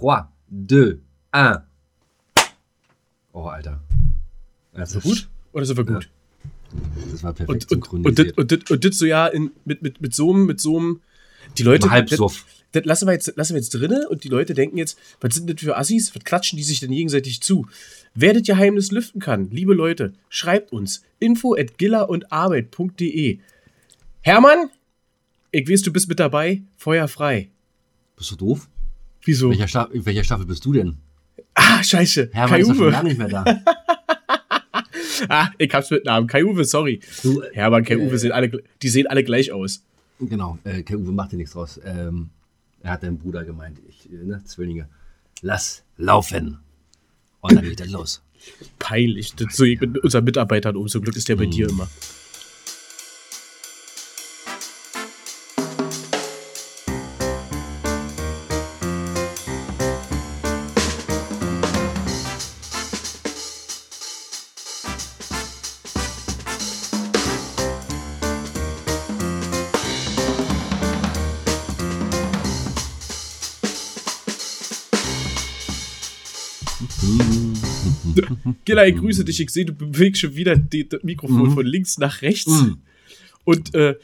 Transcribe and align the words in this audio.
3, 0.00 0.24
2, 0.68 0.98
1. 1.32 1.58
Oh, 3.32 3.44
Alter. 3.44 3.80
Das 4.72 4.94
war 4.94 5.02
gut? 5.02 5.28
Oder 5.52 5.62
ist 5.62 5.76
war 5.76 5.84
gut? 5.84 6.10
Das 7.10 7.22
war 7.22 7.32
perfekt 7.32 7.72
und, 7.72 7.92
und, 7.92 8.06
und, 8.06 8.18
das, 8.18 8.32
und, 8.32 8.52
das, 8.52 8.70
und 8.70 8.94
so 8.94 9.06
ja 9.06 9.26
in, 9.26 9.50
mit, 9.64 9.82
mit, 9.82 10.00
mit 10.00 10.14
so 10.14 10.32
einem, 10.32 10.46
mit 10.46 10.60
so 10.60 10.78
einem, 10.78 11.00
die 11.58 11.64
Leute. 11.64 11.90
Halbsuff. 11.90 12.44
Das, 12.72 12.82
das 12.82 12.84
lassen 12.84 13.06
wir 13.08 13.12
jetzt, 13.12 13.36
lassen 13.36 13.54
wir 13.54 13.60
jetzt 13.60 13.70
drinne 13.70 14.08
und 14.08 14.22
die 14.22 14.28
Leute 14.28 14.54
denken 14.54 14.78
jetzt, 14.78 14.96
was 15.20 15.34
sind 15.34 15.50
das 15.50 15.60
für 15.60 15.76
Assis? 15.76 16.14
Was 16.14 16.22
klatschen 16.24 16.56
die 16.56 16.62
sich 16.62 16.80
denn 16.80 16.92
gegenseitig 16.92 17.40
zu? 17.42 17.66
Wer 18.14 18.34
das 18.34 18.44
Geheimnis 18.44 18.92
lüften 18.92 19.20
kann, 19.20 19.50
liebe 19.50 19.74
Leute, 19.74 20.12
schreibt 20.28 20.72
uns 20.72 21.02
info 21.18 21.54
at 21.54 21.78
gillerundarbeit.de. 21.78 23.38
Hermann, 24.22 24.70
ich 25.50 25.68
weiß, 25.68 25.82
du 25.82 25.92
bist 25.92 26.08
mit 26.08 26.20
dabei. 26.20 26.62
Feuer 26.76 27.08
frei. 27.08 27.50
Bist 28.16 28.30
du 28.30 28.36
doof? 28.36 28.68
Wieso? 29.24 29.50
Welcher, 29.50 29.68
Sta 29.68 29.88
welcher 29.92 30.24
Staffel 30.24 30.46
bist 30.46 30.64
du 30.64 30.72
denn? 30.72 30.96
Ah, 31.54 31.82
scheiße. 31.82 32.30
Hermann 32.32 32.50
Kai 32.50 32.60
ist 32.60 32.76
schon 32.76 32.90
lange 32.90 33.08
nicht 33.08 33.18
mehr 33.18 33.28
da. 33.28 33.44
ah, 35.28 35.50
ich 35.58 35.72
hab's 35.74 35.90
mit 35.90 36.04
Namen. 36.04 36.26
Kai 36.26 36.44
Uwe, 36.44 36.64
sorry. 36.64 37.00
Du, 37.22 37.42
Hermann, 37.52 37.84
Kai 37.84 37.94
äh, 37.94 37.98
Uwe 37.98 38.18
sehen 38.18 38.32
alle, 38.32 38.50
die 38.82 38.88
sehen 38.88 39.06
alle 39.06 39.24
gleich 39.24 39.52
aus. 39.52 39.84
Genau, 40.20 40.58
äh, 40.64 40.82
Kai 40.82 40.96
Uwe 40.96 41.12
macht 41.12 41.32
dir 41.32 41.36
nichts 41.36 41.52
draus. 41.52 41.80
Ähm, 41.84 42.30
er 42.82 42.92
hat 42.92 43.02
deinen 43.02 43.18
Bruder 43.18 43.44
gemeint, 43.44 43.78
ich, 43.88 44.10
äh, 44.10 44.24
ne, 44.24 44.42
Zwillinge. 44.44 44.88
Lass 45.42 45.84
laufen. 45.96 46.58
Und 47.40 47.56
dann 47.56 47.64
geht 47.64 47.80
er 47.80 47.86
los. 47.86 48.22
Peinlich. 48.78 49.34
Das 49.34 49.56
so 49.56 49.64
ich 49.64 49.80
mit 49.80 49.98
unseren 49.98 50.24
Mitarbeitern 50.24 50.76
um. 50.76 50.88
Zum 50.88 51.02
Glück 51.02 51.16
ist 51.16 51.28
der 51.28 51.36
bei 51.36 51.46
mm. 51.46 51.50
dir 51.50 51.68
immer. 51.68 51.88
Gilla, 78.70 78.86
ich 78.86 78.96
grüße 78.96 79.24
dich. 79.24 79.40
Ich 79.40 79.50
sehe, 79.50 79.64
du 79.64 79.72
bewegst 79.72 80.20
schon 80.20 80.36
wieder 80.36 80.54
die, 80.54 80.88
das 80.88 81.02
Mikrofon 81.02 81.48
mhm. 81.48 81.54
von 81.54 81.66
links 81.66 81.98
nach 81.98 82.22
rechts. 82.22 82.46
Mhm. 82.46 82.78
Und 83.42 83.74
äh, 83.74 83.96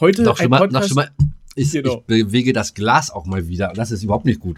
heute 0.00 0.22
noch 0.22 0.40
ein 0.40 0.48
mal, 0.48 0.60
Podcast. 0.60 0.88
Noch 0.88 0.96
mal, 0.96 1.10
ich, 1.54 1.72
genau. 1.72 1.98
ich, 1.98 2.06
bewege 2.06 2.54
das 2.54 2.72
Glas 2.72 3.10
auch 3.10 3.26
mal 3.26 3.48
wieder. 3.48 3.74
Das 3.74 3.90
ist 3.90 4.02
überhaupt 4.02 4.24
nicht 4.24 4.40
gut. 4.40 4.56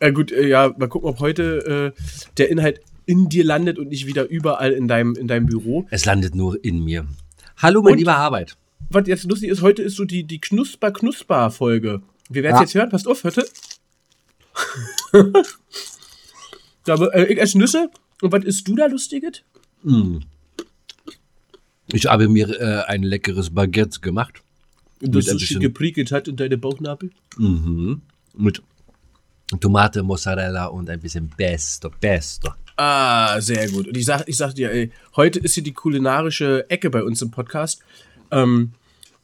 Ja, 0.00 0.10
gut, 0.10 0.30
äh, 0.30 0.46
ja, 0.46 0.72
mal 0.78 0.86
gucken, 0.86 1.08
ob 1.08 1.18
heute 1.18 1.94
äh, 1.98 2.02
der 2.36 2.48
Inhalt 2.48 2.80
in 3.06 3.28
dir 3.28 3.42
landet 3.42 3.80
und 3.80 3.88
nicht 3.88 4.06
wieder 4.06 4.28
überall 4.28 4.70
in 4.70 4.86
deinem, 4.86 5.16
in 5.16 5.26
deinem 5.26 5.46
Büro. 5.46 5.88
Es 5.90 6.04
landet 6.04 6.36
nur 6.36 6.64
in 6.64 6.84
mir. 6.84 7.04
Hallo, 7.56 7.82
mein 7.82 7.94
und, 7.94 7.98
lieber 7.98 8.14
Arbeit. 8.14 8.56
Was 8.88 9.08
jetzt 9.08 9.24
lustig 9.24 9.50
ist, 9.50 9.62
heute 9.62 9.82
ist 9.82 9.96
so 9.96 10.04
die, 10.04 10.22
die 10.22 10.40
Knusper-Knusper-Folge. 10.40 12.02
Wir 12.30 12.42
werden 12.44 12.54
es 12.54 12.60
ja. 12.60 12.62
jetzt 12.62 12.74
hören. 12.76 12.90
Passt 12.90 13.08
auf, 13.08 13.24
hörte. 13.24 13.44
da, 16.84 16.94
äh, 16.94 17.32
ich 17.32 17.40
esse 17.40 17.58
Nüsse 17.58 17.90
und 18.22 18.32
was 18.32 18.44
isst 18.44 18.66
du 18.68 18.76
da 18.76 18.86
Lustiges? 18.86 19.42
Mm. 19.82 20.18
Ich 21.92 22.06
habe 22.06 22.28
mir 22.28 22.48
äh, 22.60 22.84
ein 22.86 23.02
leckeres 23.02 23.50
Baguette 23.50 24.00
gemacht. 24.00 24.42
Und 25.00 25.14
das 25.14 25.26
so 25.26 25.38
schön 25.38 25.60
geprickelt 25.60 26.12
hat 26.12 26.28
in 26.28 26.36
deine 26.36 26.58
Bauchnabel? 26.58 27.10
Mhm. 27.36 28.02
Mit 28.36 28.62
Tomate, 29.60 30.02
Mozzarella 30.02 30.66
und 30.66 30.90
ein 30.90 31.00
bisschen 31.00 31.30
Pesto, 31.30 31.90
Pesto. 32.00 32.52
Ah, 32.76 33.40
sehr 33.40 33.68
gut. 33.70 33.88
Und 33.88 33.96
ich 33.96 34.04
sag, 34.04 34.28
ich 34.28 34.36
sag 34.36 34.54
dir, 34.54 34.70
ey, 34.70 34.90
heute 35.16 35.38
ist 35.38 35.54
hier 35.54 35.62
die 35.62 35.72
kulinarische 35.72 36.68
Ecke 36.68 36.90
bei 36.90 37.02
uns 37.02 37.22
im 37.22 37.30
Podcast. 37.30 37.80
Ähm, 38.30 38.72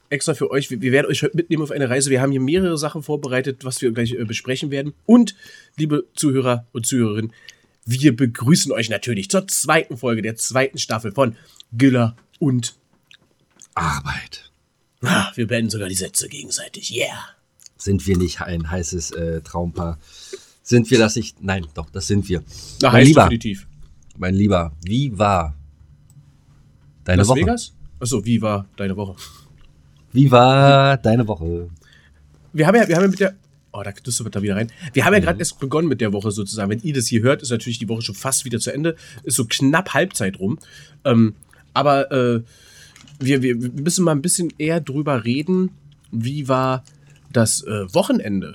extra 0.08 0.34
für 0.34 0.50
euch. 0.50 0.70
Wir, 0.70 0.80
wir, 0.80 0.92
werden 0.92 1.06
euch 1.06 1.22
heute 1.22 1.36
mitnehmen 1.36 1.62
auf 1.62 1.70
eine 1.70 1.90
Reise. 1.90 2.10
Wir 2.10 2.22
haben 2.22 2.32
hier 2.32 2.40
mehrere 2.40 2.78
Sachen 2.78 3.02
vorbereitet, 3.02 3.64
was 3.64 3.82
wir 3.82 3.92
gleich 3.92 4.12
äh, 4.12 4.24
besprechen 4.24 4.70
werden. 4.70 4.94
Und, 5.06 5.34
liebe 5.76 6.06
Zuhörer 6.14 6.66
und 6.72 6.86
Zuhörerinnen, 6.86 7.32
wir 7.86 8.16
begrüßen 8.16 8.72
euch 8.72 8.88
natürlich 8.88 9.30
zur 9.30 9.46
zweiten 9.48 9.96
Folge 9.96 10.22
der 10.22 10.36
zweiten 10.36 10.78
Staffel 10.78 11.12
von 11.12 11.36
Giller 11.72 12.16
und 12.38 12.76
Arbeit. 13.74 14.50
Ah, 15.02 15.30
wir 15.34 15.46
beenden 15.46 15.70
sogar 15.70 15.88
die 15.88 15.94
Sätze 15.94 16.28
gegenseitig. 16.28 16.94
Yeah. 16.94 17.18
Sind 17.76 18.06
wir 18.06 18.16
nicht 18.16 18.40
ein 18.40 18.70
heißes 18.70 19.10
äh, 19.10 19.40
Traumpaar? 19.42 19.98
Sind 20.62 20.90
wir 20.90 20.98
das 20.98 21.16
nicht? 21.16 21.42
Nein, 21.42 21.66
doch, 21.74 21.90
das 21.90 22.06
sind 22.06 22.28
wir. 22.28 22.42
Na, 22.80 22.90
mein 22.90 23.06
Lieber, 23.06 23.22
definitiv. 23.24 23.66
Mein 24.16 24.34
Lieber, 24.34 24.72
wie 24.82 25.18
war 25.18 25.54
deine 27.04 27.18
Las 27.18 27.28
Woche? 27.28 27.40
Vegas? 27.40 27.74
Achso, 28.00 28.24
wie 28.24 28.40
war 28.40 28.66
deine 28.76 28.96
Woche? 28.96 29.16
Wie 30.12 30.30
war 30.30 30.96
deine 30.96 31.26
Woche? 31.28 31.68
Wir 32.52 32.66
haben 32.66 32.76
ja, 32.76 32.88
wir 32.88 32.96
haben 32.96 33.02
ja 33.02 33.08
mit 33.08 33.20
der 33.20 33.36
Oh, 33.76 33.82
da 33.82 33.90
knistert 33.90 34.36
da 34.36 34.40
wieder 34.40 34.54
rein. 34.54 34.70
Wir 34.92 35.04
haben 35.04 35.14
ja 35.14 35.18
gerade 35.18 35.34
mhm. 35.34 35.40
erst 35.40 35.58
begonnen 35.58 35.88
mit 35.88 36.00
der 36.00 36.12
Woche 36.12 36.30
sozusagen. 36.30 36.70
Wenn 36.70 36.80
ihr 36.82 36.94
das 36.94 37.08
hier 37.08 37.22
hört, 37.22 37.42
ist 37.42 37.50
natürlich 37.50 37.80
die 37.80 37.88
Woche 37.88 38.02
schon 38.02 38.14
fast 38.14 38.44
wieder 38.44 38.60
zu 38.60 38.72
Ende. 38.72 38.94
Ist 39.24 39.34
so 39.34 39.46
knapp 39.46 39.94
Halbzeit 39.94 40.38
rum. 40.38 40.60
Ähm, 41.04 41.34
aber 41.72 42.12
äh, 42.12 42.42
wir, 43.18 43.42
wir 43.42 43.56
müssen 43.56 44.04
mal 44.04 44.12
ein 44.12 44.22
bisschen 44.22 44.52
eher 44.58 44.80
drüber 44.80 45.24
reden, 45.24 45.70
wie 46.12 46.46
war 46.46 46.84
das 47.32 47.62
äh, 47.62 47.92
Wochenende. 47.92 48.54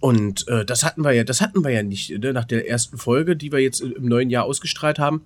Und 0.00 0.48
äh, 0.48 0.64
das 0.64 0.82
hatten 0.82 1.04
wir 1.04 1.12
ja, 1.12 1.22
das 1.22 1.42
hatten 1.42 1.62
wir 1.62 1.70
ja 1.70 1.82
nicht 1.82 2.18
ne? 2.18 2.32
nach 2.32 2.46
der 2.46 2.70
ersten 2.70 2.96
Folge, 2.96 3.36
die 3.36 3.52
wir 3.52 3.58
jetzt 3.58 3.82
im 3.82 4.06
neuen 4.06 4.30
Jahr 4.30 4.44
ausgestrahlt 4.44 4.98
haben. 4.98 5.20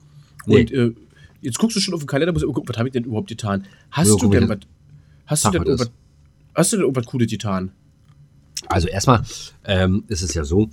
Nee. 0.46 0.62
Und 0.62 0.72
äh, 0.72 0.92
jetzt 1.42 1.58
guckst 1.58 1.76
du 1.76 1.80
schon 1.80 1.94
auf 1.94 2.00
den 2.00 2.08
Kalender, 2.08 2.32
muss 2.32 2.42
ich 2.42 2.48
gucken, 2.48 2.68
was 2.68 2.76
habe 2.76 2.88
ich 2.88 2.92
denn 2.92 3.04
überhaupt 3.04 3.28
getan? 3.28 3.66
Hast 3.92 4.08
ja, 4.08 4.16
du 4.16 4.30
denn 4.30 4.48
was? 4.48 4.58
Hast 5.26 5.44
du 5.44 5.50
denn 5.50 5.62
irgendwas? 5.62 5.92
Hast 6.56 6.72
du 6.72 6.76
denn 6.76 6.84
irgendwas 6.84 7.06
Cooles 7.06 7.30
getan? 7.30 7.70
Also 8.68 8.88
erstmal 8.88 9.22
ähm, 9.64 10.04
ist 10.08 10.22
es 10.22 10.34
ja 10.34 10.44
so, 10.44 10.70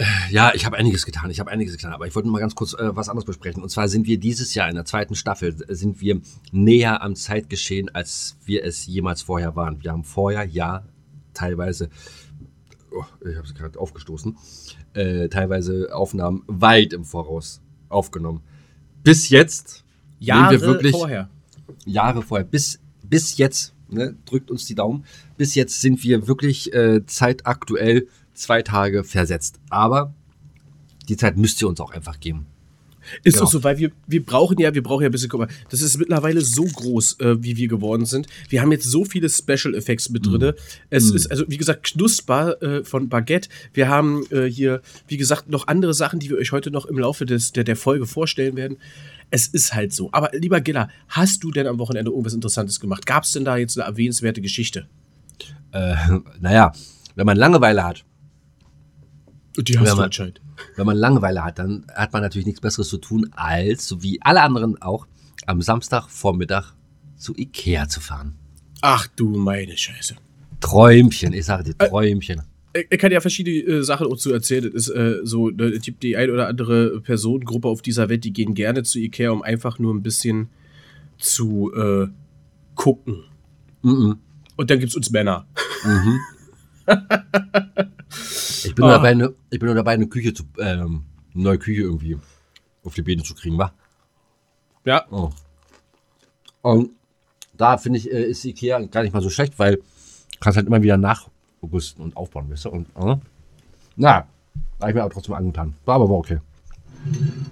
äh, 0.00 0.04
ja, 0.30 0.52
ich 0.54 0.64
habe 0.64 0.78
einiges 0.78 1.04
getan, 1.04 1.30
ich 1.30 1.40
habe 1.40 1.50
einiges 1.50 1.76
getan, 1.76 1.92
aber 1.92 2.06
ich 2.06 2.14
wollte 2.14 2.28
mal 2.28 2.38
ganz 2.38 2.54
kurz 2.54 2.72
äh, 2.72 2.96
was 2.96 3.10
anderes 3.10 3.26
besprechen. 3.26 3.62
Und 3.62 3.68
zwar 3.68 3.86
sind 3.86 4.06
wir 4.06 4.18
dieses 4.18 4.54
Jahr 4.54 4.68
in 4.70 4.74
der 4.74 4.86
zweiten 4.86 5.14
Staffel, 5.14 5.54
sind 5.68 6.00
wir 6.00 6.22
näher 6.52 7.02
am 7.02 7.16
Zeitgeschehen, 7.16 7.94
als 7.94 8.36
wir 8.46 8.64
es 8.64 8.86
jemals 8.86 9.20
vorher 9.20 9.56
waren. 9.56 9.82
Wir 9.82 9.92
haben 9.92 10.04
vorher, 10.04 10.44
ja, 10.44 10.84
teilweise, 11.34 11.90
oh, 12.92 13.04
ich 13.28 13.36
habe 13.36 13.46
es 13.46 13.54
gerade 13.54 13.78
aufgestoßen, 13.78 14.38
äh, 14.94 15.28
teilweise 15.28 15.90
Aufnahmen 15.92 16.44
weit 16.46 16.94
im 16.94 17.04
Voraus 17.04 17.60
aufgenommen. 17.90 18.40
Bis 19.02 19.28
jetzt 19.28 19.84
Jahre 20.18 20.52
wir 20.52 20.60
wirklich, 20.62 20.92
vorher. 20.92 21.28
Jahre 21.84 22.22
vorher, 22.22 22.46
bis, 22.46 22.80
bis 23.02 23.36
jetzt 23.36 23.74
ne, 23.90 24.16
drückt 24.24 24.50
uns 24.50 24.66
die 24.66 24.74
Daumen. 24.74 25.04
Bis 25.36 25.54
jetzt 25.54 25.80
sind 25.80 26.02
wir 26.02 26.26
wirklich 26.28 26.72
äh, 26.72 27.04
zeitaktuell 27.06 28.08
zwei 28.34 28.62
Tage 28.62 29.04
versetzt. 29.04 29.60
Aber 29.68 30.14
die 31.08 31.16
Zeit 31.16 31.36
müsst 31.36 31.60
ihr 31.62 31.68
uns 31.68 31.80
auch 31.80 31.90
einfach 31.90 32.20
geben. 32.20 32.46
Ist 33.22 33.34
genau. 33.34 33.46
auch 33.46 33.50
so, 33.50 33.64
weil 33.64 33.78
wir, 33.78 33.90
wir 34.06 34.24
brauchen 34.24 34.58
ja, 34.58 34.74
wir 34.74 34.82
brauchen 34.82 35.02
ja 35.02 35.08
ein 35.08 35.12
bisschen, 35.12 35.28
guck 35.28 35.40
mal, 35.40 35.48
das 35.70 35.82
ist 35.82 35.98
mittlerweile 35.98 36.40
so 36.40 36.64
groß, 36.64 37.20
äh, 37.20 37.42
wie 37.42 37.56
wir 37.56 37.68
geworden 37.68 38.06
sind. 38.06 38.26
Wir 38.48 38.62
haben 38.62 38.72
jetzt 38.72 38.84
so 38.84 39.04
viele 39.04 39.28
Special 39.28 39.74
Effects 39.74 40.10
mit 40.10 40.26
drin. 40.26 40.40
Mm. 40.40 40.54
Es 40.90 41.12
mm. 41.12 41.16
ist, 41.16 41.30
also 41.30 41.44
wie 41.48 41.56
gesagt, 41.56 41.84
knusper 41.84 42.62
äh, 42.62 42.84
von 42.84 43.08
Baguette. 43.08 43.48
Wir 43.72 43.88
haben 43.88 44.24
äh, 44.30 44.44
hier, 44.44 44.82
wie 45.08 45.16
gesagt, 45.16 45.48
noch 45.48 45.66
andere 45.66 45.94
Sachen, 45.94 46.20
die 46.20 46.30
wir 46.30 46.38
euch 46.38 46.52
heute 46.52 46.70
noch 46.70 46.86
im 46.86 46.98
Laufe 46.98 47.26
des, 47.26 47.52
der, 47.52 47.64
der 47.64 47.76
Folge 47.76 48.06
vorstellen 48.06 48.56
werden 48.56 48.78
es 49.30 49.46
ist 49.46 49.74
halt 49.74 49.92
so. 49.92 50.08
Aber 50.12 50.30
lieber 50.32 50.60
Giller, 50.60 50.88
hast 51.08 51.44
du 51.44 51.50
denn 51.50 51.66
am 51.66 51.78
Wochenende 51.78 52.10
irgendwas 52.10 52.34
Interessantes 52.34 52.80
gemacht? 52.80 53.06
Gab 53.06 53.24
es 53.24 53.32
denn 53.32 53.44
da 53.44 53.56
jetzt 53.56 53.78
eine 53.78 53.86
erwähnenswerte 53.86 54.40
Geschichte? 54.40 54.88
Äh, 55.72 55.94
naja, 56.40 56.72
wenn 57.14 57.26
man 57.26 57.36
Langeweile 57.36 57.84
hat. 57.84 58.04
Die 59.62 59.78
hast 59.78 59.96
du 59.96 60.02
anscheinend. 60.02 60.40
Wenn 60.76 60.86
man 60.86 60.96
Langeweile 60.96 61.44
hat, 61.44 61.58
dann 61.58 61.86
hat 61.94 62.12
man 62.12 62.22
natürlich 62.22 62.46
nichts 62.46 62.60
Besseres 62.60 62.88
zu 62.88 62.98
tun, 62.98 63.30
als, 63.32 63.86
so 63.86 64.02
wie 64.02 64.20
alle 64.22 64.42
anderen 64.42 64.80
auch, 64.80 65.06
am 65.46 65.62
Samstagvormittag 65.62 66.74
zu 67.16 67.36
Ikea 67.36 67.88
zu 67.88 68.00
fahren. 68.00 68.34
Ach 68.82 69.06
du 69.16 69.28
meine 69.28 69.76
Scheiße. 69.76 70.16
Träumchen, 70.60 71.32
ich 71.32 71.44
sage 71.44 71.64
dir 71.64 71.78
Träumchen 71.78 72.42
er 72.72 72.98
kann 72.98 73.10
ja 73.10 73.20
verschiedene 73.20 73.58
äh, 73.58 73.82
Sachen 73.82 74.06
auch 74.06 74.16
zu 74.16 74.32
erzählen. 74.32 74.64
Das 74.64 74.74
ist 74.74 74.88
äh, 74.90 75.18
so, 75.24 75.50
ne, 75.50 75.78
gibt 75.80 76.02
die 76.02 76.16
ein 76.16 76.30
oder 76.30 76.46
andere 76.46 77.00
Personengruppe 77.00 77.68
auf 77.68 77.82
dieser 77.82 78.08
Welt, 78.08 78.24
die 78.24 78.32
gehen 78.32 78.54
gerne 78.54 78.82
zu 78.82 78.98
Ikea, 78.98 79.30
um 79.30 79.42
einfach 79.42 79.78
nur 79.78 79.92
ein 79.94 80.02
bisschen 80.02 80.48
zu 81.18 81.72
äh, 81.74 82.06
gucken. 82.74 83.24
Mhm. 83.82 84.18
Und 84.56 84.70
dann 84.70 84.78
gibt 84.78 84.90
es 84.90 84.96
uns 84.96 85.10
Männer. 85.10 85.46
Mhm. 85.84 86.20
ich, 88.64 88.74
bin 88.74 88.84
oh. 88.84 88.88
dabei, 88.88 89.10
eine, 89.10 89.34
ich 89.50 89.58
bin 89.58 89.66
nur 89.66 89.74
dabei, 89.74 89.92
eine 89.92 90.06
Küche 90.06 90.34
zu, 90.34 90.44
ähm, 90.58 91.04
eine 91.34 91.42
neue 91.42 91.58
Küche 91.58 91.82
irgendwie 91.82 92.18
auf 92.84 92.94
die 92.94 93.02
Beine 93.02 93.22
zu 93.22 93.34
kriegen, 93.34 93.58
wa? 93.58 93.72
Ja. 94.84 95.04
Oh. 95.10 95.30
Und 96.62 96.90
da 97.54 97.78
finde 97.78 97.98
ich, 97.98 98.10
äh, 98.10 98.24
ist 98.24 98.44
Ikea 98.44 98.80
gar 98.86 99.02
nicht 99.02 99.12
mal 99.12 99.22
so 99.22 99.30
schlecht, 99.30 99.58
weil 99.58 99.76
du 99.76 99.82
kannst 100.40 100.56
halt 100.56 100.66
immer 100.66 100.82
wieder 100.82 100.96
nach, 100.96 101.28
August 101.62 101.98
und 101.98 102.16
aufbauen, 102.16 102.50
weißt 102.50 102.66
du? 102.66 102.70
Und, 102.70 102.88
äh, 102.96 103.16
Na, 103.96 104.26
habe 104.80 104.90
ich 104.90 104.94
mir 104.94 105.02
aber 105.02 105.12
trotzdem 105.12 105.34
angetan. 105.34 105.74
War 105.84 105.96
aber 105.96 106.08
war 106.08 106.16
okay. 106.16 106.38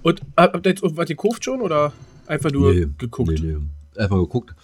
Und 0.03 0.23
habt 0.37 0.67
ihr 0.67 0.71
jetzt 0.71 0.83
irgendwas 0.83 1.07
gekauft 1.07 1.45
schon 1.45 1.61
oder 1.61 1.93
einfach 2.27 2.51
nur 2.51 2.73
geguckt? 2.99 3.31
Nee, 3.31 3.41
nee. 3.41 3.57
Erstmal 3.97 4.21
geguckt. 4.21 4.55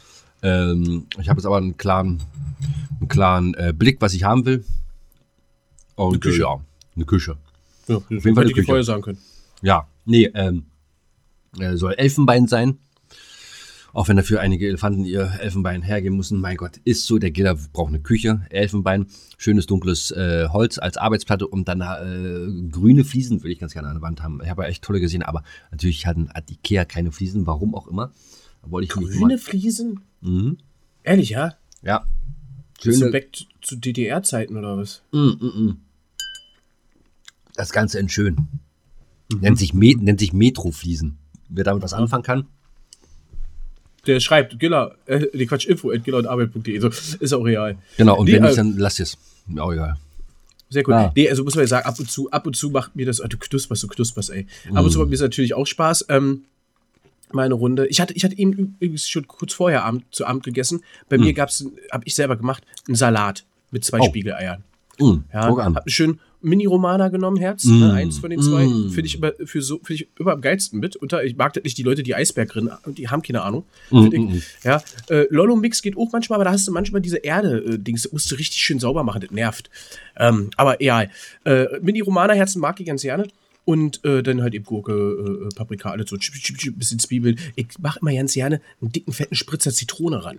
Ähm, 0.42 1.06
ich 1.18 1.28
habe 1.28 1.38
jetzt 1.38 1.46
aber 1.46 1.56
einen 1.56 1.76
klaren, 1.76 2.22
einen 3.00 3.08
klaren 3.08 3.54
äh, 3.54 3.72
Blick, 3.74 4.00
was 4.00 4.14
ich 4.14 4.24
haben 4.24 4.44
will. 4.44 4.64
Und, 5.96 6.14
Eine 6.14 6.18
Küche. 6.20 6.40
Ja, 6.42 6.60
eine 6.96 7.04
Küche. 7.04 7.36
Ja, 7.88 7.96
Auf 7.96 8.10
jeden 8.10 8.22
Fall 8.22 8.42
eine 8.42 8.50
ich 8.50 8.54
Küche. 8.54 8.66
vorher 8.66 8.84
sagen 8.84 9.02
können. 9.02 9.18
Ja, 9.62 9.86
nee, 10.04 10.30
ähm, 10.34 10.66
äh, 11.58 11.76
soll 11.76 11.92
Elfenbein 11.94 12.48
sein. 12.48 12.78
Auch 13.92 14.08
wenn 14.08 14.16
dafür 14.16 14.40
einige 14.40 14.66
Elefanten 14.66 15.04
ihr 15.04 15.38
Elfenbein 15.38 15.80
hergeben 15.82 16.16
müssen. 16.16 16.40
Mein 16.40 16.56
Gott, 16.56 16.78
ist 16.82 17.06
so. 17.06 17.18
Der 17.18 17.30
Giller 17.30 17.54
braucht 17.72 17.90
eine 17.90 18.00
Küche, 18.00 18.44
Elfenbein, 18.50 19.06
schönes 19.38 19.66
dunkles 19.66 20.10
äh, 20.10 20.48
Holz 20.48 20.78
als 20.78 20.96
Arbeitsplatte 20.96 21.46
und 21.46 21.68
dann 21.68 21.80
äh, 21.80 22.70
grüne 22.72 23.04
Fliesen 23.04 23.42
würde 23.42 23.52
ich 23.52 23.60
ganz 23.60 23.72
gerne 23.72 23.86
an 23.88 23.94
der 23.94 24.02
Wand 24.02 24.20
haben. 24.20 24.40
Ich 24.42 24.50
habe 24.50 24.62
ja 24.64 24.68
echt 24.68 24.82
tolle 24.82 24.98
gesehen, 25.00 25.22
aber 25.22 25.44
natürlich 25.70 26.06
hat, 26.06 26.16
hat 26.34 26.50
Ikea 26.50 26.84
keine 26.84 27.12
Fliesen, 27.12 27.46
warum 27.46 27.76
auch 27.76 27.86
immer. 27.86 28.10
Wollte 28.62 28.86
ich 28.86 28.90
Grüne 28.90 29.38
Fliesen? 29.38 30.00
Mhm. 30.22 30.58
Ehrlich, 31.04 31.30
ja? 31.30 31.54
Ja. 31.82 32.04
Schöne, 32.82 33.10
back 33.10 33.28
zu 33.64 33.76
DDR-Zeiten 33.76 34.56
oder 34.56 34.76
was? 34.76 35.02
Mm, 35.12 35.18
mm, 35.18 35.46
mm. 35.46 35.76
Das 37.56 37.72
Ganze 37.72 37.98
in 37.98 38.08
schön. 38.08 38.36
Nennt, 39.40 39.58
sich 39.58 39.74
Me 39.74 39.94
nennt 39.96 40.20
sich 40.20 40.32
Metrofliesen. 40.32 41.18
Wer 41.48 41.64
damit 41.64 41.82
was 41.82 41.94
anfangen 41.94 42.24
kann, 42.24 42.46
Der 44.06 44.20
schreibt, 44.20 44.58
Giller, 44.58 44.96
äh, 45.06 45.26
nee, 45.32 45.46
Quatsch, 45.46 45.66
info 45.66 45.90
at. 45.90 46.02
So, 46.04 46.88
ist 47.20 47.32
auch 47.32 47.44
real. 47.44 47.78
Genau, 47.96 48.18
und 48.18 48.26
Nee, 48.26 48.34
wenn 48.34 48.42
nicht, 48.42 48.52
äh, 48.52 48.56
dann 48.56 48.76
lasst 48.76 49.00
es. 49.00 49.16
Auch 49.56 49.72
egal. 49.72 49.96
Sehr 50.68 50.82
gut. 50.82 50.94
Ah. 50.94 51.12
Nee, 51.14 51.28
also 51.28 51.44
muss 51.44 51.54
man 51.54 51.64
ja 51.64 51.68
sagen, 51.68 51.86
ab 51.86 51.98
und 51.98 52.10
zu, 52.10 52.30
ab 52.30 52.46
und 52.46 52.54
zu 52.54 52.70
macht 52.70 52.96
mir 52.96 53.06
das, 53.06 53.20
ah, 53.20 53.28
du 53.28 53.38
knusperst, 53.38 53.82
du 53.82 53.88
knusperst, 53.88 54.30
ey. 54.30 54.46
Ab 54.74 54.84
und 54.84 54.90
zu 54.90 54.98
macht 54.98 55.08
mir 55.08 55.14
das 55.14 55.22
natürlich 55.22 55.54
auch 55.54 55.66
Spaß. 55.66 56.06
Ähm, 56.08 56.44
meine 57.32 57.54
Runde. 57.54 57.86
Ich 57.86 58.00
hatte, 58.00 58.14
ich 58.14 58.24
hatte 58.24 58.38
eben 58.38 58.52
übrigens 58.52 59.08
schon 59.08 59.26
kurz 59.26 59.52
vorher 59.52 59.84
Abend, 59.84 60.04
zu 60.10 60.26
Abend 60.26 60.44
gegessen. 60.44 60.82
Bei 61.08 61.18
mir 61.18 61.32
gab's, 61.32 61.64
habe 61.90 62.04
ich 62.06 62.14
selber 62.14 62.36
gemacht, 62.36 62.64
einen 62.86 62.96
Salat 62.96 63.44
mit 63.74 63.84
zwei 63.84 63.98
Oh. 64.00 64.04
Spiegeleiern. 64.06 64.62
Mm, 64.98 65.24
Ja, 65.32 65.42
hab 65.48 65.58
einen 65.58 65.88
schönen 65.88 66.20
Mini-Romana 66.40 67.08
genommen, 67.08 67.36
Herz. 67.38 67.64
Mm. 67.64 67.80
Ne, 67.80 67.92
eins 67.94 68.18
von 68.18 68.30
den 68.30 68.40
zwei. 68.40 68.64
Mm. 68.66 68.90
Finde 68.90 69.06
ich, 69.06 69.16
immer, 69.16 69.32
für 69.44 69.60
so, 69.60 69.80
find 69.82 70.00
ich 70.02 70.08
immer 70.20 70.32
am 70.32 70.40
geilsten 70.40 70.78
mit. 70.78 70.94
Unter, 70.94 71.24
ich 71.24 71.36
mag 71.36 71.52
das 71.54 71.64
nicht 71.64 71.76
die 71.78 71.82
Leute, 71.82 72.04
die 72.04 72.14
Eisberg 72.14 72.48
drin, 72.50 72.70
die 72.86 73.08
haben 73.08 73.22
keine 73.22 73.42
Ahnung. 73.42 73.64
Mm, 73.90 74.06
ich. 74.12 74.12
mm, 74.20 74.22
mm. 74.36 74.42
Ja, 74.62 74.82
äh, 75.10 75.26
Lollo-Mix 75.30 75.82
geht 75.82 75.96
auch 75.96 76.12
manchmal, 76.12 76.36
aber 76.36 76.44
da 76.44 76.52
hast 76.52 76.68
du 76.68 76.72
manchmal 76.72 77.00
diese 77.00 77.16
Erde-Dings, 77.16 78.02
das 78.04 78.12
musst 78.12 78.30
du 78.30 78.36
richtig 78.36 78.58
schön 78.60 78.78
sauber 78.78 79.02
machen, 79.02 79.20
das 79.20 79.30
nervt. 79.32 79.68
Ähm, 80.16 80.50
aber 80.56 80.80
egal. 80.80 81.10
Äh, 81.44 81.66
Mini-Romana-Herzen 81.82 82.60
mag 82.60 82.78
ich 82.78 82.86
ganz 82.86 83.02
gerne. 83.02 83.26
Und 83.66 84.04
äh, 84.04 84.22
dann 84.22 84.42
halt 84.42 84.52
eben 84.54 84.64
Gurke, 84.66 84.92
äh, 84.92 85.54
Paprika, 85.56 85.90
alles 85.90 86.10
so, 86.10 86.18
chip, 86.18 86.78
bisschen 86.78 86.98
Zwiebeln. 86.98 87.38
Ich 87.56 87.68
mache 87.80 87.98
immer 88.00 88.12
ganz 88.12 88.34
gerne 88.34 88.60
einen 88.82 88.92
dicken, 88.92 89.12
fetten 89.12 89.34
Spritzer 89.34 89.72
Zitrone 89.72 90.22
ran. 90.22 90.38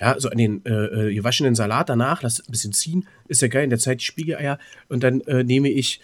Ja, 0.00 0.18
so 0.18 0.28
an 0.28 0.38
den 0.38 0.64
äh, 0.64 0.70
äh, 1.08 1.14
gewaschenen 1.14 1.54
Salat 1.54 1.88
danach, 1.88 2.22
lass 2.22 2.40
ein 2.40 2.52
bisschen 2.52 2.72
ziehen, 2.72 3.08
ist 3.26 3.42
ja 3.42 3.48
geil, 3.48 3.64
in 3.64 3.70
der 3.70 3.80
Zeit 3.80 4.00
die 4.00 4.04
Spiegeleier. 4.04 4.58
Und 4.88 5.02
dann 5.02 5.20
äh, 5.22 5.42
nehme 5.42 5.70
ich, 5.70 6.00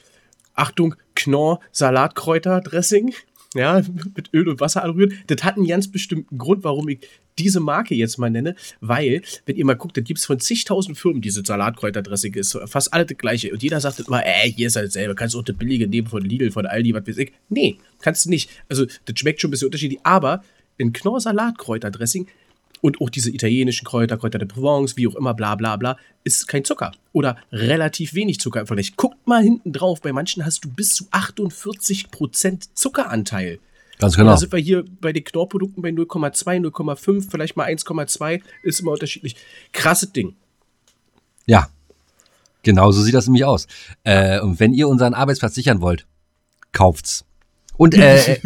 Achtung, 0.54 0.96
Knorr 1.14 1.60
Salatkräuter-Dressing, 1.72 3.14
ja, 3.54 3.82
mit 4.16 4.30
Öl 4.34 4.48
und 4.48 4.60
Wasser 4.60 4.82
anrühren. 4.82 5.18
Das 5.28 5.44
hat 5.44 5.56
einen 5.56 5.66
ganz 5.66 5.88
bestimmten 5.88 6.38
Grund, 6.38 6.64
warum 6.64 6.88
ich 6.88 7.06
diese 7.38 7.60
Marke 7.60 7.94
jetzt 7.94 8.18
mal 8.18 8.30
nenne, 8.30 8.54
weil, 8.80 9.22
wenn 9.46 9.56
ihr 9.56 9.64
mal 9.64 9.74
guckt, 9.74 9.96
da 9.96 10.00
gibt 10.00 10.18
es 10.18 10.26
von 10.26 10.38
zigtausend 10.38 10.98
Firmen 10.98 11.20
diese 11.20 11.42
Salatkräuter-Dressing, 11.44 12.34
ist 12.34 12.58
fast 12.66 12.92
alle 12.92 13.06
das 13.06 13.18
gleiche. 13.18 13.52
Und 13.52 13.62
jeder 13.62 13.80
sagt 13.80 14.00
immer, 14.00 14.24
äh, 14.24 14.50
hier 14.50 14.68
ist 14.68 14.76
halt 14.76 14.92
selber, 14.92 15.14
kannst 15.14 15.34
du 15.34 15.40
auch 15.40 15.44
das 15.44 15.56
billige 15.56 15.86
nehmen 15.86 16.08
von 16.08 16.22
Lidl, 16.22 16.50
von 16.50 16.66
Aldi, 16.66 16.94
was 16.94 17.06
weiß 17.06 17.18
ich. 17.18 17.32
Nee, 17.48 17.78
kannst 18.00 18.26
du 18.26 18.30
nicht. 18.30 18.50
Also, 18.68 18.86
das 18.86 19.18
schmeckt 19.18 19.40
schon 19.40 19.48
ein 19.48 19.52
bisschen 19.52 19.66
unterschiedlich, 19.66 20.00
aber 20.02 20.42
in 20.78 20.92
Knorr 20.92 21.20
Salatkräuter-Dressing 21.20 22.26
und 22.84 23.00
auch 23.00 23.08
diese 23.08 23.30
italienischen 23.30 23.86
Kräuter, 23.86 24.18
Kräuter 24.18 24.38
de 24.38 24.46
Provence, 24.46 24.98
wie 24.98 25.08
auch 25.08 25.14
immer, 25.14 25.32
bla 25.32 25.54
bla 25.54 25.76
bla, 25.76 25.96
ist 26.22 26.48
kein 26.48 26.66
Zucker. 26.66 26.92
Oder 27.14 27.38
relativ 27.50 28.12
wenig 28.12 28.40
Zucker 28.40 28.60
im 28.60 28.66
Vergleich. 28.66 28.94
Guckt 28.96 29.26
mal 29.26 29.42
hinten 29.42 29.72
drauf, 29.72 30.02
bei 30.02 30.12
manchen 30.12 30.44
hast 30.44 30.66
du 30.66 30.68
bis 30.68 30.94
zu 30.94 31.04
48% 31.04 32.68
Zuckeranteil. 32.74 33.58
Ganz 33.98 34.12
Und 34.12 34.18
genau. 34.18 34.32
Da 34.32 34.36
sind 34.36 34.52
wir 34.52 34.58
hier 34.58 34.84
bei 35.00 35.14
den 35.14 35.24
Knorrprodukten 35.24 35.82
bei 35.82 35.88
0,2, 35.88 36.60
0,5, 36.60 37.30
vielleicht 37.30 37.56
mal 37.56 37.66
1,2, 37.66 38.42
ist 38.64 38.80
immer 38.80 38.92
unterschiedlich. 38.92 39.36
Krasses 39.72 40.12
Ding. 40.12 40.34
Ja. 41.46 41.70
Genau 42.64 42.92
so 42.92 43.00
sieht 43.00 43.14
das 43.14 43.26
nämlich 43.28 43.46
aus. 43.46 43.66
Äh, 44.02 44.40
und 44.40 44.60
wenn 44.60 44.74
ihr 44.74 44.88
unseren 44.88 45.14
Arbeitsplatz 45.14 45.54
sichern 45.54 45.80
wollt, 45.80 46.04
kauft's. 46.72 47.24
Und, 47.78 47.94
äh, 47.94 48.40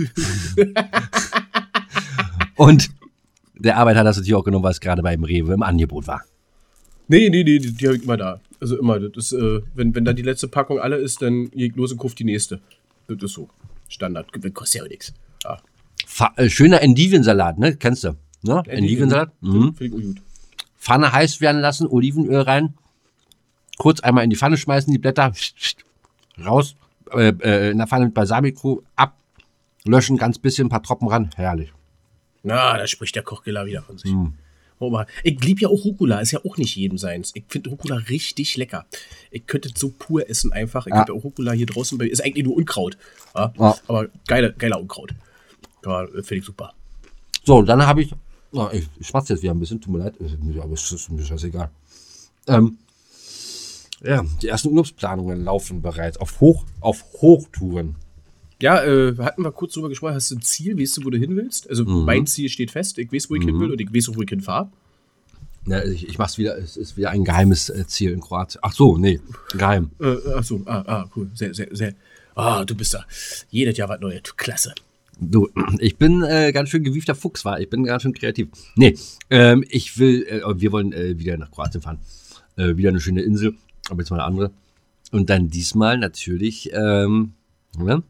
und 2.54 2.90
der 3.58 3.76
Arbeiter 3.76 4.00
hat 4.00 4.06
das 4.06 4.16
natürlich 4.16 4.34
auch 4.34 4.44
genommen, 4.44 4.64
weil 4.64 4.72
es 4.72 4.80
gerade 4.80 5.02
beim 5.02 5.24
Rewe 5.24 5.52
im 5.52 5.62
Angebot 5.62 6.06
war. 6.06 6.22
Nee, 7.08 7.30
nee, 7.30 7.42
nee, 7.42 7.58
die, 7.58 7.72
die 7.72 7.86
habe 7.86 7.96
ich 7.96 8.04
immer 8.04 8.16
da. 8.16 8.40
Also 8.60 8.78
immer, 8.78 9.00
das 9.00 9.32
ist, 9.32 9.32
äh, 9.32 9.60
wenn, 9.74 9.94
wenn 9.94 10.04
dann 10.04 10.16
die 10.16 10.22
letzte 10.22 10.48
Packung 10.48 10.78
alle 10.78 10.96
ist, 10.96 11.22
dann 11.22 11.48
ich 11.52 11.74
los 11.76 11.92
und 11.92 11.98
kauf 11.98 12.14
die 12.14 12.24
nächste. 12.24 12.60
Das 13.06 13.22
ist 13.22 13.32
so. 13.32 13.48
Standard. 13.88 14.26
Das 14.38 14.52
kostet 14.52 14.82
ja 14.82 14.88
nichts. 14.88 15.14
Ja. 15.44 15.58
Fa 16.06 16.32
äh, 16.36 16.48
schöner 16.50 16.82
Endivensalat, 16.82 17.58
ne? 17.58 17.76
Kennst 17.76 18.04
du? 18.04 18.16
Ne? 18.42 18.62
Endivensalat? 18.66 19.32
Mhm. 19.40 19.74
Finde 19.74 19.84
ich 19.84 19.92
auch 19.92 20.06
gut. 20.06 20.22
Pfanne 20.76 21.12
heiß 21.12 21.40
werden 21.40 21.60
lassen, 21.60 21.86
Olivenöl 21.86 22.40
rein, 22.40 22.74
kurz 23.78 24.00
einmal 24.00 24.24
in 24.24 24.30
die 24.30 24.36
Pfanne 24.36 24.56
schmeißen, 24.56 24.92
die 24.92 24.98
Blätter 24.98 25.32
raus, 26.44 26.76
äh, 27.12 27.32
äh, 27.40 27.70
in 27.70 27.78
der 27.78 27.86
Pfanne 27.86 28.06
mit 28.06 28.14
Balsamico 28.14 28.82
ablöschen, 28.96 30.16
ganz 30.16 30.38
bisschen, 30.38 30.66
ein 30.66 30.70
paar 30.70 30.82
Tropfen 30.82 31.08
ran, 31.08 31.30
herrlich. 31.36 31.72
Na, 32.42 32.76
da 32.78 32.86
spricht 32.86 33.14
der 33.16 33.22
Kochgiller 33.22 33.66
wieder 33.66 33.82
von 33.82 33.98
sich. 33.98 34.12
Oh, 34.80 34.90
mal. 34.90 35.06
Ich 35.24 35.40
liebe 35.42 35.60
ja 35.62 35.68
auch 35.68 35.84
Rucola, 35.84 36.20
ist 36.20 36.30
ja 36.30 36.38
auch 36.44 36.56
nicht 36.56 36.76
jedem 36.76 36.98
seins. 36.98 37.32
Ich 37.34 37.42
finde 37.48 37.70
Rucola 37.70 37.96
richtig 37.96 38.56
lecker. 38.56 38.86
Ich 39.32 39.44
könnte 39.46 39.70
es 39.74 39.80
so 39.80 39.90
pur 39.90 40.28
essen 40.30 40.52
einfach. 40.52 40.86
Ich 40.86 40.92
Ja. 40.92 41.00
habe 41.00 41.12
ja 41.12 41.18
auch 41.18 41.24
Rucola 41.24 41.50
hier 41.52 41.66
draußen, 41.66 41.98
bei, 41.98 42.06
ist 42.06 42.24
eigentlich 42.24 42.44
nur 42.44 42.56
Unkraut. 42.56 42.96
Ja? 43.34 43.52
Ja. 43.58 43.76
Aber 43.88 44.06
geile, 44.28 44.52
geiler 44.52 44.78
Unkraut. 44.80 45.14
Ja, 45.84 46.06
finde 46.06 46.36
ich 46.36 46.44
super. 46.44 46.74
So, 47.44 47.62
dann 47.62 47.84
habe 47.84 48.02
ich, 48.02 48.12
oh, 48.52 48.68
ich, 48.72 48.86
schmatze 49.06 49.32
jetzt 49.32 49.42
wieder 49.42 49.52
ein 49.52 49.58
bisschen, 49.58 49.80
tut 49.80 49.92
mir 49.92 49.98
leid, 49.98 50.14
mir- 50.20 50.62
aber 50.62 50.74
es 50.74 50.92
ist 50.92 51.10
mir 51.10 51.24
scheißegal. 51.24 51.70
Ähm, 52.46 52.78
ja, 54.04 54.24
die 54.42 54.46
ersten 54.48 54.68
Urlaubsplanungen 54.68 55.42
laufen 55.44 55.82
bereits 55.82 56.18
auf, 56.18 56.38
Hoch, 56.40 56.64
auf 56.80 57.04
Hochtouren. 57.20 57.96
Ja, 58.60 58.82
äh, 58.84 59.16
hatten 59.18 59.42
wir 59.42 59.52
kurz 59.52 59.74
drüber 59.74 59.88
gesprochen, 59.88 60.14
hast 60.14 60.30
du 60.30 60.36
ein 60.36 60.42
Ziel, 60.42 60.78
weißt 60.78 60.96
du, 60.96 61.04
wo 61.04 61.10
du 61.10 61.18
hin 61.18 61.36
willst? 61.36 61.68
Also 61.70 61.84
Mhm. 61.84 62.04
mein 62.04 62.26
Ziel 62.26 62.48
steht 62.48 62.70
fest, 62.72 62.98
ich 62.98 63.12
weiß, 63.12 63.30
wo 63.30 63.36
ich 63.36 63.44
hin 63.44 63.58
will 63.60 63.70
und 63.70 63.80
ich 63.80 63.92
weiß 63.94 64.08
auch, 64.08 64.16
wo 64.16 64.22
ich 64.22 64.28
hinfahre. 64.30 64.70
Ja, 65.66 65.84
ich, 65.84 66.08
ich 66.08 66.18
mach's 66.18 66.38
wieder, 66.38 66.56
es 66.58 66.76
ist 66.76 66.96
wieder 66.96 67.10
ein 67.10 67.24
geheimes 67.24 67.68
äh, 67.68 67.86
Ziel 67.86 68.10
in 68.12 68.20
Kroatien. 68.20 68.60
Ach 68.64 68.72
so, 68.72 68.96
nee, 68.96 69.20
geheim. 69.52 69.90
Äh, 70.00 70.16
ach 70.34 70.42
so, 70.42 70.62
ah, 70.66 70.82
ah, 70.86 71.10
cool, 71.14 71.30
sehr, 71.34 71.52
sehr, 71.54 71.68
sehr. 71.72 71.94
Ah, 72.34 72.64
du 72.64 72.74
bist 72.74 72.94
da. 72.94 73.04
Jedes 73.50 73.76
Jahr 73.76 73.88
was 73.88 74.00
Neues, 74.00 74.22
klasse. 74.36 74.74
Du, 75.20 75.48
ich 75.78 75.96
bin 75.96 76.22
äh, 76.22 76.52
ganz 76.52 76.68
schön 76.70 76.84
gewiefter 76.84 77.14
Fuchs, 77.14 77.44
war. 77.44 77.60
Ich 77.60 77.68
bin 77.68 77.84
ganz 77.84 78.02
schön 78.02 78.14
kreativ. 78.14 78.48
Nee, 78.76 78.96
ähm, 79.30 79.62
ich 79.68 79.98
will, 79.98 80.24
äh, 80.26 80.40
wir 80.60 80.72
wollen 80.72 80.92
äh, 80.92 81.18
wieder 81.18 81.36
nach 81.36 81.50
Kroatien 81.50 81.82
fahren. 81.82 81.98
Äh, 82.56 82.76
wieder 82.76 82.88
eine 82.90 83.00
schöne 83.00 83.22
Insel, 83.22 83.54
aber 83.90 84.00
jetzt 84.00 84.10
mal 84.10 84.16
eine 84.16 84.24
andere. 84.24 84.50
Und 85.12 85.28
dann 85.30 85.48
diesmal 85.48 85.98
natürlich 85.98 86.70
ähm, 86.72 87.32
ne, 87.78 88.02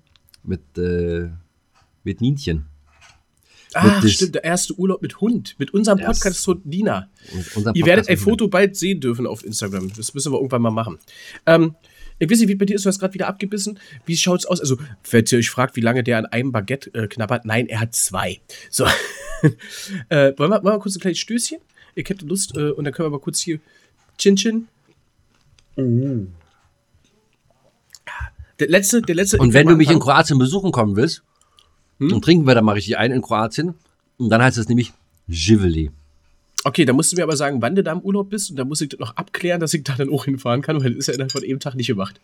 mit, 0.48 0.60
äh, 0.78 1.28
mit 2.04 2.20
Nienchen. 2.20 2.66
Ah, 3.74 4.00
das- 4.00 4.12
stimmt, 4.12 4.34
der 4.34 4.44
erste 4.44 4.74
Urlaub 4.78 5.02
mit 5.02 5.20
Hund, 5.20 5.54
mit 5.58 5.74
unserem 5.74 5.98
Podcast-Hund 5.98 6.64
Nina. 6.66 7.10
Unser 7.54 7.76
Ihr 7.76 7.84
werdet 7.84 8.08
ein 8.08 8.16
Foto 8.16 8.48
bald 8.48 8.76
sehen 8.76 9.00
dürfen 9.00 9.26
auf 9.26 9.44
Instagram. 9.44 9.92
Das 9.94 10.14
müssen 10.14 10.32
wir 10.32 10.38
irgendwann 10.38 10.62
mal 10.62 10.70
machen. 10.70 10.98
Ähm, 11.44 11.74
ich 12.18 12.30
weiß 12.30 12.40
nicht, 12.40 12.48
wie 12.48 12.54
bei 12.54 12.64
dir 12.64 12.74
ist, 12.74 12.84
du 12.84 12.88
hast 12.88 12.98
gerade 12.98 13.14
wieder 13.14 13.28
abgebissen. 13.28 13.78
Wie 14.06 14.16
schaut's 14.16 14.46
aus? 14.46 14.60
Also, 14.60 14.76
falls 15.02 15.30
ihr 15.32 15.38
euch 15.38 15.50
fragt, 15.50 15.76
wie 15.76 15.80
lange 15.82 16.02
der 16.02 16.18
an 16.18 16.26
einem 16.26 16.50
Baguette 16.50 16.92
äh, 16.94 17.06
knabbert, 17.06 17.44
nein, 17.44 17.66
er 17.66 17.80
hat 17.80 17.94
zwei. 17.94 18.40
So. 18.70 18.86
äh, 20.08 20.32
wollen, 20.36 20.50
wir, 20.50 20.64
wollen 20.64 20.64
wir 20.64 20.78
kurz 20.80 20.96
ein 20.96 21.00
kleines 21.00 21.18
Stößchen? 21.18 21.58
Ich 21.94 22.08
hätte 22.08 22.26
Lust, 22.26 22.56
äh, 22.56 22.70
und 22.70 22.84
dann 22.84 22.92
können 22.94 23.06
wir 23.06 23.10
mal 23.10 23.20
kurz 23.20 23.40
hier. 23.40 23.60
Chin 24.16 24.34
Chin. 24.36 24.66
Der 28.60 28.68
letzte, 28.68 29.02
der 29.02 29.14
letzte. 29.14 29.38
Und 29.38 29.52
wenn 29.52 29.66
du 29.66 29.76
mich 29.76 29.90
in. 29.90 30.00
Kroatien 30.00 30.38
besuchen 30.38 30.72
kommen 30.72 30.96
willst, 30.96 31.22
dann 31.98 32.20
trinken 32.22 32.46
wir 32.46 32.54
da 32.54 32.62
mal 32.62 32.72
richtig 32.72 32.96
ein 32.98 33.12
in 33.12 33.22
Kroatien. 33.22 33.74
Und 34.18 34.30
dann 34.30 34.42
heißt 34.42 34.58
es 34.58 34.68
nämlich 34.68 34.92
Živeli. 35.28 35.90
Okay, 36.64 36.84
dann 36.84 36.96
musst 36.96 37.12
du 37.12 37.16
mir 37.16 37.22
aber 37.22 37.36
sagen, 37.36 37.62
wann 37.62 37.76
du 37.76 37.82
da 37.84 37.92
im 37.92 38.00
Urlaub 38.00 38.30
bist 38.30 38.50
und 38.50 38.56
dann 38.56 38.66
muss 38.68 38.80
ich 38.80 38.88
das 38.88 38.98
noch 38.98 39.16
abklären, 39.16 39.60
dass 39.60 39.74
ich 39.74 39.84
da 39.84 39.94
dann 39.94 40.10
auch 40.10 40.24
hinfahren 40.24 40.60
kann, 40.60 40.82
weil 40.82 40.90
das 40.90 40.98
ist 41.00 41.06
ja 41.06 41.14
innerhalb 41.14 41.30
von 41.32 41.42
eben 41.44 41.60
Tag 41.60 41.74
nicht 41.76 41.86
gemacht. 41.86 42.20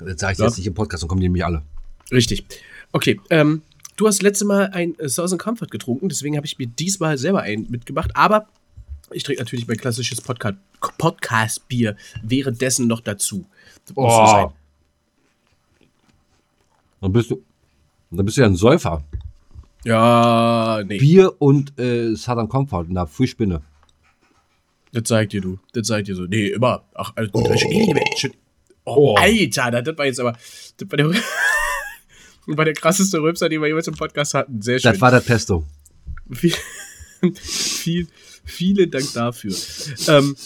Das 0.00 0.20
sage 0.20 0.32
ich 0.32 0.38
Ja. 0.38 0.46
jetzt 0.46 0.58
nicht 0.58 0.66
im 0.66 0.74
Podcast, 0.74 1.02
dann 1.02 1.08
kommen 1.08 1.20
die 1.20 1.26
nämlich 1.26 1.44
alle. 1.44 1.62
Richtig. 2.10 2.44
Okay, 2.92 3.20
ähm, 3.30 3.62
du 3.96 4.06
hast 4.08 4.22
letzte 4.22 4.44
Mal 4.44 4.70
ein 4.70 4.98
äh, 4.98 5.08
Southern 5.08 5.38
Comfort 5.38 5.68
getrunken, 5.70 6.08
deswegen 6.08 6.36
habe 6.36 6.46
ich 6.46 6.58
mir 6.58 6.66
diesmal 6.66 7.16
selber 7.18 7.42
einen 7.42 7.70
mitgemacht, 7.70 8.10
aber 8.16 8.48
Ich 9.12 9.22
trinke 9.22 9.42
natürlich 9.42 9.66
mein 9.66 9.76
klassisches 9.76 10.20
Podcast, 10.20 10.58
Podcast-Bier 10.98 11.96
währenddessen 12.22 12.86
noch 12.86 13.00
dazu. 13.00 13.46
Oh. 13.94 14.52
Dann 17.00 17.12
bist 17.12 17.30
du, 17.30 17.42
dann 18.10 18.24
bist 18.24 18.36
du 18.36 18.40
ja 18.42 18.46
ein 18.46 18.56
Säufer. 18.56 19.04
Ja, 19.84 20.82
nee. 20.86 20.98
Bier 20.98 21.40
und 21.40 21.78
äh, 21.78 22.14
Southern 22.14 22.48
Comfort, 22.48 22.86
na, 22.88 23.06
Frühspinne. 23.06 23.62
Das 24.92 25.04
zeigt 25.04 25.32
dir 25.32 25.40
du. 25.40 25.58
Das 25.72 25.86
zeigt 25.86 26.08
dir 26.08 26.16
so. 26.16 26.24
Nee, 26.24 26.48
immer. 26.48 26.84
Ach, 26.94 27.12
also, 27.14 27.30
oh. 27.34 27.56
schon, 28.16 28.32
oh, 28.84 28.96
Oh. 28.96 29.16
Alter, 29.16 29.82
das 29.82 29.98
war 29.98 30.06
jetzt 30.06 30.20
aber. 30.20 30.32
Das 30.32 30.90
war 30.90 30.96
der, 30.96 31.08
das 32.46 32.56
war 32.56 32.64
der 32.64 32.74
krasseste 32.74 33.18
Rülpser, 33.20 33.48
den 33.48 33.60
wir 33.60 33.68
jemals 33.68 33.86
im 33.86 33.94
Podcast 33.94 34.34
hatten. 34.34 34.62
Sehr 34.62 34.78
schön. 34.78 34.92
Das 34.92 35.00
war 35.00 35.10
das 35.10 35.24
Pesto. 35.24 35.64
Viel, 36.30 36.54
viel, 37.34 38.08
vielen 38.48 38.90
Dank 38.90 39.12
dafür. 39.14 39.54
Ähm, 40.08 40.36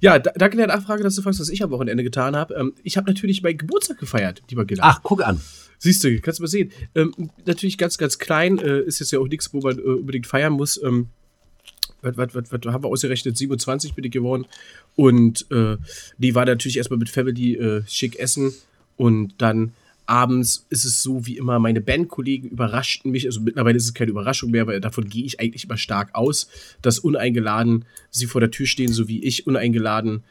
ja, 0.00 0.18
da, 0.18 0.30
danke 0.34 0.56
der 0.56 0.66
Nachfrage, 0.66 1.02
dass 1.02 1.14
du 1.14 1.22
fragst, 1.22 1.40
was 1.40 1.48
ich 1.50 1.62
am 1.62 1.70
Wochenende 1.70 2.02
getan 2.02 2.34
habe. 2.34 2.54
Ähm, 2.54 2.72
ich 2.82 2.96
habe 2.96 3.10
natürlich 3.10 3.42
meinen 3.42 3.58
Geburtstag 3.58 3.98
gefeiert, 3.98 4.42
lieber 4.48 4.64
Gilla. 4.64 4.82
Ach, 4.84 5.00
guck 5.02 5.22
an. 5.22 5.40
Siehst 5.78 6.04
du, 6.04 6.20
kannst 6.20 6.38
du 6.38 6.42
mal 6.42 6.48
sehen. 6.48 6.72
Ähm, 6.94 7.30
natürlich 7.46 7.78
ganz, 7.78 7.96
ganz 7.98 8.18
klein, 8.18 8.58
äh, 8.58 8.80
ist 8.80 8.98
jetzt 9.00 9.12
ja 9.12 9.18
auch 9.18 9.28
nichts, 9.28 9.52
wo 9.52 9.60
man 9.60 9.78
äh, 9.78 9.82
unbedingt 9.82 10.26
feiern 10.26 10.52
muss. 10.52 10.82
Ähm, 10.82 11.08
was, 12.02 12.16
was, 12.16 12.34
was, 12.34 12.50
was 12.50 12.72
haben 12.72 12.84
wir 12.84 12.88
ausgerechnet? 12.88 13.36
27 13.36 13.94
bin 13.94 14.04
ich 14.04 14.10
geworden. 14.10 14.46
Und 14.96 15.46
äh, 15.50 15.76
die 16.18 16.34
war 16.34 16.46
natürlich 16.46 16.78
erstmal 16.78 16.98
mit 16.98 17.10
Family 17.10 17.56
äh, 17.56 17.82
schick 17.86 18.18
essen. 18.18 18.52
Und 18.96 19.34
dann 19.38 19.72
abends 20.10 20.66
ist 20.70 20.84
es 20.84 21.02
so 21.02 21.24
wie 21.24 21.36
immer, 21.36 21.60
meine 21.60 21.80
Bandkollegen 21.80 22.50
überraschten 22.50 23.12
mich. 23.12 23.26
Also 23.26 23.40
mittlerweile 23.40 23.76
ist 23.76 23.84
es 23.84 23.94
keine 23.94 24.10
Überraschung 24.10 24.50
mehr, 24.50 24.66
weil 24.66 24.80
davon 24.80 25.08
gehe 25.08 25.24
ich 25.24 25.38
eigentlich 25.38 25.64
immer 25.64 25.76
stark 25.76 26.14
aus, 26.14 26.48
dass 26.82 26.98
uneingeladen 26.98 27.84
sie 28.10 28.26
vor 28.26 28.40
der 28.40 28.50
Tür 28.50 28.66
stehen, 28.66 28.92
so 28.92 29.06
wie 29.06 29.22
ich 29.22 29.46
uneingeladen 29.46 30.24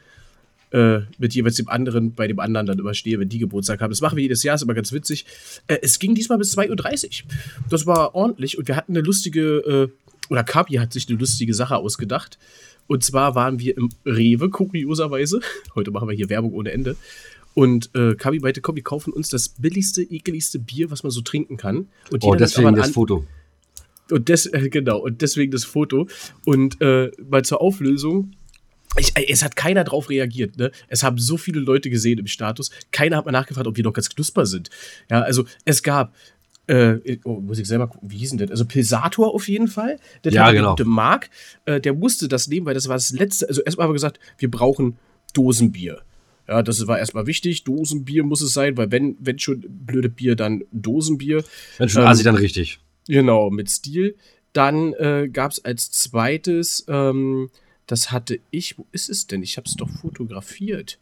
äh, 0.72 1.00
mit 1.18 1.34
jeweils 1.34 1.56
dem 1.56 1.68
anderen, 1.68 2.12
bei 2.12 2.28
dem 2.28 2.40
anderen 2.40 2.66
dann 2.66 2.78
überstehe, 2.78 3.18
wenn 3.18 3.30
die 3.30 3.38
Geburtstag 3.38 3.80
haben. 3.80 3.90
Das 3.90 4.02
machen 4.02 4.16
wir 4.16 4.22
jedes 4.22 4.42
Jahr, 4.42 4.54
ist 4.54 4.62
immer 4.62 4.74
ganz 4.74 4.92
witzig. 4.92 5.24
Äh, 5.66 5.78
es 5.80 5.98
ging 5.98 6.14
diesmal 6.14 6.36
bis 6.36 6.56
2.30 6.56 7.24
Uhr. 7.24 7.30
Das 7.70 7.86
war 7.86 8.14
ordentlich 8.14 8.58
und 8.58 8.68
wir 8.68 8.76
hatten 8.76 8.92
eine 8.92 9.00
lustige, 9.00 9.40
äh, 9.88 9.88
oder 10.28 10.44
Kapi 10.44 10.74
hat 10.74 10.92
sich 10.92 11.08
eine 11.08 11.18
lustige 11.18 11.54
Sache 11.54 11.76
ausgedacht. 11.76 12.38
Und 12.86 13.02
zwar 13.02 13.34
waren 13.34 13.58
wir 13.58 13.76
im 13.76 13.88
Rewe, 14.04 14.50
kurioserweise. 14.50 15.40
Heute 15.74 15.90
machen 15.90 16.08
wir 16.08 16.14
hier 16.14 16.28
Werbung 16.28 16.52
ohne 16.52 16.72
Ende. 16.72 16.96
Und 17.54 17.90
äh, 17.94 18.14
Kabi 18.14 18.40
komm, 18.60 18.76
wir 18.76 18.82
kaufen 18.82 19.12
uns 19.12 19.28
das 19.28 19.48
billigste, 19.48 20.02
ekeligste 20.02 20.58
Bier, 20.58 20.90
was 20.90 21.02
man 21.02 21.10
so 21.10 21.20
trinken 21.20 21.56
kann. 21.56 21.88
Und 22.10 22.22
Oh, 22.22 22.34
deswegen 22.34 22.74
das 22.74 22.90
Foto. 22.90 23.26
und 24.10 24.28
des, 24.28 24.46
äh, 24.46 24.68
genau, 24.70 24.98
und 24.98 25.20
deswegen 25.22 25.50
das 25.50 25.64
Foto. 25.64 26.08
Und 26.44 26.80
äh, 26.80 27.10
mal 27.28 27.44
zur 27.44 27.60
Auflösung. 27.60 28.32
Ich, 28.98 29.12
es 29.28 29.44
hat 29.44 29.54
keiner 29.54 29.84
drauf 29.84 30.10
reagiert, 30.10 30.56
ne? 30.58 30.72
Es 30.88 31.04
haben 31.04 31.16
so 31.16 31.36
viele 31.36 31.60
Leute 31.60 31.90
gesehen 31.90 32.18
im 32.18 32.26
Status. 32.26 32.70
Keiner 32.90 33.18
hat 33.18 33.24
mal 33.24 33.30
nachgefragt, 33.30 33.68
ob 33.68 33.76
wir 33.76 33.84
noch 33.84 33.92
ganz 33.92 34.08
knusper 34.08 34.46
sind. 34.46 34.68
Ja, 35.08 35.20
also 35.20 35.44
es 35.64 35.84
gab, 35.84 36.12
äh, 36.66 37.18
oh, 37.22 37.38
muss 37.40 37.60
ich 37.60 37.68
selber 37.68 37.86
gucken, 37.86 38.10
wie 38.10 38.16
hieß 38.18 38.30
denn 38.30 38.38
das? 38.40 38.50
Also 38.50 38.64
Pilsator 38.64 39.32
auf 39.32 39.46
jeden 39.48 39.68
Fall. 39.68 39.98
Das 40.22 40.34
Ja, 40.34 40.50
genau. 40.50 40.74
der 40.74 40.86
Marc, 40.86 41.30
äh, 41.66 41.80
der 41.80 41.94
musste 41.94 42.26
das 42.26 42.48
nehmen, 42.48 42.66
weil 42.66 42.74
das 42.74 42.88
war 42.88 42.96
das 42.96 43.12
letzte. 43.12 43.48
Also 43.48 43.62
erstmal 43.62 43.84
haben 43.84 43.90
wir 43.90 43.94
gesagt, 43.94 44.18
wir 44.38 44.50
brauchen 44.50 44.96
Dosenbier. 45.34 46.02
Ja, 46.48 46.62
das 46.62 46.86
war 46.86 46.98
erstmal 46.98 47.26
wichtig. 47.26 47.64
Dosenbier 47.64 48.24
muss 48.24 48.40
es 48.40 48.52
sein, 48.52 48.76
weil 48.76 48.90
wenn, 48.90 49.16
wenn 49.20 49.38
schon 49.38 49.64
blöde 49.68 50.08
Bier, 50.08 50.36
dann 50.36 50.64
Dosenbier. 50.72 51.44
Wenn 51.78 51.88
schon 51.88 52.02
Ähm, 52.02 52.08
Asi, 52.08 52.22
dann 52.24 52.34
richtig. 52.34 52.80
Genau, 53.06 53.50
mit 53.50 53.70
Stil. 53.70 54.16
Dann 54.52 54.94
äh, 54.94 55.28
gab 55.32 55.52
es 55.52 55.64
als 55.64 55.90
zweites, 55.90 56.84
ähm, 56.88 57.50
das 57.86 58.10
hatte 58.10 58.40
ich, 58.50 58.78
wo 58.78 58.86
ist 58.92 59.08
es 59.08 59.26
denn? 59.26 59.42
Ich 59.42 59.56
habe 59.56 59.66
es 59.66 59.74
doch 59.74 59.88
fotografiert. 59.88 60.98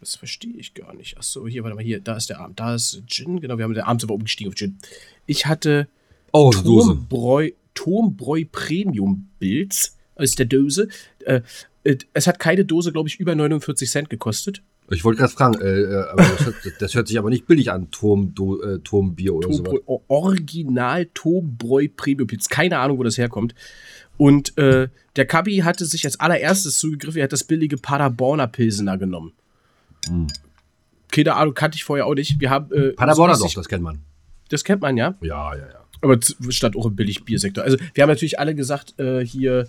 Das 0.00 0.14
verstehe 0.16 0.54
ich 0.56 0.74
gar 0.74 0.94
nicht. 0.94 1.18
Achso, 1.18 1.46
hier, 1.46 1.64
warte 1.64 1.76
mal, 1.76 1.84
hier, 1.84 2.00
da 2.00 2.16
ist 2.16 2.30
der 2.30 2.40
Abend. 2.40 2.60
Da 2.60 2.74
ist 2.74 3.02
Gin, 3.06 3.40
genau, 3.40 3.58
wir 3.58 3.64
haben 3.64 3.74
den 3.74 3.82
Abend 3.82 4.02
aber 4.04 4.14
umgestiegen 4.14 4.50
auf 4.50 4.56
Gin. 4.56 4.78
Ich 5.26 5.46
hatte 5.46 5.88
Oh. 6.32 6.50
Turmbräu, 6.50 7.50
Turmbräu 7.74 8.44
Premium 8.50 9.28
Bilds 9.38 9.96
aus 10.14 10.34
der 10.34 10.46
Dose. 10.46 10.88
Äh, 11.24 11.40
es 12.12 12.26
hat 12.26 12.38
keine 12.38 12.64
Dose, 12.64 12.92
glaube 12.92 13.08
ich, 13.08 13.18
über 13.18 13.34
49 13.34 13.90
Cent 13.90 14.10
gekostet. 14.10 14.62
Ich 14.90 15.04
wollte 15.04 15.20
gerade 15.20 15.32
fragen, 15.32 15.60
äh, 15.60 15.80
äh, 15.80 16.16
das 16.16 16.46
hört, 16.46 16.56
das 16.80 16.94
hört 16.94 17.08
sich 17.08 17.18
aber 17.18 17.30
nicht 17.30 17.46
billig 17.46 17.70
an, 17.70 17.90
Turm, 17.90 18.34
Do, 18.34 18.60
äh, 18.62 18.78
Turmbier 18.80 19.34
oder 19.34 19.52
so. 19.52 19.64
Original 20.08 21.06
Tombräu 21.12 21.88
Premium 21.94 22.26
Pilz. 22.26 22.48
Keine 22.48 22.78
Ahnung, 22.78 22.98
wo 22.98 23.02
das 23.02 23.18
herkommt. 23.18 23.54
Und 24.16 24.56
äh, 24.58 24.88
der 25.16 25.26
Kabi 25.26 25.58
hatte 25.58 25.84
sich 25.84 26.04
als 26.04 26.18
allererstes 26.18 26.78
zugegriffen, 26.78 27.18
er 27.18 27.24
hat 27.24 27.32
das 27.32 27.44
billige 27.44 27.76
Paderborner 27.76 28.48
Pilsener 28.48 28.98
genommen. 28.98 29.32
Keine 31.10 31.34
Ahnung, 31.34 31.54
kannte 31.54 31.76
ich 31.76 31.84
vorher 31.84 32.06
auch 32.06 32.14
nicht. 32.14 32.40
Wir 32.40 32.50
haben, 32.50 32.72
äh, 32.72 32.92
Paderborner 32.92 33.36
doch, 33.38 33.52
das 33.52 33.68
kennt 33.68 33.82
man. 33.82 34.00
Das 34.48 34.64
kennt 34.64 34.80
man 34.80 34.96
ja. 34.96 35.14
Ja, 35.20 35.54
ja, 35.54 35.66
ja. 35.66 35.84
Aber 36.00 36.18
stand 36.48 36.76
auch 36.76 36.86
im 36.86 36.96
Billig-Biersektor. 36.96 37.62
Also, 37.62 37.76
wir 37.92 38.02
haben 38.02 38.08
natürlich 38.08 38.38
alle 38.38 38.54
gesagt, 38.54 38.98
äh, 38.98 39.24
hier 39.24 39.68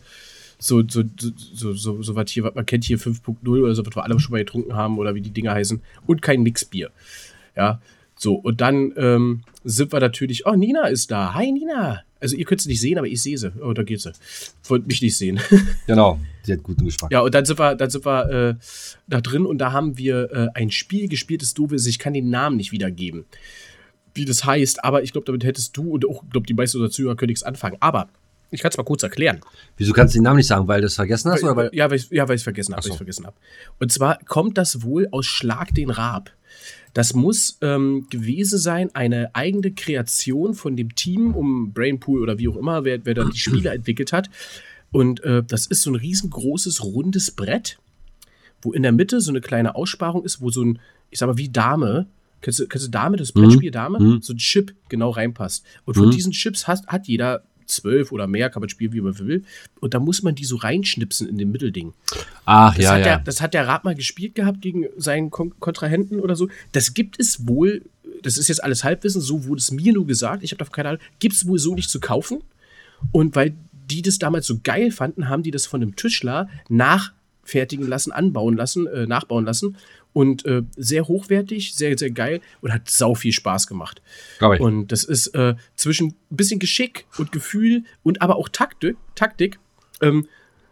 so, 0.59 0.83
so, 0.87 1.03
so, 1.15 1.73
so, 1.73 2.01
so, 2.03 2.15
was 2.15 2.29
hier, 2.29 2.43
was 2.43 2.53
man 2.53 2.65
kennt 2.65 2.83
hier 2.83 2.99
5.0 2.99 3.47
oder 3.47 3.73
so, 3.73 3.85
was 3.85 3.95
wir 3.95 4.03
alle 4.03 4.19
schon 4.19 4.33
mal 4.33 4.39
getrunken 4.39 4.75
haben 4.75 4.97
oder 4.97 5.15
wie 5.15 5.21
die 5.21 5.31
Dinger 5.31 5.53
heißen. 5.53 5.81
Und 6.05 6.21
kein 6.21 6.43
Mixbier. 6.43 6.91
Ja, 7.55 7.81
so. 8.17 8.35
Und 8.35 8.59
dann 8.59 8.93
ähm, 8.97 9.43
sind 9.63 9.93
wir 9.93 10.01
natürlich, 10.01 10.45
oh, 10.45 10.55
Nina 10.55 10.87
ist 10.87 11.11
da. 11.11 11.33
Hi, 11.33 11.51
Nina. 11.51 12.01
Also, 12.19 12.35
ihr 12.35 12.43
könnt 12.43 12.59
sie 12.59 12.67
nicht 12.67 12.81
sehen, 12.81 12.97
aber 12.97 13.07
ich 13.07 13.21
sehe 13.21 13.37
sie. 13.37 13.53
Oh, 13.61 13.71
da 13.71 13.83
geht 13.83 14.01
sie. 14.01 14.11
Wollt 14.65 14.85
mich 14.85 15.01
nicht 15.01 15.17
sehen. 15.17 15.39
Genau, 15.87 16.19
die 16.45 16.53
hat 16.53 16.61
guten 16.61 16.83
Geschmack. 16.83 17.11
Ja, 17.11 17.21
und 17.21 17.33
dann 17.33 17.45
sind 17.45 17.57
wir, 17.57 17.75
dann 17.75 17.89
sind 17.89 18.05
wir 18.05 18.29
äh, 18.29 18.55
da 19.07 19.21
drin 19.21 19.45
und 19.45 19.59
da 19.59 19.71
haben 19.71 19.97
wir 19.97 20.29
äh, 20.31 20.47
ein 20.53 20.71
Spiel 20.71 21.07
gespielt, 21.07 21.41
das 21.41 21.53
doof 21.53 21.71
ist. 21.71 21.87
Ich 21.87 21.99
kann 21.99 22.13
den 22.13 22.29
Namen 22.29 22.57
nicht 22.57 22.73
wiedergeben, 22.73 23.23
wie 24.13 24.25
das 24.25 24.43
heißt, 24.43 24.83
aber 24.83 25.03
ich 25.03 25.13
glaube, 25.13 25.25
damit 25.25 25.45
hättest 25.45 25.75
du 25.77 25.89
und 25.89 26.05
auch, 26.05 26.23
glaube 26.29 26.45
die 26.45 26.53
meisten 26.53 26.77
unserer 26.77 26.91
Zuhörer 26.91 27.15
können 27.15 27.29
nichts 27.29 27.43
anfangen. 27.43 27.77
Aber 27.79 28.09
ich 28.51 28.61
kann 28.61 28.71
es 28.71 28.77
mal 28.77 28.83
kurz 28.83 29.03
erklären. 29.03 29.41
Wieso 29.77 29.93
kannst 29.93 30.15
du 30.15 30.19
den 30.19 30.23
Namen 30.23 30.37
nicht 30.37 30.47
sagen, 30.47 30.67
weil 30.67 30.81
du 30.81 30.87
es 30.87 30.95
vergessen 30.95 31.31
hast? 31.31 31.43
Oder 31.43 31.55
weil, 31.55 31.69
ja, 31.73 31.89
weil 31.89 31.97
ich 31.97 32.09
ja, 32.09 32.27
weil 32.27 32.35
ich's 32.35 32.43
vergessen 32.43 32.73
habe. 32.73 32.83
So. 32.83 32.89
weil 32.89 32.97
vergessen 32.97 33.25
hab. 33.25 33.35
Und 33.79 33.91
zwar 33.91 34.19
kommt 34.25 34.57
das 34.57 34.81
wohl 34.81 35.07
aus 35.11 35.25
Schlag 35.25 35.73
den 35.75 35.89
Raab. 35.89 36.31
Das 36.93 37.13
muss 37.13 37.57
ähm, 37.61 38.07
gewesen 38.09 38.57
sein, 38.57 38.93
eine 38.95 39.33
eigene 39.35 39.71
Kreation 39.71 40.55
von 40.55 40.75
dem 40.75 40.95
Team 40.95 41.35
um 41.35 41.71
Brainpool 41.71 42.21
oder 42.21 42.39
wie 42.39 42.47
auch 42.47 42.55
immer, 42.55 42.83
wer, 42.83 43.05
wer 43.05 43.13
da 43.13 43.25
die 43.25 43.37
Spiele 43.37 43.69
entwickelt 43.69 44.11
hat. 44.11 44.29
Und 44.91 45.23
äh, 45.23 45.43
das 45.43 45.67
ist 45.67 45.83
so 45.83 45.91
ein 45.91 45.95
riesengroßes, 45.95 46.83
rundes 46.83 47.31
Brett, 47.31 47.77
wo 48.61 48.73
in 48.73 48.81
der 48.81 48.91
Mitte 48.91 49.21
so 49.21 49.31
eine 49.31 49.41
kleine 49.41 49.75
Aussparung 49.75 50.23
ist, 50.25 50.41
wo 50.41 50.49
so 50.49 50.63
ein, 50.63 50.79
ich 51.11 51.19
sag 51.19 51.27
mal, 51.27 51.37
wie 51.37 51.49
Dame, 51.49 52.07
kennst 52.41 52.59
du, 52.59 52.67
kennst 52.67 52.87
du 52.87 52.91
Dame, 52.91 53.17
das 53.17 53.31
Brettspiel 53.31 53.71
Dame? 53.71 53.99
Mhm. 53.99 54.21
So 54.21 54.33
ein 54.33 54.37
Chip 54.37 54.73
genau 54.89 55.11
reinpasst. 55.11 55.63
Und 55.85 55.93
von 55.93 56.09
diesen 56.09 56.31
Chips 56.31 56.67
hat, 56.67 56.87
hat 56.87 57.07
jeder 57.07 57.43
zwölf 57.69 58.11
oder 58.11 58.27
mehr, 58.27 58.49
kann 58.49 58.61
man 58.61 58.69
spielen, 58.69 58.93
wie 58.93 59.01
man 59.01 59.17
will. 59.19 59.43
Und 59.79 59.93
da 59.93 59.99
muss 59.99 60.23
man 60.23 60.35
die 60.35 60.45
so 60.45 60.57
reinschnipsen 60.57 61.27
in 61.27 61.37
dem 61.37 61.51
Mittelding. 61.51 61.93
Ach, 62.45 62.75
Das, 62.75 62.83
ja, 62.83 62.91
hat 62.91 62.99
ja. 62.99 63.03
Der, 63.03 63.19
das 63.19 63.41
hat 63.41 63.53
der 63.53 63.67
Rat 63.67 63.83
mal 63.83 63.95
gespielt 63.95 64.35
gehabt 64.35 64.61
gegen 64.61 64.85
seinen 64.97 65.29
Kon 65.29 65.53
Kontrahenten 65.59 66.19
oder 66.19 66.35
so. 66.35 66.49
Das 66.71 66.93
gibt 66.93 67.19
es 67.19 67.47
wohl, 67.47 67.83
das 68.23 68.37
ist 68.37 68.47
jetzt 68.47 68.63
alles 68.63 68.83
Halbwissen, 68.83 69.21
so 69.21 69.45
wurde 69.45 69.59
es 69.59 69.71
mir 69.71 69.93
nur 69.93 70.05
gesagt, 70.05 70.43
ich 70.43 70.51
habe 70.51 70.59
davon 70.59 70.73
keine 70.73 70.89
Ahnung, 70.89 71.01
gibt 71.19 71.35
es 71.35 71.47
wohl 71.47 71.59
so 71.59 71.75
nicht 71.75 71.89
zu 71.89 71.99
kaufen. 71.99 72.43
Und 73.11 73.35
weil 73.35 73.55
die 73.89 74.01
das 74.01 74.19
damals 74.19 74.45
so 74.45 74.59
geil 74.63 74.91
fanden, 74.91 75.29
haben 75.29 75.43
die 75.43 75.51
das 75.51 75.65
von 75.65 75.81
einem 75.81 75.95
Tischler 75.95 76.49
nachfertigen 77.49 77.87
lassen, 77.87 78.11
anbauen 78.11 78.55
lassen, 78.55 78.87
äh, 78.87 79.07
nachbauen 79.07 79.45
lassen. 79.45 79.77
Und 80.11 80.43
äh, 80.45 80.63
sehr 80.75 81.07
hochwertig, 81.07 81.75
sehr, 81.75 81.95
sehr 81.97 82.09
geil 82.09 82.41
und 82.61 82.73
hat 82.73 82.89
sau 82.89 83.13
viel 83.13 83.31
Spaß 83.31 83.67
gemacht. 83.67 84.01
Und 84.59 84.91
das 84.91 85.03
ist 85.03 85.27
äh, 85.35 85.55
zwischen 85.75 86.15
ein 86.31 86.35
bisschen 86.35 86.59
Geschick 86.59 87.05
und 87.19 87.31
Gefühl 87.31 87.83
und 88.01 88.21
aber 88.21 88.37
auch 88.37 88.49
Taktik. 88.49 88.97
Taktik 89.13 89.59
ähm, 90.01 90.27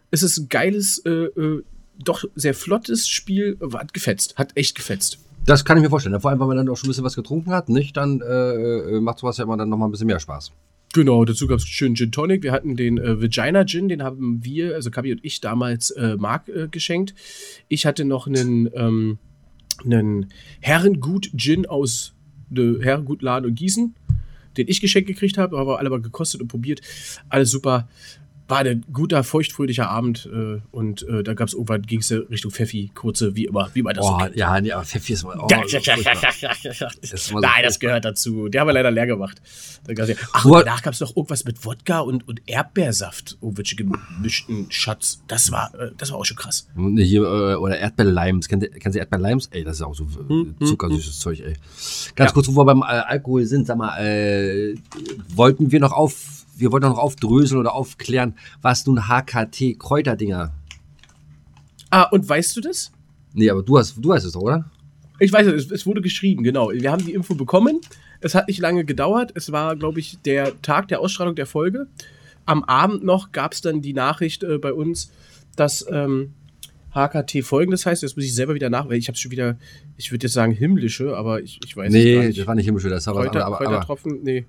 es 0.10 0.24
ist 0.24 0.38
ein 0.39 0.50
geiles, 0.50 1.00
äh, 1.05 1.10
äh, 1.10 1.63
doch 2.00 2.24
sehr 2.34 2.55
flottes 2.55 3.07
Spiel. 3.07 3.60
Hat 3.74 3.93
gefetzt, 3.93 4.38
hat 4.38 4.57
echt 4.57 4.75
gefetzt. 4.75 5.19
Das 5.46 5.63
kann 5.63 5.77
ich 5.77 5.84
mir 5.84 5.89
vorstellen. 5.89 6.19
Vor 6.19 6.31
allem, 6.31 6.39
weil 6.39 6.48
man 6.48 6.57
dann 6.57 6.69
auch 6.69 6.75
schon 6.75 6.88
ein 6.88 6.91
bisschen 6.91 7.05
was 7.05 7.15
getrunken 7.15 7.51
hat, 7.51 7.69
nicht? 7.69 7.96
Dann 7.96 8.22
äh, 8.22 9.00
macht 9.00 9.19
sowas 9.19 9.38
ja 9.38 9.43
immer 9.43 9.55
dann 9.55 9.69
nochmal 9.69 9.88
ein 9.88 9.91
bisschen 9.91 10.07
mehr 10.07 10.19
Spaß. 10.19 10.51
Genau, 10.98 11.25
dazu 11.25 11.46
gab 11.46 11.60
es 11.60 11.68
schön 11.68 11.96
Gin 11.96 12.12
Tonic. 12.12 12.42
Wir 12.42 12.51
hatten 12.51 12.75
den 12.75 12.98
äh, 12.98 13.22
Vagina 13.22 13.66
Gin, 13.66 13.88
den 13.88 14.01
haben 14.01 14.44
wir, 14.44 14.74
also 14.74 14.89
Kabi 14.89 15.12
und 15.12 15.20
ich, 15.24 15.42
damals 15.42 15.92
äh, 15.92 16.16
Marc 16.18 16.50
äh, 16.50 16.70
geschenkt. 16.70 17.13
Ich 17.68 17.86
hatte 17.86 18.04
noch 18.04 18.25
einen, 18.25 18.68
ähm, 18.74 19.20
einen 19.86 20.25
Herrengut 20.60 21.30
Gin 21.38 21.68
aus 21.68 22.16
Herrengutladen 22.50 23.48
und 23.48 23.54
Gießen, 23.54 23.94
den 24.58 24.68
ich 24.68 24.82
geschenkt 24.82 25.08
gekriegt 25.08 25.38
habe, 25.38 25.60
aber 25.60 25.77
alle 25.77 25.92
mal 25.92 26.01
gekostet 26.01 26.42
und 26.42 26.48
probiert. 26.48 26.82
Alles 27.30 27.51
super. 27.51 27.88
War 28.48 28.60
ein 28.60 28.84
guter, 28.92 29.24
feuchtfröhlicher 29.24 29.89
Abend 29.89 30.30
äh, 30.32 30.60
und 30.72 31.08
äh, 31.08 31.24
da 31.24 31.34
gab 31.34 31.48
es 31.48 31.54
irgendwann, 31.54 31.84
ging 31.84 32.00
es 32.00 32.12
Richtung 32.12 32.51
Pfeffi, 32.51 32.92
kurze, 32.94 33.36
wie 33.36 33.46
immer, 33.46 33.70
wie 33.74 33.84
man 33.84 33.94
das 33.94 34.06
oh, 34.06 34.10
so 34.10 34.18
kennt. 34.18 34.36
ja, 34.36 34.60
nee, 34.60 34.72
aber 34.72 34.84
Pfeffi 34.84 35.13
ist 35.13 35.24
mal. 35.24 35.38
Oh, 35.39 35.48
Ja, 35.50 35.63
ja, 35.66 35.80
ja. 36.72 36.89
Das 37.01 37.25
so 37.25 37.39
Nein, 37.39 37.63
das 37.63 37.80
gehört 37.80 38.06
dazu. 38.06 38.50
Die 38.50 38.60
haben 38.60 38.68
wir 38.68 38.74
leider 38.74 38.92
leer 38.92 39.08
gemacht. 39.08 39.42
Ach, 40.34 40.46
und 40.46 40.54
danach 40.54 40.82
gab 40.82 40.94
es 40.94 41.00
noch 41.00 41.16
irgendwas 41.16 41.46
mit 41.46 41.63
Wodka 41.66 42.00
und, 42.00 42.27
und 42.27 42.42
Erdbeersaft. 42.46 43.38
Irgendwelche 43.42 43.75
gemischten 43.75 44.72
Schatz. 44.72 45.22
Das 45.27 45.51
war, 45.51 45.74
äh, 45.75 45.92
das 45.98 46.12
war 46.12 46.18
auch 46.18 46.25
schon 46.25 46.38
krass. 46.38 46.68
Hier, 46.75 47.22
äh, 47.22 47.56
oder 47.56 47.77
Erdbeerleims. 47.77 48.48
Kennt 48.48 48.63
ihr 48.63 48.96
Erdbeerleims? 48.96 49.48
Ey, 49.51 49.63
das 49.63 49.77
ist 49.77 49.82
auch 49.82 49.96
so 49.96 50.08
Hm, 50.27 50.56
äh, 50.60 50.66
zuckersüßes 50.66 51.20
Zeug, 51.20 51.39
ey. 51.42 51.54
Ganz 52.16 52.34
kurz, 52.34 52.48
wo 52.48 52.62
wir 52.62 52.66
beim 52.66 52.82
äh, 52.82 52.86
Alkohol 52.86 53.46
sind, 53.46 53.68
sag 53.68 53.77
mal, 53.77 53.98
äh, 54.00 54.75
wollten 55.30 55.72
wir 55.72 55.80
noch 55.80 55.92
auf, 55.92 56.46
wir 56.60 56.72
wollten 56.72 56.88
noch 56.88 56.98
aufdröseln 56.98 57.60
oder 57.60 57.74
aufklären, 57.74 58.36
was 58.62 58.86
nun 58.86 59.08
HKT-Kräuterdinger. 59.08 60.54
Ah, 61.90 62.04
und 62.04 62.28
weißt 62.28 62.56
du 62.58 62.62
das? 62.62 62.92
Nee, 63.34 63.50
aber 63.50 63.64
du 63.64 63.78
hast, 63.78 63.96
du 63.98 64.10
weißt 64.10 64.26
es 64.26 64.34
doch, 64.34 64.42
oder? 64.42 64.70
Ich 65.20 65.32
weiß 65.32 65.48
es, 65.48 65.72
es 65.72 65.86
wurde 65.86 66.02
geschrieben, 66.02 66.44
genau. 66.44 66.70
Wir 66.72 66.92
haben 66.92 67.04
die 67.06 67.14
Info 67.14 67.36
bekommen. 67.36 67.80
Es 68.20 68.36
hat 68.36 68.48
nicht 68.48 68.60
lange 68.60 68.84
gedauert. 68.86 69.32
Es 69.36 69.52
war, 69.52 69.76
glaube 69.76 70.00
ich, 70.00 70.20
der 70.26 70.60
Tag 70.62 70.88
der 70.90 71.00
Ausstrahlung 71.00 71.36
der 71.36 71.46
Folge. 71.46 71.88
Am 72.46 72.64
Abend 72.64 73.04
noch 73.04 73.32
gab 73.32 73.54
es 73.54 73.62
dann 73.62 73.82
die 73.82 73.94
Nachricht 73.94 74.44
äh, 74.44 74.58
bei 74.58 74.74
uns, 74.74 75.12
dass 75.56 75.86
ähm, 75.92 76.34
HKT 76.94 77.44
folgendes 77.44 77.86
heißt. 77.86 78.04
Jetzt 78.04 78.16
muss 78.16 78.26
ich 78.26 78.34
selber 78.34 78.54
wieder 78.56 78.70
nach, 78.70 78.90
weil 78.90 78.98
ich 78.98 79.08
habe 79.08 79.18
schon 79.18 79.32
wieder, 79.32 79.58
ich 79.98 80.12
würde 80.12 80.26
jetzt 80.26 80.34
sagen 80.34 80.52
himmlische, 80.52 81.16
aber 81.16 81.42
ich, 81.42 81.60
ich 81.66 81.76
weiß 81.76 81.92
Nee, 81.92 82.28
nicht. 82.28 82.40
das 82.40 82.48
war 82.48 82.56
nicht 82.56 82.66
himmlisch, 82.66 82.84
das 82.86 83.06
war 83.08 83.16
was 83.16 83.24
Kräuter, 83.26 83.46
anderes, 83.46 83.46
aber, 83.46 83.58
aber 83.58 83.66
Kräutertropfen, 83.86 84.24
nee. 84.24 84.46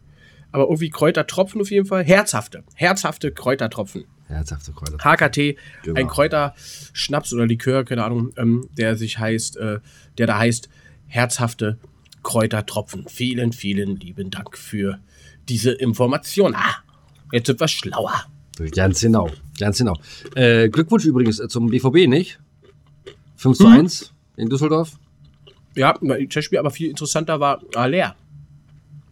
Aber 0.52 0.64
irgendwie 0.64 0.90
Kräutertropfen 0.90 1.60
auf 1.60 1.70
jeden 1.70 1.86
Fall. 1.86 2.04
Herzhafte, 2.04 2.64
herzhafte 2.74 3.32
Kräutertropfen. 3.32 4.04
herzhafte 4.28 4.72
Kräuter. 4.72 4.98
HKT, 4.98 5.56
Genau. 5.84 5.98
ein 6.00 6.08
Kräuterschnaps 6.08 7.32
oder 7.32 7.46
Likör, 7.46 7.84
keine 7.84 8.04
Ahnung, 8.04 8.32
ähm, 8.36 8.68
der 8.76 8.96
sich 8.96 9.18
heißt, 9.18 9.56
äh, 9.56 9.80
der 10.18 10.26
da 10.26 10.38
heißt 10.38 10.68
herzhafte 11.06 11.78
Kräutertropfen. 12.22 13.06
Vielen, 13.08 13.52
vielen 13.52 13.96
lieben 13.96 14.30
Dank 14.30 14.56
für 14.58 14.98
diese 15.48 15.72
Information. 15.72 16.54
Ah, 16.54 16.76
jetzt 17.32 17.48
wir 17.58 17.68
schlauer. 17.68 18.24
Ganz 18.74 19.00
genau, 19.00 19.30
ganz 19.58 19.78
genau. 19.78 19.96
Äh, 20.34 20.68
Glückwunsch 20.68 21.04
übrigens 21.04 21.38
äh, 21.38 21.48
zum 21.48 21.68
BVB, 21.70 22.06
nicht? 22.08 22.38
5 23.36 23.56
zu 23.56 23.66
Hm. 23.66 23.78
1 23.80 24.12
in 24.36 24.48
Düsseldorf. 24.50 24.98
Ja, 25.76 25.94
das 26.02 26.18
Testspiel, 26.28 26.58
aber 26.58 26.70
viel 26.70 26.90
interessanter 26.90 27.38
war 27.38 27.62
Aller. 27.74 28.16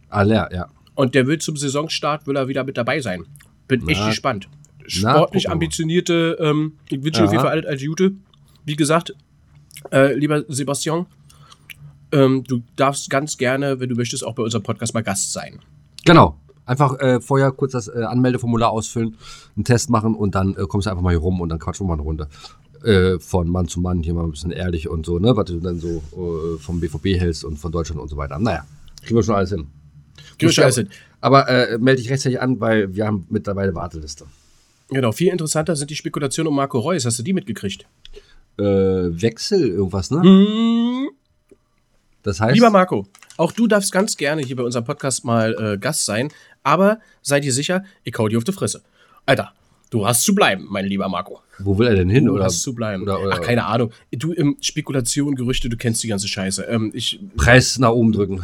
Aller, 0.09 0.49
ja. 0.53 0.67
Und 0.97 1.13
der 1.13 1.27
will 1.27 1.37
zum 1.37 1.55
Saisonstart, 1.55 2.25
will 2.25 2.35
er 2.35 2.47
wieder 2.47 2.63
mit 2.63 2.75
dabei 2.75 3.01
sein. 3.01 3.23
Bin 3.67 3.87
echt 3.87 3.99
Na, 4.01 4.09
gespannt. 4.09 4.49
gucken 4.79 4.89
Sportlich 4.89 5.45
mal. 5.45 5.51
ambitionierte, 5.51 6.37
ähm, 6.39 6.73
ich 6.89 7.03
wünsche 7.03 7.23
auf 7.23 7.31
jeden 7.31 7.43
Fall 7.43 7.51
alles 7.51 7.67
als 7.67 7.83
Jute. 7.83 8.13
Wie 8.65 8.75
gesagt, 8.75 9.13
äh, 9.91 10.15
lieber 10.15 10.43
Sebastian, 10.47 11.05
ähm, 12.11 12.43
du 12.45 12.63
darfst 12.77 13.11
ganz 13.11 13.37
gerne, 13.37 13.79
wenn 13.79 13.89
du 13.89 13.95
möchtest, 13.95 14.25
auch 14.25 14.33
bei 14.33 14.41
unserem 14.41 14.63
Podcast 14.63 14.95
mal 14.95 15.03
Gast 15.03 15.33
sein. 15.33 15.59
Genau. 16.03 16.35
Einfach 16.65 16.99
äh, 16.99 17.21
vorher 17.21 17.51
kurz 17.51 17.73
das 17.73 17.89
äh, 17.89 18.01
Anmeldeformular 18.01 18.71
ausfüllen, 18.71 19.17
einen 19.55 19.65
Test 19.65 19.91
machen 19.91 20.15
und 20.15 20.33
dann 20.33 20.55
äh, 20.55 20.65
kommst 20.67 20.87
du 20.87 20.89
einfach 20.89 21.03
mal 21.03 21.11
hier 21.11 21.19
rum 21.19 21.41
und 21.41 21.49
dann 21.49 21.59
quatschen 21.59 21.85
wir 21.85 21.89
mal 21.89 21.93
eine 21.93 22.01
Runde. 22.01 22.27
Äh, 22.83 23.19
von 23.19 23.47
Mann 23.47 23.67
zu 23.67 23.81
Mann, 23.81 24.01
hier 24.01 24.15
mal 24.15 24.23
ein 24.23 24.31
bisschen 24.31 24.51
ehrlich 24.51 24.89
und 24.89 25.05
so, 25.05 25.19
ne? 25.19 25.37
Was 25.37 25.45
du 25.45 25.59
dann 25.59 25.79
so 25.79 26.01
äh, 26.15 26.57
vom 26.57 26.79
BVB 26.79 27.19
hältst 27.19 27.43
und 27.43 27.57
von 27.59 27.71
Deutschland 27.71 28.01
und 28.01 28.07
so 28.07 28.17
weiter. 28.17 28.39
Naja, 28.39 28.65
kriegen 29.03 29.15
wir 29.15 29.21
schon 29.21 29.35
alles 29.35 29.51
hin. 29.51 29.67
Hin. 30.39 30.89
Aber 31.21 31.47
äh, 31.49 31.77
melde 31.77 32.01
dich 32.01 32.11
rechtzeitig 32.11 32.39
an, 32.39 32.59
weil 32.59 32.95
wir 32.95 33.05
haben 33.07 33.25
mittlerweile 33.29 33.73
Warteliste. 33.73 34.25
Genau, 34.89 35.11
viel 35.11 35.29
interessanter 35.31 35.75
sind 35.75 35.89
die 35.89 35.95
Spekulationen 35.95 36.47
um 36.49 36.55
Marco 36.55 36.79
Reus. 36.79 37.05
Hast 37.05 37.19
du 37.19 37.23
die 37.23 37.33
mitgekriegt? 37.33 37.85
Äh, 38.57 38.63
Wechsel, 38.63 39.67
irgendwas, 39.69 40.11
ne? 40.11 40.21
Hm, 40.21 41.09
Das 42.23 42.39
heißt. 42.39 42.55
Lieber 42.55 42.69
Marco, 42.69 43.07
auch 43.37 43.51
du 43.51 43.67
darfst 43.67 43.91
ganz 43.91 44.15
gerne 44.17 44.41
hier 44.41 44.55
bei 44.55 44.63
unserem 44.63 44.85
Podcast 44.85 45.25
mal 45.25 45.53
äh, 45.73 45.77
Gast 45.77 46.05
sein, 46.05 46.29
aber 46.63 46.99
sei 47.21 47.39
dir 47.39 47.53
sicher, 47.53 47.83
ich 48.03 48.13
hau 48.17 48.27
dir 48.27 48.37
auf 48.37 48.43
die 48.43 48.51
Fresse. 48.53 48.81
Alter, 49.25 49.51
du 49.89 50.05
hast 50.07 50.23
zu 50.23 50.33
bleiben, 50.33 50.65
mein 50.69 50.85
lieber 50.85 51.07
Marco. 51.09 51.41
wo 51.59 51.77
will 51.77 51.87
er 51.87 51.95
denn 51.95 52.09
hin? 52.09 52.25
Du 52.25 52.33
oder 52.33 52.45
hast 52.45 52.61
zu 52.61 52.73
bleiben. 52.73 53.03
oder- 53.03 53.19
oder- 53.21 53.33
Ach, 53.35 53.41
keine 53.41 53.65
Ahnung. 53.65 53.91
Du, 54.11 54.33
ähm, 54.33 54.57
Spekulation, 54.61 55.35
Gerüchte, 55.35 55.69
du 55.69 55.77
kennst 55.77 56.03
die 56.03 56.07
ganze 56.07 56.27
Scheiße. 56.27 56.63
Ähm, 56.63 56.91
ich, 56.93 57.19
Preis 57.35 57.77
nach 57.79 57.91
oben 57.91 58.11
drücken. 58.11 58.43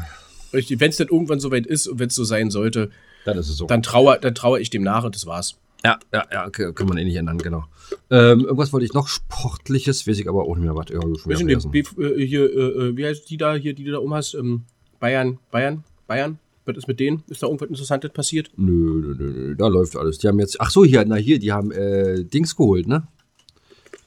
Wenn 0.54 0.90
es 0.90 0.98
dann 0.98 1.08
irgendwann 1.10 1.40
soweit 1.40 1.66
ist 1.68 1.88
und 1.88 2.00
wenn 2.00 2.08
es 2.08 2.16
so 2.16 2.24
sein 2.24 2.52
sollte, 2.52 2.90
Dann 3.26 3.38
ist 3.38 3.50
es 3.50 3.58
so. 3.58 3.66
dann 3.66 3.82
trauere 3.84 4.20
dann 4.20 4.36
trauer 4.36 4.60
ich 4.60 4.70
dem 4.70 4.84
nach 4.84 5.04
und 5.04 5.16
das 5.16 5.26
war's. 5.26 5.58
Ja, 5.86 6.00
ja, 6.14 6.26
ja, 6.32 6.48
okay, 6.48 6.72
kann 6.74 6.88
man 6.88 6.98
eh 6.98 7.04
nicht 7.04 7.18
ändern, 7.18 7.38
genau. 7.40 7.66
Ähm, 8.10 8.42
irgendwas 8.42 8.72
wollte 8.72 8.86
ich 8.86 8.94
noch 8.94 9.10
Sportliches, 9.10 10.08
weiß 10.08 10.18
ich 10.20 10.30
aber 10.30 10.44
auch 10.44 10.56
nicht 10.56 10.64
mehr 10.64 10.76
was. 10.76 10.86
Ja, 10.90 11.02
schon 11.02 11.48
wieder 11.48 12.10
äh, 12.20 12.26
hier, 12.26 12.44
äh, 12.46 12.88
äh, 12.90 12.98
wie 12.98 13.06
heißt 13.06 13.30
die 13.30 13.36
da, 13.36 13.56
hier, 13.56 13.74
die 13.74 13.84
du 13.84 13.92
da 13.92 13.98
um 13.98 14.14
hast? 14.14 14.34
Ähm, 14.34 14.62
Bayern, 15.02 15.40
Bayern, 15.52 15.84
Bayern? 16.08 16.40
Was 16.66 16.78
ist 16.78 16.88
mit 16.88 17.02
denen? 17.02 17.24
Ist 17.28 17.44
da 17.44 17.48
irgendwas 17.48 17.68
Interessantes 17.68 18.12
passiert? 18.12 18.50
Nö, 18.56 18.72
nö, 18.72 19.16
nö, 19.20 19.32
nö, 19.34 19.56
da 19.58 19.68
läuft 19.68 19.98
alles. 19.98 20.18
Die 20.20 20.30
haben 20.30 20.40
jetzt, 20.40 20.62
ach 20.62 20.70
so, 20.70 20.86
hier, 20.86 21.04
na 21.06 21.16
hier, 21.16 21.38
die 21.38 21.52
haben 21.52 21.72
äh, 21.74 22.24
Dings 22.24 22.56
geholt, 22.56 22.88
ne? 22.88 23.06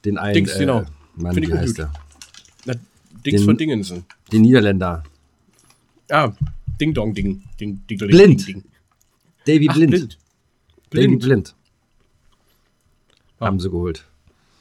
Den 0.03 0.17
einen, 0.17 0.33
Dings, 0.33 0.55
äh, 0.55 0.59
genau. 0.61 0.85
Mann, 1.15 1.33
Find 1.35 1.45
ich 1.47 1.53
wie 1.53 1.57
heißt 1.57 1.77
der? 1.77 1.93
Na, 2.65 2.73
Dings 3.23 3.41
Den- 3.41 3.45
von 3.45 3.57
Dingensen. 3.57 4.05
Den 4.31 4.41
Niederländer. 4.41 5.03
Ah, 6.09 6.31
Ding 6.79 6.93
Dong 6.93 7.13
Ding. 7.13 7.43
Ding, 7.59 7.81
Ding, 7.89 7.97
Ding, 7.99 8.09
Blind. 8.09 8.47
Ding, 8.47 8.55
Ding. 8.55 8.63
Davy 9.45 9.67
Ach, 9.69 9.75
Blind. 9.75 9.91
blind. 9.91 10.17
Davy 10.91 11.07
Blind. 11.07 11.21
Blind. 11.23 11.55
Ah. 13.39 13.45
Haben 13.47 13.59
sie 13.59 13.69
geholt. 13.69 14.05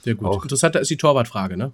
Sehr 0.04 0.14
gut. 0.14 0.26
Auch. 0.26 0.42
Interessanter 0.42 0.80
ist 0.80 0.90
die 0.90 0.96
Torwartfrage, 0.96 1.56
ne? 1.56 1.72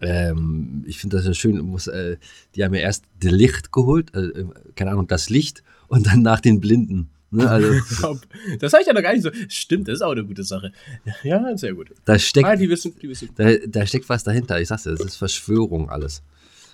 Ähm, 0.00 0.84
ich 0.86 0.98
finde 0.98 1.16
das 1.16 1.26
ja 1.26 1.34
schön. 1.34 1.58
Muss, 1.60 1.86
äh, 1.88 2.16
die 2.54 2.64
haben 2.64 2.74
ja 2.74 2.80
erst 2.80 3.04
das 3.20 3.32
Licht 3.32 3.72
geholt, 3.72 4.14
äh, 4.14 4.44
keine 4.76 4.92
Ahnung, 4.92 5.08
das 5.08 5.28
Licht 5.30 5.62
und 5.88 6.06
dann 6.06 6.22
nach 6.22 6.40
den 6.40 6.60
Blinden. 6.60 7.10
Ne? 7.30 7.48
Also, 7.50 7.68
Das 8.60 8.72
habe 8.74 8.82
ich 8.82 8.86
ja 8.86 8.92
noch 8.92 9.02
gar 9.02 9.12
nicht 9.12 9.22
so. 9.22 9.30
Stimmt, 9.48 9.88
das 9.88 9.94
ist 9.96 10.02
auch 10.02 10.12
eine 10.12 10.24
gute 10.24 10.44
Sache. 10.44 10.70
Ja, 11.24 11.56
sehr 11.56 11.74
gut. 11.74 11.90
da 12.04 12.12
Ah, 12.14 12.18
steckt, 12.18 12.60
die 12.60 12.68
wissen, 12.68 12.94
die 13.00 13.08
wissen. 13.08 13.30
da, 13.34 13.56
da 13.66 13.86
steckt 13.86 14.08
was 14.08 14.22
dahinter. 14.22 14.60
Ich 14.60 14.68
sag's 14.68 14.84
dir, 14.84 14.90
das 14.90 15.00
ist 15.00 15.16
Verschwörung 15.16 15.88
alles. 15.90 16.22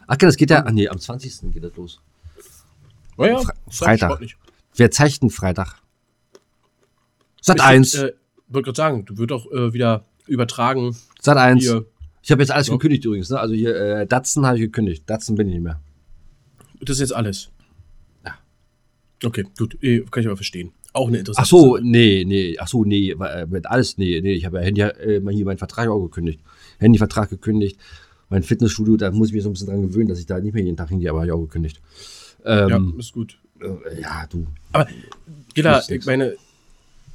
Ach, 0.08 0.16
das 0.16 0.36
geht 0.36 0.50
ja, 0.50 0.64
ach 0.66 0.72
nee, 0.72 0.88
am 0.88 0.98
20. 0.98 1.52
geht 1.52 1.62
das 1.62 1.76
los. 1.76 2.00
Oh 3.16 3.24
ja, 3.24 3.38
Fre 3.40 3.52
ich 3.70 3.76
Freitag. 3.76 4.20
Wer 4.74 4.90
zeigt 4.90 5.22
denn 5.22 5.30
Freitag? 5.30 5.76
Sat 7.42 7.58
Ich 7.58 7.62
1. 7.62 7.94
Äh, 7.94 8.12
wollte 8.48 8.66
gerade 8.66 8.76
sagen, 8.76 9.04
du 9.04 9.18
wird 9.18 9.30
doch 9.30 9.50
äh, 9.52 9.72
wieder 9.72 10.04
übertragen. 10.26 10.96
Sat 11.20 11.36
1. 11.36 11.62
Hier. 11.62 11.84
Ich 12.22 12.30
habe 12.30 12.42
jetzt 12.42 12.50
alles 12.50 12.68
Ja. 12.68 12.74
gekündigt 12.74 13.04
übrigens. 13.04 13.30
Ne? 13.30 13.38
Also 13.38 13.54
hier, 13.54 13.74
äh, 13.76 14.06
Datsen 14.06 14.46
habe 14.46 14.56
ich 14.56 14.62
gekündigt. 14.62 15.04
Datsen 15.06 15.36
bin 15.36 15.48
ich 15.48 15.54
nicht 15.54 15.62
mehr. 15.64 15.80
Das 16.80 16.96
ist 16.96 17.00
jetzt 17.00 17.14
alles. 17.14 17.50
Ja. 18.24 18.34
Okay, 19.24 19.44
gut. 19.58 19.76
Eh, 19.82 20.00
Kann 20.10 20.22
ich 20.22 20.26
aber 20.26 20.36
verstehen. 20.36 20.72
Auch 20.92 21.08
eine 21.08 21.16
Ach 21.16 21.20
interessante 21.20 21.48
so, 21.50 21.76
Sache. 21.76 21.84
nee, 21.86 22.24
nee. 22.26 22.56
Ach 22.58 22.68
so, 22.68 22.84
nee. 22.84 23.10
äh, 23.10 23.46
Mit 23.46 23.66
alles, 23.66 23.98
nee, 23.98 24.20
nee. 24.22 24.32
Ich 24.32 24.46
habe 24.46 24.58
ja 24.58 24.64
Handy, 24.64 24.80
äh, 24.80 25.20
mal 25.20 25.34
hier 25.34 25.44
meinen 25.44 25.58
Vertrag 25.58 25.88
auch 25.88 26.00
gekündigt. 26.00 26.40
Handyvertrag 26.78 27.28
gekündigt. 27.30 27.78
Mein 28.30 28.42
Fitnessstudio, 28.42 28.96
da 28.96 29.10
muss 29.10 29.28
ich 29.28 29.34
mich 29.34 29.42
so 29.42 29.48
ein 29.48 29.52
bisschen 29.52 29.68
dran 29.68 29.82
gewöhnen, 29.82 30.08
dass 30.08 30.18
ich 30.18 30.26
da 30.26 30.38
nicht 30.38 30.54
mehr 30.54 30.62
jeden 30.62 30.76
Tag 30.76 30.88
hingehe, 30.90 31.08
aber 31.10 31.20
habe 31.20 31.26
ich 31.28 31.32
auch 31.32 31.40
gekündigt. 31.40 31.80
Ja, 32.44 32.68
Ähm, 32.76 32.94
ist 32.98 33.12
gut. 33.12 33.38
äh, 33.60 34.00
ja, 34.00 34.26
du. 34.30 34.46
Aber, 34.72 34.86
Gilla, 35.54 35.82
ich 35.88 36.04
meine, 36.06 36.34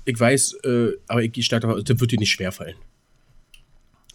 ich 0.05 0.19
weiß, 0.19 0.53
äh, 0.63 0.91
aber 1.07 1.23
ich 1.23 1.31
gehe 1.31 1.43
stark 1.43 1.61
davon 1.61 1.77
aus, 1.77 1.83
das 1.83 1.99
wird 1.99 2.11
dir 2.11 2.19
nicht 2.19 2.31
schwerfallen. 2.31 2.75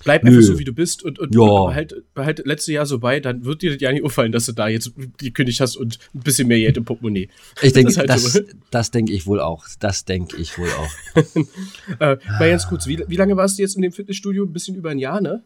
Bleib 0.05 0.23
Nö. 0.23 0.31
einfach 0.31 0.43
so, 0.43 0.59
wie 0.61 0.65
du 0.65 0.73
bist 0.73 1.03
und, 1.03 1.19
und 1.19 1.35
Ja. 1.35 1.67
behalt, 1.67 2.05
behalt 2.15 2.47
letzte 2.47 2.73
Jahr 2.73 2.87
so 2.87 3.01
bei, 3.01 3.19
dann 3.19 3.45
wird 3.45 3.63
dir 3.63 3.73
das 3.73 3.81
ja 3.81 3.91
nicht 3.93 4.05
auffallen, 4.05 4.31
dass 4.31 4.47
du 4.47 4.53
da 4.53 4.69
jetzt 4.69 4.93
gekündigt 5.19 5.61
hast 5.61 5.77
und 5.77 5.99
ein 6.15 6.21
bisschen 6.21 6.47
mehr 6.47 6.59
Geld 6.59 6.77
im 6.77 6.85
Portemonnaie. 6.85 7.29
Ich 7.63 7.73
denke, 7.75 7.91
ist 7.91 7.97
halt 7.99 8.09
das, 8.09 8.23
so. 8.35 8.41
das 8.71 8.93
denke 8.93 9.13
ich 9.13 9.27
wohl 9.27 9.41
auch. 9.41 9.67
Das 9.81 10.05
denke 10.05 10.37
ich 10.37 10.57
wohl 10.59 10.71
auch. 10.71 10.91
Äh, 12.01 12.17
mal 12.39 12.51
ganz 12.51 12.69
kurz, 12.69 12.87
wie, 12.87 13.03
wie 13.09 13.17
lange 13.17 13.37
warst 13.37 13.59
du 13.59 13.63
jetzt 13.63 13.75
in 13.75 13.83
dem 13.83 13.91
Fitnessstudio? 13.93 14.45
Ein 14.45 14.53
bisschen 14.53 14.77
über 14.77 14.91
ein 14.91 14.99
Jahr, 14.99 15.21
ne? 15.21 15.43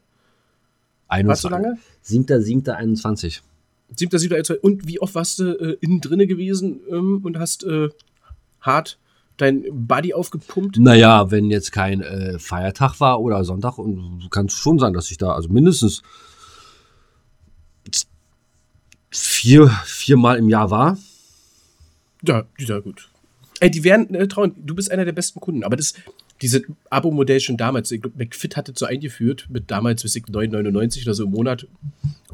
Warst 1.29 1.45
du 1.45 1.49
lange? 1.49 1.79
7.7.21. 2.05 3.41
Siebter, 3.95 4.19
siebter, 4.19 4.37
elfter. 4.37 4.57
Und 4.63 4.87
wie 4.87 5.01
oft 5.01 5.15
warst 5.15 5.39
du 5.39 5.53
äh, 5.53 5.77
innen 5.81 6.01
drinne 6.01 6.27
gewesen 6.27 6.81
ähm, 6.91 7.21
und 7.23 7.39
hast 7.39 7.65
äh, 7.65 7.91
hart 8.61 8.99
dein 9.37 9.65
Body 9.71 10.15
aufgepumpt? 10.15 10.79
Naja, 10.79 11.31
wenn 11.31 11.51
jetzt 11.51 11.73
kein 11.73 12.01
äh, 12.01 12.39
Feiertag 12.39 13.01
war 13.01 13.21
oder 13.21 13.45
Sonntag, 13.45 13.79
und 13.79 14.31
kann 14.31 14.47
es 14.47 14.55
schon 14.55 14.79
sein, 14.79 14.93
dass 14.93 15.11
ich 15.11 15.19
da 15.19 15.35
also 15.35 15.49
mindestens 15.49 16.03
vier, 19.11 19.69
viermal 19.85 20.39
im 20.39 20.49
Jahr 20.49 20.71
war. 20.71 20.97
Ja, 22.23 22.45
ja, 22.59 22.79
gut. 22.79 23.11
Ey, 23.61 23.71
die 23.71 23.85
werden 23.85 24.15
äh, 24.15 24.27
trauen, 24.27 24.55
du 24.57 24.75
bist 24.75 24.91
einer 24.91 25.05
der 25.05 25.13
besten 25.13 25.41
Kunden, 25.41 25.65
aber 25.65 25.77
das, 25.77 25.95
diese 26.43 26.63
Abo-Modell 26.91 27.41
schon 27.41 27.57
damals, 27.57 27.93
McFit 28.17 28.57
hatte 28.57 28.73
so 28.75 28.85
eingeführt, 28.85 29.47
mit 29.49 29.71
damals, 29.71 30.03
bis 30.03 30.17
ich 30.17 30.25
9,99 30.25 31.05
oder 31.05 31.15
so 31.15 31.25
im 31.25 31.31
Monat. 31.31 31.67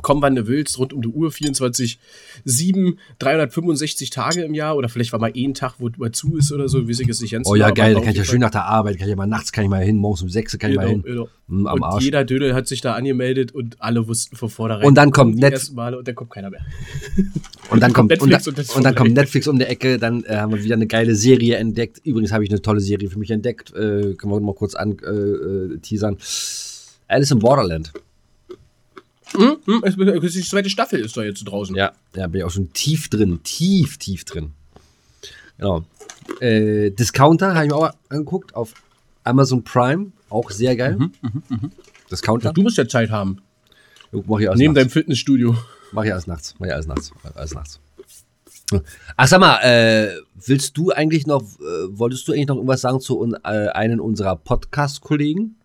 Komm, 0.03 0.23
wann 0.23 0.35
du 0.35 0.47
willst, 0.47 0.79
rund 0.79 0.93
um 0.93 1.03
die 1.03 1.09
Uhr, 1.09 1.31
24, 1.31 1.99
7, 2.45 2.99
365 3.19 4.11
Tage 4.11 4.43
im 4.43 4.55
Jahr 4.55 4.77
oder 4.77 4.89
vielleicht 4.89 5.13
war 5.13 5.21
mal 5.21 5.33
ein 5.35 5.55
Tag, 5.55 5.75
wo 5.79 5.91
mal 5.97 6.13
zu 6.13 6.37
ist 6.37 6.53
oder 6.53 6.69
so, 6.69 6.89
weiß 6.89 7.01
ich 7.01 7.09
es 7.09 7.21
nicht 7.21 7.33
ganz 7.33 7.49
Oh 7.49 7.55
ja, 7.55 7.67
genau, 7.71 7.75
geil, 7.75 7.95
da 7.95 8.01
kann 8.01 8.11
ich 8.11 8.17
ja 8.19 8.25
schön 8.25 8.41
nach 8.41 8.51
der 8.51 8.65
Arbeit, 8.65 8.99
kann 8.99 9.07
ich 9.07 9.11
ja 9.11 9.17
mal 9.17 9.27
nachts, 9.27 9.53
kann 9.53 9.65
ich 9.65 9.71
mal 9.71 9.83
hin, 9.83 9.97
morgens 9.97 10.23
um 10.23 10.29
6 10.29 10.59
kann 10.59 10.71
ich 10.71 10.77
mal 10.77 10.83
Genau, 10.87 10.93
hin. 10.95 11.03
genau. 11.03 11.29
Hm, 11.49 11.67
am 11.67 11.75
und 11.79 11.83
Arsch. 11.85 12.05
jeder 12.05 12.25
Dödel 12.25 12.55
hat 12.55 12.69
sich 12.69 12.81
da 12.81 12.95
angemeldet 12.95 13.53
und 13.53 13.81
alle 13.81 14.07
wussten 14.07 14.37
von 14.37 14.49
vornherein. 14.51 14.87
Und 14.87 14.95
dann 14.97 15.11
kommt 15.13 15.37
die 15.37 15.41
Netf- 15.41 15.53
ersten 15.55 15.75
Male 15.77 15.99
und 15.99 16.07
dann 16.07 16.15
kommt 16.15 16.31
keiner 16.31 16.51
mehr. 16.51 16.61
Und 17.71 17.83
dann 17.83 17.93
kommt, 17.93 18.11
und, 18.23 18.31
Netflix 18.31 18.49
und 18.49 18.57
das 18.59 18.71
und 18.77 18.83
dann 18.83 18.95
kommt. 18.95 19.13
Netflix 19.13 19.47
um 19.47 19.59
die 19.59 19.67
Ecke, 19.67 19.99
dann 19.99 20.25
äh, 20.25 20.37
haben 20.37 20.55
wir 20.55 20.65
wieder 20.65 20.75
eine 20.75 20.87
geile 20.87 21.15
Serie 21.15 21.57
entdeckt. 21.57 22.01
Übrigens 22.03 22.33
habe 22.33 22.43
ich 22.43 22.49
eine 22.51 22.63
tolle 22.63 22.81
Serie 22.81 23.11
für 23.11 23.19
mich 23.19 23.31
entdeckt. 23.31 23.75
Äh, 23.75 24.15
können 24.15 24.33
wir 24.33 24.41
mal 24.41 24.55
kurz 24.55 24.75
an 24.75 24.97
äh, 25.05 25.11
äh, 25.11 25.79
teasern. 25.79 26.17
Alice 27.09 27.31
in 27.31 27.41
Borderland. 27.41 27.93
Hm? 29.37 29.57
Hm? 29.65 29.83
Es- 29.85 29.97
es- 29.97 30.33
Die 30.35 30.43
zweite 30.43 30.71
Staffel 30.71 31.01
ist 31.01 31.17
da 31.17 31.23
jetzt 31.23 31.43
draußen. 31.45 31.75
Ja, 31.77 31.93
da 32.13 32.27
bin 32.27 32.41
ich 32.41 32.45
auch 32.45 32.51
schon 32.51 32.73
tief 32.73 33.09
drin. 33.09 33.41
Tief, 33.43 33.99
tief 33.99 34.25
drin. 34.25 34.53
Genau. 35.59 35.85
Äh, 36.41 36.91
Discounter 36.91 37.55
habe 37.55 37.67
ich 37.67 37.71
mir 37.73 37.77
auch 37.77 37.91
angeguckt 38.09 38.55
auf 38.55 38.75
Amazon 39.25 39.63
Prime. 39.65 40.13
Auch 40.31 40.51
sehr 40.51 40.77
geil. 40.77 40.97
Mhm, 40.97 41.13
Discounter. 42.11 42.53
Du 42.53 42.63
musst 42.63 42.77
ja 42.79 42.87
Zeit 42.87 43.11
haben. 43.11 43.39
Mach 44.13 44.39
ich 44.41 44.49
alles 44.49 44.59
Neben 44.59 44.73
nachts. 44.75 44.85
deinem 44.87 44.91
Fitnessstudio. 44.91 45.57
Mach 45.93 46.05
ich 46.05 46.13
alles 46.13 46.27
nachts. 46.27 46.55
Mach 46.59 46.67
ich 46.67 46.73
alles 46.73 46.87
nachts. 46.87 47.13
Mach 47.23 47.31
ich 47.31 47.37
alles 47.37 47.55
nachts. 47.55 47.81
Ach, 49.17 49.27
sag 49.27 49.41
mal, 49.41 49.59
äh, 49.63 50.15
willst 50.47 50.77
du 50.77 50.91
eigentlich 50.91 51.27
noch, 51.27 51.43
äh, 51.43 51.99
wolltest 51.99 52.29
du 52.29 52.33
eigentlich 52.33 52.49
noch 52.49 52.57
irgendwas 52.57 52.83
sagen 52.83 53.01
zu 53.01 53.19
un, 53.19 53.35
äh, 53.43 53.69
einem 53.69 54.01
unserer 54.01 54.37
Podcast-Kollegen? 54.37 55.57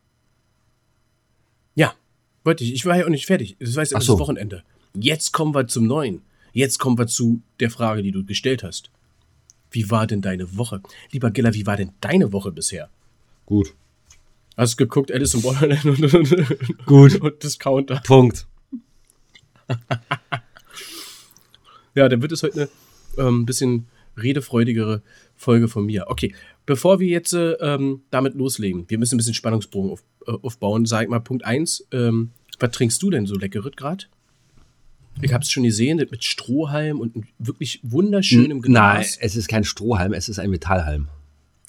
Wollte 2.43 2.63
ich. 2.63 2.73
Ich 2.73 2.85
war 2.85 2.97
ja 2.97 3.05
auch 3.05 3.09
nicht 3.09 3.25
fertig. 3.25 3.55
Das 3.59 3.75
war 3.75 3.83
jetzt 3.83 3.93
erst 3.93 4.07
so. 4.07 4.13
das 4.13 4.19
Wochenende. 4.19 4.63
Jetzt 4.93 5.31
kommen 5.31 5.55
wir 5.55 5.67
zum 5.67 5.87
Neuen. 5.87 6.21
Jetzt 6.51 6.77
kommen 6.77 6.97
wir 6.97 7.07
zu 7.07 7.41
der 7.59 7.71
Frage, 7.71 8.03
die 8.03 8.11
du 8.11 8.23
gestellt 8.23 8.63
hast. 8.63 8.91
Wie 9.71 9.89
war 9.89 10.05
denn 10.05 10.21
deine 10.21 10.55
Woche? 10.55 10.81
Lieber 11.11 11.31
Giller, 11.31 11.53
wie 11.53 11.65
war 11.65 11.77
denn 11.77 11.91
deine 11.99 12.31
Woche 12.31 12.51
bisher? 12.51 12.89
Gut. 13.45 13.73
Hast 14.55 14.73
du 14.73 14.85
geguckt, 14.85 15.11
Alice 15.11 15.33
im 15.33 15.41
Borderland 15.41 15.83
und, 15.85 16.13
und, 16.13 16.85
Gut. 16.85 17.15
und 17.21 17.43
Discounter. 17.43 18.01
Punkt. 18.05 18.45
Ja, 21.95 22.09
dann 22.09 22.21
wird 22.21 22.31
es 22.31 22.43
heute 22.43 22.69
eine 23.17 23.27
ähm, 23.27 23.45
bisschen 23.45 23.87
redefreudigere 24.17 25.01
Folge 25.35 25.67
von 25.67 25.85
mir. 25.85 26.05
Okay, 26.07 26.33
bevor 26.65 26.99
wir 26.99 27.07
jetzt 27.07 27.33
äh, 27.33 27.53
ähm, 27.53 28.01
damit 28.09 28.35
loslegen, 28.35 28.85
wir 28.89 28.97
müssen 28.97 29.15
ein 29.15 29.17
bisschen 29.17 29.33
Spannungsbogen 29.33 29.91
auf, 29.91 30.03
äh, 30.27 30.31
aufbauen. 30.31 30.85
Sag 30.85 31.09
mal, 31.09 31.19
Punkt 31.19 31.45
1, 31.45 31.87
ähm, 31.91 32.31
was 32.59 32.71
trinkst 32.71 33.01
du 33.01 33.09
denn 33.09 33.25
so 33.25 33.35
leckeres 33.35 33.75
gerade? 33.75 34.05
Ich 35.21 35.31
habe 35.31 35.43
es 35.43 35.51
schon 35.51 35.63
gesehen, 35.63 35.97
mit 35.97 36.23
Strohhalm 36.23 36.99
und 36.99 37.25
wirklich 37.37 37.79
wunderschönem 37.83 38.59
Nein, 38.59 39.01
Glas. 39.01 39.17
es 39.19 39.35
ist 39.35 39.47
kein 39.47 39.63
Strohhalm, 39.63 40.13
es 40.13 40.27
ist 40.27 40.39
ein 40.39 40.49
Metallhalm. 40.49 41.07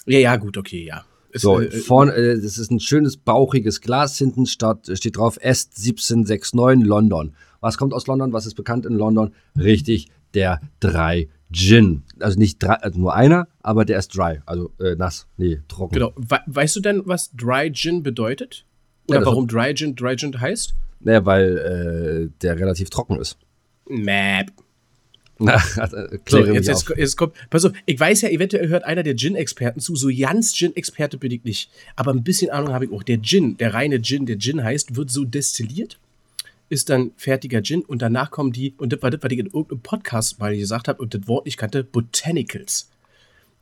Ja, 0.07 0.19
ja, 0.19 0.37
gut, 0.37 0.57
okay, 0.57 0.85
ja. 0.85 1.05
Es, 1.31 1.43
So, 1.43 1.61
äh, 1.61 1.67
äh, 1.67 1.71
vorne, 1.71 2.13
äh, 2.13 2.41
das 2.41 2.59
ist 2.59 2.71
ein 2.71 2.81
schönes, 2.81 3.17
bauchiges 3.17 3.81
Glas. 3.81 4.17
Hinten 4.17 4.47
statt, 4.47 4.89
steht 4.95 5.17
drauf 5.17 5.39
S1769 5.41 6.85
London. 6.85 7.35
Was 7.61 7.77
kommt 7.77 7.93
aus 7.93 8.07
London? 8.07 8.33
Was 8.33 8.47
ist 8.47 8.55
bekannt 8.55 8.87
in 8.87 8.95
London? 8.95 9.35
Richtig, 9.59 10.09
der 10.35 10.61
Dry 10.81 11.29
Gin. 11.53 12.03
Also 12.21 12.39
nicht 12.39 12.63
drei, 12.63 12.75
also 12.75 12.99
nur 12.99 13.15
einer, 13.15 13.49
aber 13.63 13.85
der 13.85 13.99
ist 13.99 14.09
dry. 14.17 14.41
Also 14.47 14.71
äh, 14.81 14.95
nass. 14.97 15.27
Nee, 15.37 15.61
trocken. 15.69 15.95
genau. 15.95 16.13
We 16.17 16.41
weißt 16.47 16.77
du 16.77 16.81
denn, 16.81 17.03
was 17.05 17.31
Dry 17.33 17.71
Gin 17.73 18.03
bedeutet? 18.03 18.65
Ja, 19.09 19.17
Oder 19.17 19.19
das- 19.21 19.27
warum 19.27 19.47
Dry 19.47 19.75
Gin 19.75 19.95
Dry 19.95 20.17
Gin 20.17 20.41
heißt? 20.41 20.75
Naja, 21.01 21.25
weil 21.27 22.29
äh, 22.29 22.39
der 22.43 22.59
relativ 22.59 22.91
trocken 22.91 23.21
ist. 23.21 23.37
Map. 23.89 24.51
Na, 25.39 25.57
äh, 25.77 26.19
So, 26.29 26.45
jetzt, 26.45 26.69
jetzt, 26.69 26.89
jetzt 26.97 27.17
kommt, 27.17 27.35
pass 27.51 27.65
auf, 27.65 27.73
ich 27.87 27.99
weiß 27.99 28.23
ja, 28.23 28.29
eventuell 28.31 28.69
hört 28.69 28.85
einer 28.85 29.03
der 29.03 29.17
Gin-Experten 29.17 29.81
zu, 29.81 29.97
so 29.97 30.09
ganz 30.17 30.55
Gin-Experte 30.55 31.19
bin 31.19 31.33
ich 31.33 31.43
nicht, 31.45 31.71
aber 31.97 32.13
ein 32.13 32.23
bisschen 32.23 32.51
Ahnung 32.51 32.73
habe 32.73 32.87
ich 32.87 32.93
auch. 32.93 33.03
Der 33.03 33.21
Gin, 33.21 33.57
der 33.57 33.75
reine 33.75 34.01
Gin, 34.01 34.27
der 34.27 34.39
Gin 34.39 34.63
heißt, 34.63 34.95
wird 34.97 35.11
so 35.11 35.25
destilliert, 35.25 35.99
ist 36.69 36.91
dann 36.91 37.13
fertiger 37.17 37.63
Gin 37.63 37.83
und 37.83 38.03
danach 38.03 38.31
kommen 38.31 38.53
die, 38.53 38.75
und 38.79 38.93
das 38.93 39.03
war 39.03 39.11
das, 39.11 39.23
was 39.23 39.33
ich 39.33 39.39
in 39.39 39.47
irgendeinem 39.47 39.81
Podcast 39.81 40.39
mal 40.39 40.57
gesagt 40.57 40.89
habe 40.89 41.01
und 41.01 41.15
das 41.15 41.27
Wort 41.29 41.47
nicht 41.47 41.57
kannte, 41.57 41.85
Botanicals, 41.85 42.91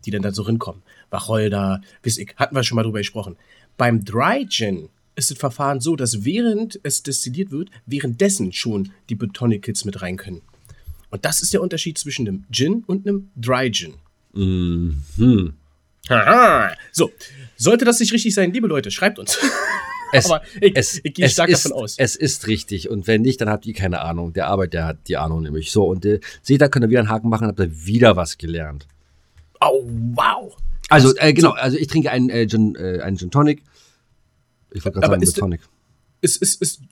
die 0.04 0.10
dann 0.10 0.22
da 0.22 0.32
so 0.32 0.42
rinkommen. 0.42 0.82
Wacholder, 1.10 1.80
weiß 2.04 2.18
ich, 2.18 2.34
hatten 2.36 2.54
wir 2.54 2.62
schon 2.62 2.76
mal 2.76 2.82
drüber 2.82 2.98
gesprochen. 2.98 3.36
Beim 3.76 4.04
Dry 4.04 4.46
Gin 4.48 4.88
ist 5.14 5.30
das 5.30 5.38
Verfahren 5.38 5.80
so, 5.80 5.96
dass 5.96 6.24
während 6.24 6.80
es 6.82 7.02
destilliert 7.02 7.50
wird, 7.50 7.70
währenddessen 7.86 8.52
schon 8.52 8.92
die 9.08 9.14
Botanicals 9.14 9.84
mit 9.84 10.00
rein 10.00 10.16
können. 10.16 10.42
Und 11.10 11.24
das 11.24 11.42
ist 11.42 11.52
der 11.52 11.60
Unterschied 11.60 11.98
zwischen 11.98 12.26
einem 12.26 12.44
Gin 12.50 12.84
und 12.86 13.06
einem 13.06 13.30
Dry 13.36 13.70
Gin. 13.70 13.94
Mhm. 14.32 15.52
Haha. 16.08 16.74
So, 16.90 17.12
sollte 17.56 17.84
das 17.84 18.00
nicht 18.00 18.12
richtig 18.12 18.34
sein, 18.34 18.52
liebe 18.52 18.66
Leute, 18.66 18.90
schreibt 18.90 19.18
uns. 19.18 19.38
Es, 20.12 20.26
Aber 20.30 20.42
ich, 20.60 20.72
es, 20.76 21.00
ich 21.02 21.14
gehe 21.14 21.28
stark 21.28 21.48
ist, 21.48 21.64
davon 21.64 21.82
aus. 21.82 21.96
Es 21.98 22.14
ist 22.14 22.46
richtig. 22.46 22.88
Und 22.88 23.06
wenn 23.06 23.22
nicht, 23.22 23.40
dann 23.40 23.48
habt 23.48 23.66
ihr 23.66 23.74
keine 23.74 24.00
Ahnung. 24.02 24.32
Der 24.32 24.46
Arbeit, 24.46 24.74
der 24.74 24.86
hat 24.86 25.08
die 25.08 25.16
Ahnung 25.16 25.42
nämlich. 25.42 25.72
So, 25.72 25.84
und 25.84 26.04
äh, 26.04 26.20
seht, 26.42 26.60
da 26.60 26.68
könnt 26.68 26.84
ihr 26.84 26.90
wieder 26.90 27.00
einen 27.00 27.08
Haken 27.08 27.28
machen, 27.28 27.46
habt 27.48 27.58
ihr 27.58 27.86
wieder 27.86 28.16
was 28.16 28.38
gelernt. 28.38 28.86
Oh, 29.60 29.82
wow. 30.14 30.56
Also, 30.88 31.16
äh, 31.16 31.32
genau, 31.32 31.52
also 31.52 31.76
ich 31.78 31.86
trinke 31.86 32.10
einen, 32.10 32.28
äh, 32.28 32.46
Gin, 32.46 32.74
äh, 32.76 33.00
einen 33.00 33.16
Gin 33.16 33.30
Tonic. 33.30 33.62
Ich 34.72 34.84
wollte 34.84 35.00
gerade 35.00 35.12
sagen, 35.12 35.22
ist 35.22 35.36
Tonic. 35.36 35.60
Ist, 36.20 36.36
ist, 36.36 36.60
ist 36.60 36.82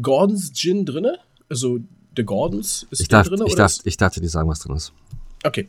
Gordons 0.00 0.52
Gin 0.52 0.84
drinne? 0.84 1.18
Also, 1.48 1.80
der 2.16 2.24
Gordons 2.24 2.86
ist 2.90 3.00
Ich 3.00 3.08
darf, 3.08 3.28
drinne? 3.28 3.44
ich, 3.46 3.52
oder 3.52 3.64
darf, 3.64 3.78
ich 3.84 3.96
darf 3.96 4.14
dir 4.14 4.20
nicht 4.20 4.32
sagen, 4.32 4.48
was 4.48 4.60
drin 4.60 4.76
ist. 4.76 4.92
Okay. 5.44 5.68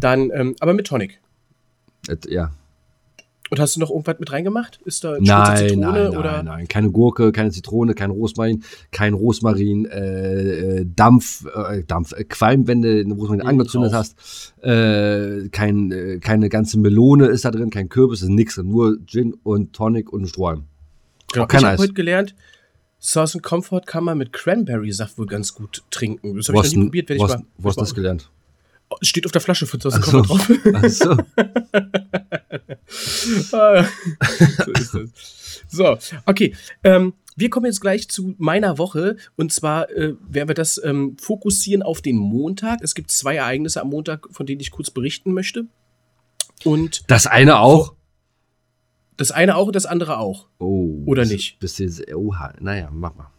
Dann, 0.00 0.30
ähm, 0.32 0.56
aber 0.60 0.74
mit 0.74 0.86
Tonic. 0.86 1.20
Äh, 2.08 2.16
ja. 2.28 2.52
Und 3.50 3.60
hast 3.60 3.76
du 3.76 3.80
noch 3.80 3.90
irgendwas 3.90 4.18
mit 4.18 4.30
reingemacht? 4.30 4.78
Ist 4.84 5.04
da 5.04 5.14
eine 5.14 5.24
Nein, 5.24 5.68
Zitrone 5.68 5.80
nein, 6.10 6.16
oder? 6.16 6.42
nein. 6.42 6.68
Keine 6.68 6.90
Gurke, 6.90 7.32
keine 7.32 7.50
Zitrone, 7.50 7.94
kein 7.94 8.10
Rosmarin, 8.10 8.62
kein 8.90 9.14
Rosmarin, 9.14 9.86
äh, 9.86 10.80
äh, 10.80 10.86
Dampf, 10.94 11.46
äh, 11.46 11.82
Dampf, 11.84 12.12
äh, 12.12 12.24
Qualm, 12.24 12.66
wenn 12.68 12.82
du 12.82 12.90
eine 13.00 13.14
Rosmarin 13.14 13.40
Mhm, 13.42 13.48
angezündet 13.48 13.92
hast. 13.92 14.54
Äh, 14.62 15.48
kein, 15.50 15.90
äh, 15.92 16.18
keine 16.18 16.48
ganze 16.48 16.78
Melone 16.78 17.26
ist 17.26 17.44
da 17.44 17.50
drin, 17.50 17.70
kein 17.70 17.88
Kürbis, 17.88 18.22
ist 18.22 18.28
nix. 18.28 18.56
Nur 18.58 18.98
Gin 19.06 19.34
und 19.42 19.72
Tonic 19.72 20.12
und 20.12 20.26
Strohhalm. 20.28 20.64
Genau, 21.32 21.44
Auch 21.44 21.48
kein 21.48 21.60
ich 21.60 21.66
habe 21.66 21.78
heute 21.78 21.92
gelernt, 21.94 22.34
Sauce 23.00 23.34
and 23.36 23.42
Comfort 23.44 23.82
kann 23.86 24.04
man 24.04 24.18
mit 24.18 24.32
Cranberry-Saft 24.32 25.18
wohl 25.18 25.26
ganz 25.26 25.54
gut 25.54 25.84
trinken. 25.90 26.36
Das 26.36 26.48
habe 26.48 26.58
ich 26.66 26.74
noch 26.74 26.80
nie 26.80 26.86
probiert. 26.86 27.08
Wenn 27.08 27.16
ich 27.16 27.22
mal, 27.22 27.42
wo 27.58 27.68
hast 27.68 27.76
du 27.76 27.80
das 27.82 27.94
gelernt? 27.94 28.30
Steht 29.02 29.26
auf 29.26 29.32
der 29.32 29.40
Flasche 29.40 29.66
and 29.72 29.86
Ach 29.86 30.04
so. 30.04 30.22
Drauf. 30.22 30.50
Ach 30.74 30.88
so. 30.88 31.16
Ah, 33.52 33.84
so 34.64 34.72
ist 34.72 34.94
das. 34.94 35.62
So, 35.68 35.98
okay. 36.24 36.54
Ähm, 36.82 37.12
wir 37.36 37.50
kommen 37.50 37.66
jetzt 37.66 37.80
gleich 37.80 38.08
zu 38.08 38.34
meiner 38.38 38.78
Woche. 38.78 39.16
Und 39.36 39.52
zwar 39.52 39.90
äh, 39.90 40.14
werden 40.26 40.48
wir 40.48 40.54
das 40.54 40.80
ähm, 40.82 41.16
fokussieren 41.20 41.82
auf 41.82 42.00
den 42.00 42.16
Montag. 42.16 42.80
Es 42.82 42.94
gibt 42.94 43.10
zwei 43.10 43.36
Ereignisse 43.36 43.80
am 43.82 43.90
Montag, 43.90 44.26
von 44.30 44.46
denen 44.46 44.60
ich 44.60 44.70
kurz 44.70 44.90
berichten 44.90 45.32
möchte. 45.32 45.66
Und 46.64 47.02
Das 47.08 47.26
eine 47.26 47.60
auch? 47.60 47.94
das 49.18 49.32
eine 49.32 49.56
auch 49.56 49.66
und 49.66 49.76
das 49.76 49.84
andere 49.84 50.18
auch. 50.18 50.46
Oh. 50.58 51.02
Oder 51.04 51.24
nicht? 51.24 51.58
Sehr, 51.60 52.16
oha, 52.16 52.54
naja, 52.60 52.88
mach 52.92 53.14
mal. 53.16 53.30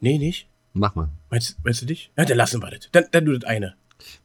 Nee, 0.00 0.18
nicht? 0.18 0.48
Mach 0.78 0.94
mal. 0.94 1.08
Meinst, 1.30 1.56
meinst 1.64 1.82
du 1.82 1.86
nicht? 1.86 2.10
Ja, 2.18 2.24
dann 2.26 2.36
lassen 2.36 2.62
wir 2.62 2.70
das. 2.70 2.88
Dann, 2.92 3.04
dann 3.10 3.24
nur 3.24 3.38
das 3.38 3.48
eine. 3.48 3.74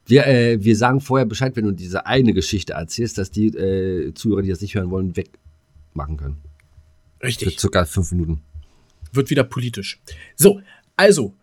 Wir, 0.06 0.28
äh, 0.28 0.62
wir 0.62 0.76
sagen 0.76 1.00
vorher 1.00 1.26
Bescheid, 1.26 1.56
wenn 1.56 1.64
du 1.64 1.72
diese 1.72 2.06
eine 2.06 2.34
Geschichte 2.34 2.74
erzählst, 2.74 3.18
dass 3.18 3.32
die 3.32 3.48
äh, 3.48 4.14
Zuhörer, 4.14 4.42
die 4.42 4.50
das 4.50 4.60
nicht 4.60 4.76
hören 4.76 4.92
wollen, 4.92 5.16
wegmachen 5.16 6.18
können. 6.18 6.38
Für 7.20 7.28
Richtig. 7.28 7.58
circa 7.60 7.86
fünf 7.86 8.12
Minuten. 8.12 8.42
Wird 9.14 9.30
wieder 9.30 9.46
politisch. 9.46 10.02
So, 10.36 10.62
also. 10.98 11.34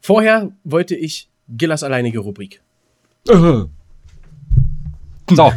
Vorher 0.00 0.52
wollte 0.64 0.94
ich 0.94 1.28
Gillas 1.48 1.82
alleinige 1.82 2.20
Rubrik. 2.20 2.60
So. 3.24 3.68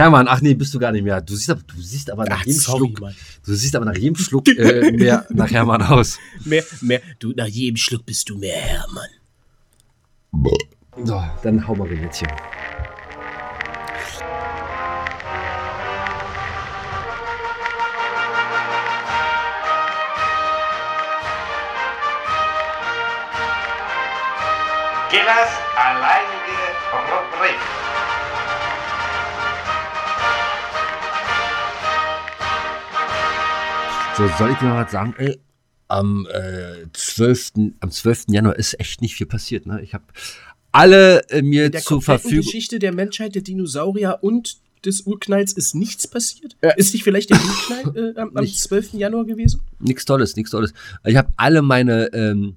Hermann, 0.00 0.28
ach 0.28 0.40
nee, 0.40 0.54
bist 0.54 0.72
du 0.72 0.78
gar 0.78 0.92
nicht 0.92 1.02
mehr. 1.04 1.20
Du 1.20 1.34
siehst 1.36 1.50
aber, 1.50 1.60
du 1.60 1.78
siehst 1.78 2.10
aber 2.10 2.24
nach 2.24 2.38
Ach, 2.40 2.46
jedem 2.46 2.58
sorry, 2.58 2.78
Schluck, 2.86 3.00
Mann. 3.02 3.14
du 3.44 3.54
siehst 3.54 3.76
aber 3.76 3.84
nach 3.84 3.96
jedem 3.96 4.16
Schluck 4.16 4.48
äh, 4.48 4.92
mehr 4.92 5.26
nach 5.30 5.50
Hermann 5.50 5.82
aus. 5.82 6.18
Mehr, 6.46 6.64
mehr. 6.80 7.02
Du, 7.18 7.32
nach 7.36 7.46
jedem 7.46 7.76
Schluck 7.76 8.06
bist 8.06 8.26
du 8.30 8.38
mehr 8.38 8.56
Hermann. 8.56 9.10
So, 11.04 11.22
dann 11.42 11.68
hau 11.68 11.74
mal 11.74 11.86
jetzt 11.92 12.18
hier. 12.20 12.28
Gillers 25.10 25.52
alleinige 25.76 26.58
Rubrik. 26.94 27.89
So, 34.20 34.28
soll 34.36 34.50
ich 34.50 34.58
dir 34.58 34.66
mal 34.66 34.84
was 34.84 34.92
sagen? 34.92 35.14
Ey, 35.16 35.40
am, 35.88 36.26
äh, 36.30 36.84
12., 36.92 37.52
am 37.80 37.90
12. 37.90 38.24
Januar 38.28 38.54
ist 38.56 38.78
echt 38.78 39.00
nicht 39.00 39.14
viel 39.14 39.26
passiert. 39.26 39.64
Ne? 39.64 39.80
Ich 39.80 39.94
habe 39.94 40.04
alle 40.72 41.26
äh, 41.30 41.40
mir 41.40 41.64
In 41.64 41.72
der 41.72 41.80
zur 41.80 42.02
Verfügung. 42.02 42.44
Geschichte 42.44 42.78
der 42.78 42.92
Menschheit, 42.92 43.34
der 43.34 43.40
Dinosaurier 43.40 44.18
und 44.20 44.58
des 44.84 45.06
Urknalls 45.06 45.54
ist 45.54 45.74
nichts 45.74 46.06
passiert? 46.06 46.54
Ja, 46.62 46.72
ist 46.72 46.92
nicht 46.92 47.02
vielleicht 47.02 47.30
der 47.30 47.38
Urknall 47.38 48.14
äh, 48.14 48.20
am, 48.20 48.36
am 48.36 48.44
Nicht. 48.44 48.60
12. 48.60 48.92
Januar 48.92 49.24
gewesen? 49.24 49.62
Nichts 49.78 50.04
Tolles, 50.04 50.36
nichts 50.36 50.50
Tolles. 50.50 50.74
Ich 51.06 51.16
habe 51.16 51.32
alle 51.38 51.62
meine 51.62 52.12
ähm, 52.12 52.56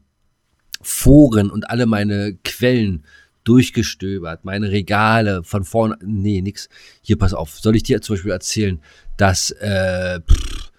Foren 0.82 1.50
und 1.50 1.70
alle 1.70 1.86
meine 1.86 2.38
Quellen 2.44 3.06
durchgestöbert, 3.46 4.44
meine 4.44 4.70
Regale 4.70 5.46
von 5.46 5.64
vorne. 5.64 5.98
Nee, 6.04 6.42
nix. 6.42 6.68
Hier, 7.02 7.18
pass 7.18 7.34
auf. 7.34 7.58
Soll 7.58 7.78
ich 7.78 7.84
dir 7.84 8.02
zum 8.02 8.18
Beispiel 8.18 8.32
erzählen, 8.32 8.82
dass 9.16 9.52
äh, 9.52 10.20
pff, 10.20 10.73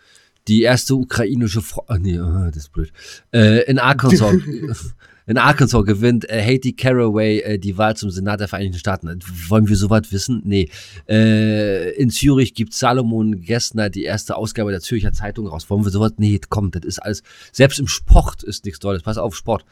die 0.48 0.62
erste 0.62 0.94
ukrainische 0.94 1.62
Frau. 1.62 1.84
Ach 1.88 1.98
nee, 1.98 2.16
äh, 2.16 2.46
das 2.48 2.56
ist 2.56 2.72
blöd. 2.72 2.92
Äh, 3.32 3.64
in 3.64 3.78
Arkansas. 3.78 4.34
In 5.26 5.38
Arkansas 5.38 5.86
gewinnt 5.86 6.28
äh, 6.28 6.42
Haiti 6.44 6.74
Caraway 6.74 7.38
äh, 7.38 7.58
die 7.58 7.78
Wahl 7.78 7.96
zum 7.96 8.10
Senat 8.10 8.40
der 8.40 8.48
Vereinigten 8.48 8.78
Staaten. 8.78 9.08
Äh, 9.08 9.16
Wollen 9.48 9.68
wir 9.68 9.76
sowas 9.76 10.02
wissen? 10.10 10.42
Nee. 10.44 10.68
Äh, 11.08 11.92
in 11.92 12.10
Zürich 12.10 12.52
gibt 12.52 12.74
Salomon 12.74 13.40
Gessner 13.40 13.88
die 13.88 14.04
erste 14.04 14.36
Ausgabe 14.36 14.70
der 14.70 14.80
Zürcher 14.80 15.14
Zeitung 15.14 15.46
raus. 15.46 15.70
Wollen 15.70 15.84
wir 15.84 15.90
sowas? 15.90 16.12
Nee, 16.18 16.40
komm, 16.50 16.70
das 16.72 16.84
ist 16.84 16.98
alles. 16.98 17.22
Selbst 17.52 17.80
im 17.80 17.88
Sport 17.88 18.42
ist 18.42 18.66
nichts 18.66 18.80
Tolles. 18.80 19.02
Pass 19.02 19.16
auf, 19.16 19.34
Sport. 19.34 19.64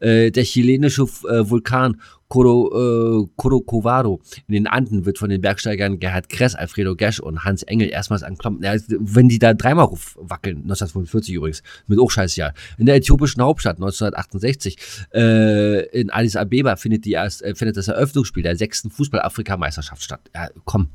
Äh, 0.00 0.30
der 0.30 0.44
chilenische 0.44 1.02
äh, 1.02 1.50
Vulkan 1.50 2.00
Coro, 2.28 3.24
äh, 3.24 3.28
Corocovado 3.36 4.20
in 4.46 4.54
den 4.54 4.66
Anden 4.66 5.04
wird 5.04 5.18
von 5.18 5.30
den 5.30 5.40
Bergsteigern 5.40 5.98
Gerhard 5.98 6.28
Kress, 6.28 6.54
Alfredo 6.54 6.96
Gesch 6.96 7.20
und 7.20 7.44
Hans 7.44 7.62
Engel 7.62 7.90
erstmals 7.90 8.22
anklopfen. 8.22 8.62
Ja, 8.62 8.74
wenn 8.88 9.28
die 9.28 9.38
da 9.38 9.54
dreimal 9.54 9.88
wackeln, 10.16 10.58
1945 10.62 11.34
übrigens, 11.34 11.62
mit 11.86 11.98
auch 11.98 12.10
Scheißjahr. 12.10 12.54
In 12.78 12.86
der 12.86 12.96
äthiopischen 12.96 13.42
Hauptstadt 13.42 13.76
1968, 13.76 14.76
äh, 15.14 15.86
in 15.98 16.10
Addis 16.10 16.36
Abeba 16.36 16.76
findet, 16.76 17.04
die 17.04 17.12
erst, 17.12 17.42
äh, 17.42 17.54
findet 17.54 17.76
das 17.76 17.88
Eröffnungsspiel 17.88 18.42
der 18.42 18.56
sechsten 18.56 18.90
Fußball-Afrikameisterschaft 18.90 20.02
statt. 20.02 20.20
Ja, 20.34 20.48
komm. 20.64 20.88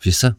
Wisst 0.00 0.24
ihr? 0.24 0.36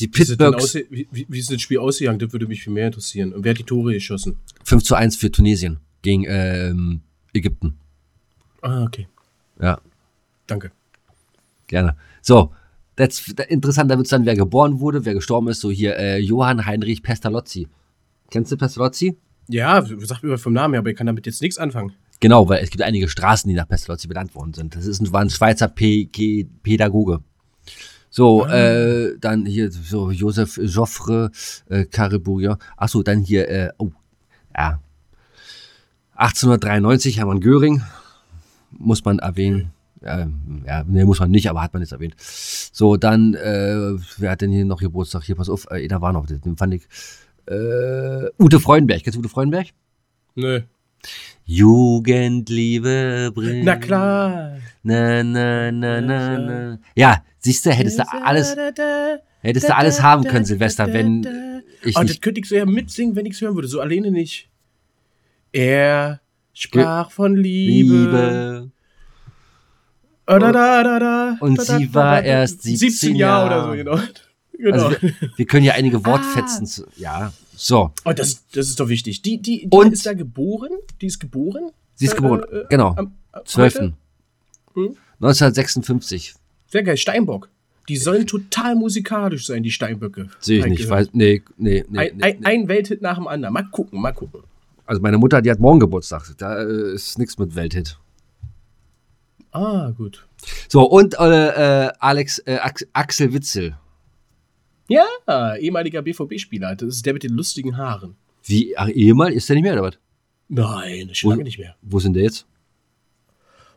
Die 0.00 0.10
Wie 0.12 0.22
ist, 0.22 0.30
das 0.30 0.36
denn 0.38 0.52
Pittsburghs 0.52 0.90
wie, 0.90 1.26
wie 1.28 1.38
ist 1.38 1.52
das 1.52 1.62
Spiel 1.62 1.78
ausgegangen? 1.78 2.18
Das 2.18 2.32
würde 2.32 2.46
mich 2.48 2.62
viel 2.62 2.72
mehr 2.72 2.86
interessieren. 2.86 3.32
Und 3.32 3.44
wer 3.44 3.50
hat 3.50 3.58
die 3.58 3.64
Tore 3.64 3.92
geschossen? 3.92 4.36
5 4.64 4.82
zu 4.82 4.94
1 4.96 5.16
für 5.16 5.30
Tunesien 5.30 5.78
gegen 6.02 6.24
ähm, 6.26 7.00
Ägypten. 7.32 7.74
Ah, 8.60 8.82
okay. 8.82 9.06
Ja. 9.64 9.80
Danke. 10.46 10.70
Gerne. 11.66 11.96
So, 12.20 12.52
das, 12.96 13.32
da- 13.34 13.44
interessant, 13.44 13.90
da 13.90 13.96
wird 13.96 14.12
dann, 14.12 14.26
wer 14.26 14.36
geboren 14.36 14.78
wurde, 14.80 15.04
wer 15.06 15.14
gestorben 15.14 15.48
ist. 15.48 15.60
So 15.60 15.70
hier, 15.70 15.96
äh, 15.96 16.18
Johann 16.18 16.66
Heinrich 16.66 17.02
Pestalozzi. 17.02 17.66
Kennst 18.30 18.52
du 18.52 18.56
Pestalozzi? 18.58 19.16
Ja, 19.48 19.82
sagt 19.98 20.22
mir 20.22 20.36
vom 20.38 20.52
Namen 20.52 20.74
her, 20.74 20.80
aber 20.80 20.90
ich 20.90 20.96
kann 20.96 21.06
damit 21.06 21.24
jetzt 21.26 21.40
nichts 21.40 21.56
anfangen. 21.58 21.92
Genau, 22.20 22.48
weil 22.48 22.62
es 22.62 22.70
gibt 22.70 22.82
einige 22.82 23.08
Straßen, 23.08 23.48
die 23.48 23.54
nach 23.54 23.68
Pestalozzi 23.68 24.06
benannt 24.06 24.34
worden 24.34 24.52
sind. 24.54 24.76
Das 24.76 24.86
ist 24.86 25.00
ein, 25.00 25.12
war 25.12 25.22
ein 25.22 25.30
Schweizer 25.30 25.68
P 25.68 26.04
G 26.04 26.44
Pädagoge. 26.62 27.20
So, 28.10 28.46
äh, 28.46 29.18
dann 29.18 29.44
hier 29.46 29.72
so 29.72 30.10
Joseph 30.10 30.58
Joffre 30.58 31.30
äh, 31.68 31.84
Caribouillon. 31.86 32.56
Achso, 32.76 33.02
dann 33.02 33.20
hier, 33.22 33.48
äh, 33.48 33.70
oh, 33.78 33.90
ja. 34.56 34.80
1893 36.16 37.18
Hermann 37.18 37.40
Göring, 37.40 37.82
muss 38.78 39.04
man 39.04 39.18
erwähnen. 39.18 39.72
Ähm, 40.02 40.62
ja, 40.66 40.84
nee, 40.86 41.04
muss 41.04 41.20
man 41.20 41.30
nicht, 41.30 41.48
aber 41.48 41.62
hat 41.62 41.72
man 41.72 41.82
jetzt 41.82 41.92
erwähnt. 41.92 42.14
So, 42.18 42.96
dann, 42.96 43.34
äh, 43.34 43.96
wer 44.18 44.30
hat 44.30 44.42
denn 44.42 44.50
hier 44.50 44.64
noch 44.64 44.80
Geburtstag? 44.80 45.24
Hier, 45.24 45.34
pass 45.34 45.48
auf, 45.48 45.66
äh, 45.70 45.88
da 45.88 46.00
war 46.00 46.12
noch, 46.12 46.26
den 46.26 46.56
fand 46.56 46.74
ich. 46.74 46.82
Äh, 47.46 48.28
Ute 48.38 48.60
Freudenberg, 48.60 49.02
kennst 49.02 49.16
du 49.16 49.20
Ute 49.20 49.28
Freudenberg? 49.28 49.68
Nö. 50.34 50.60
Jugendliebe 51.44 53.30
bringt. 53.34 53.64
Na 53.64 53.76
klar. 53.76 54.56
Na, 54.82 55.22
na, 55.22 55.70
na, 55.70 56.00
na, 56.00 56.38
na. 56.38 56.78
Ja, 56.96 57.22
siehst 57.38 57.66
du, 57.66 57.70
hättest 57.70 57.98
du 57.98 58.04
alles, 58.10 58.56
hättest 59.40 59.68
du 59.68 59.74
alles 59.74 60.02
haben 60.02 60.24
können, 60.24 60.44
Silvester, 60.44 60.92
wenn 60.92 61.62
ich 61.82 61.96
Oh, 61.96 62.02
das 62.02 62.20
könnte 62.20 62.40
ich 62.40 62.48
so 62.48 62.54
ja 62.54 62.64
mitsingen, 62.64 63.14
wenn 63.14 63.26
ich 63.26 63.34
es 63.34 63.40
hören 63.40 63.54
würde. 63.54 63.68
So 63.68 63.80
alleine 63.80 64.10
nicht. 64.10 64.48
Er 65.52 66.20
sprach 66.54 67.10
von 67.10 67.36
Liebe. 67.36 67.94
Liebe. 67.94 68.70
Ah, 70.26 70.38
da, 70.38 70.52
da, 70.52 70.82
da, 70.82 70.98
da, 70.98 71.36
Und 71.40 71.60
sie 71.60 71.92
war 71.92 72.22
erst 72.22 72.62
17 72.62 73.14
Jahre 73.14 73.50
Jahre. 73.50 73.68
oder 73.76 73.94
so, 73.94 74.00
genau. 74.00 74.08
genau. 74.58 74.86
Also 74.86 75.02
wir, 75.02 75.14
wir 75.36 75.46
können 75.46 75.64
ja 75.66 75.74
einige 75.74 76.04
Wortfetzen. 76.06 76.66
zu- 76.66 76.86
Ja, 76.96 77.32
so. 77.54 77.92
oh, 78.06 78.12
das, 78.12 78.46
das 78.52 78.68
ist 78.68 78.80
doch 78.80 78.88
wichtig. 78.88 79.20
Die, 79.20 79.36
die, 79.42 79.68
die 79.68 79.76
Und- 79.76 79.92
ist 79.92 80.06
da 80.06 80.14
geboren? 80.14 80.70
Die 81.02 81.06
ist 81.06 81.18
geboren? 81.20 81.70
Sie 81.96 82.06
ist 82.06 82.12
Äh, 82.14 82.16
geboren. 82.16 82.42
äh, 82.50 82.64
genau. 82.70 82.94
am- 82.96 83.12
am- 83.32 83.44
12. 83.44 83.74
heute? 83.74 83.92
Hm? 84.74 84.96
1956. 85.20 86.34
Sehr 86.68 86.82
geil, 86.82 86.96
Steinbock. 86.96 87.50
Die 87.90 87.98
sollen 87.98 88.26
total 88.26 88.76
musikalisch 88.76 89.46
sein, 89.46 89.62
die 89.62 89.70
Steinböcke. 89.70 90.30
Sehe 90.40 90.60
ich 90.60 90.66
nicht. 90.66 90.88
Weiß, 90.88 91.10
nee, 91.12 91.42
nee, 91.58 91.84
nee, 91.90 91.98
ein, 91.98 92.16
nee. 92.16 92.36
ein 92.44 92.66
Welthit 92.68 93.02
nach 93.02 93.16
dem 93.16 93.28
anderen. 93.28 93.52
Mal 93.52 93.64
gucken, 93.70 94.00
mal 94.00 94.12
gucken. 94.12 94.40
Also 94.86 95.00
meine 95.00 95.18
Mutter, 95.18 95.40
die 95.40 95.50
hat 95.50 95.60
morgen 95.60 95.80
Geburtstag. 95.80 96.34
Da 96.36 96.62
äh, 96.62 96.94
ist 96.94 97.18
nichts 97.18 97.38
mit 97.38 97.54
Welthit. 97.54 97.98
Ah, 99.50 99.90
gut. 99.90 100.26
So, 100.68 100.82
und 100.82 101.14
äh, 101.18 101.86
äh, 101.86 101.92
Alex, 102.00 102.38
äh, 102.40 102.56
Ax 102.56 102.86
Axel 102.92 103.32
Witzel. 103.32 103.76
Ja, 104.88 105.56
ehemaliger 105.56 106.02
BVB-Spieler. 106.02 106.76
Das 106.76 106.96
ist 106.96 107.06
der 107.06 107.14
mit 107.14 107.22
den 107.22 107.32
lustigen 107.32 107.76
Haaren. 107.76 108.16
Wie, 108.42 108.76
ach, 108.76 108.88
ehemal? 108.88 109.32
Ist 109.32 109.48
der 109.48 109.56
nicht 109.56 109.62
mehr, 109.62 109.72
oder 109.72 109.82
was? 109.84 109.98
Nein, 110.48 111.10
schon 111.14 111.30
lange 111.30 111.44
nicht 111.44 111.58
mehr. 111.58 111.76
Wo 111.80 111.98
sind 111.98 112.14
der 112.14 112.24
jetzt? 112.24 112.46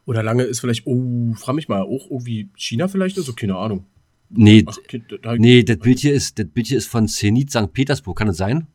Oder 0.06 0.24
lange 0.24 0.44
ist 0.44 0.60
vielleicht, 0.60 0.86
oh, 0.86 1.34
frag 1.36 1.56
mich 1.56 1.70
mal, 1.70 1.82
auch 1.82 2.10
irgendwie 2.10 2.50
China 2.56 2.88
vielleicht 2.88 3.18
oder 3.18 3.26
so? 3.26 3.34
Keine 3.34 3.56
Ahnung. 3.56 3.86
Nee, 4.30 4.66
Ach, 4.68 4.78
kind, 4.88 5.06
da, 5.22 5.36
nee, 5.36 5.64
das 5.64 5.78
Bild 5.78 6.00
hier 6.00 6.14
ist, 6.14 6.38
das 6.38 6.48
Bild 6.48 6.68
hier 6.68 6.78
ist 6.78 6.88
von 6.88 7.08
Zenit 7.08 7.52
St. 7.52 7.72
Petersburg. 7.72 8.18
Kann 8.18 8.28
das 8.28 8.38
sein? 8.38 8.68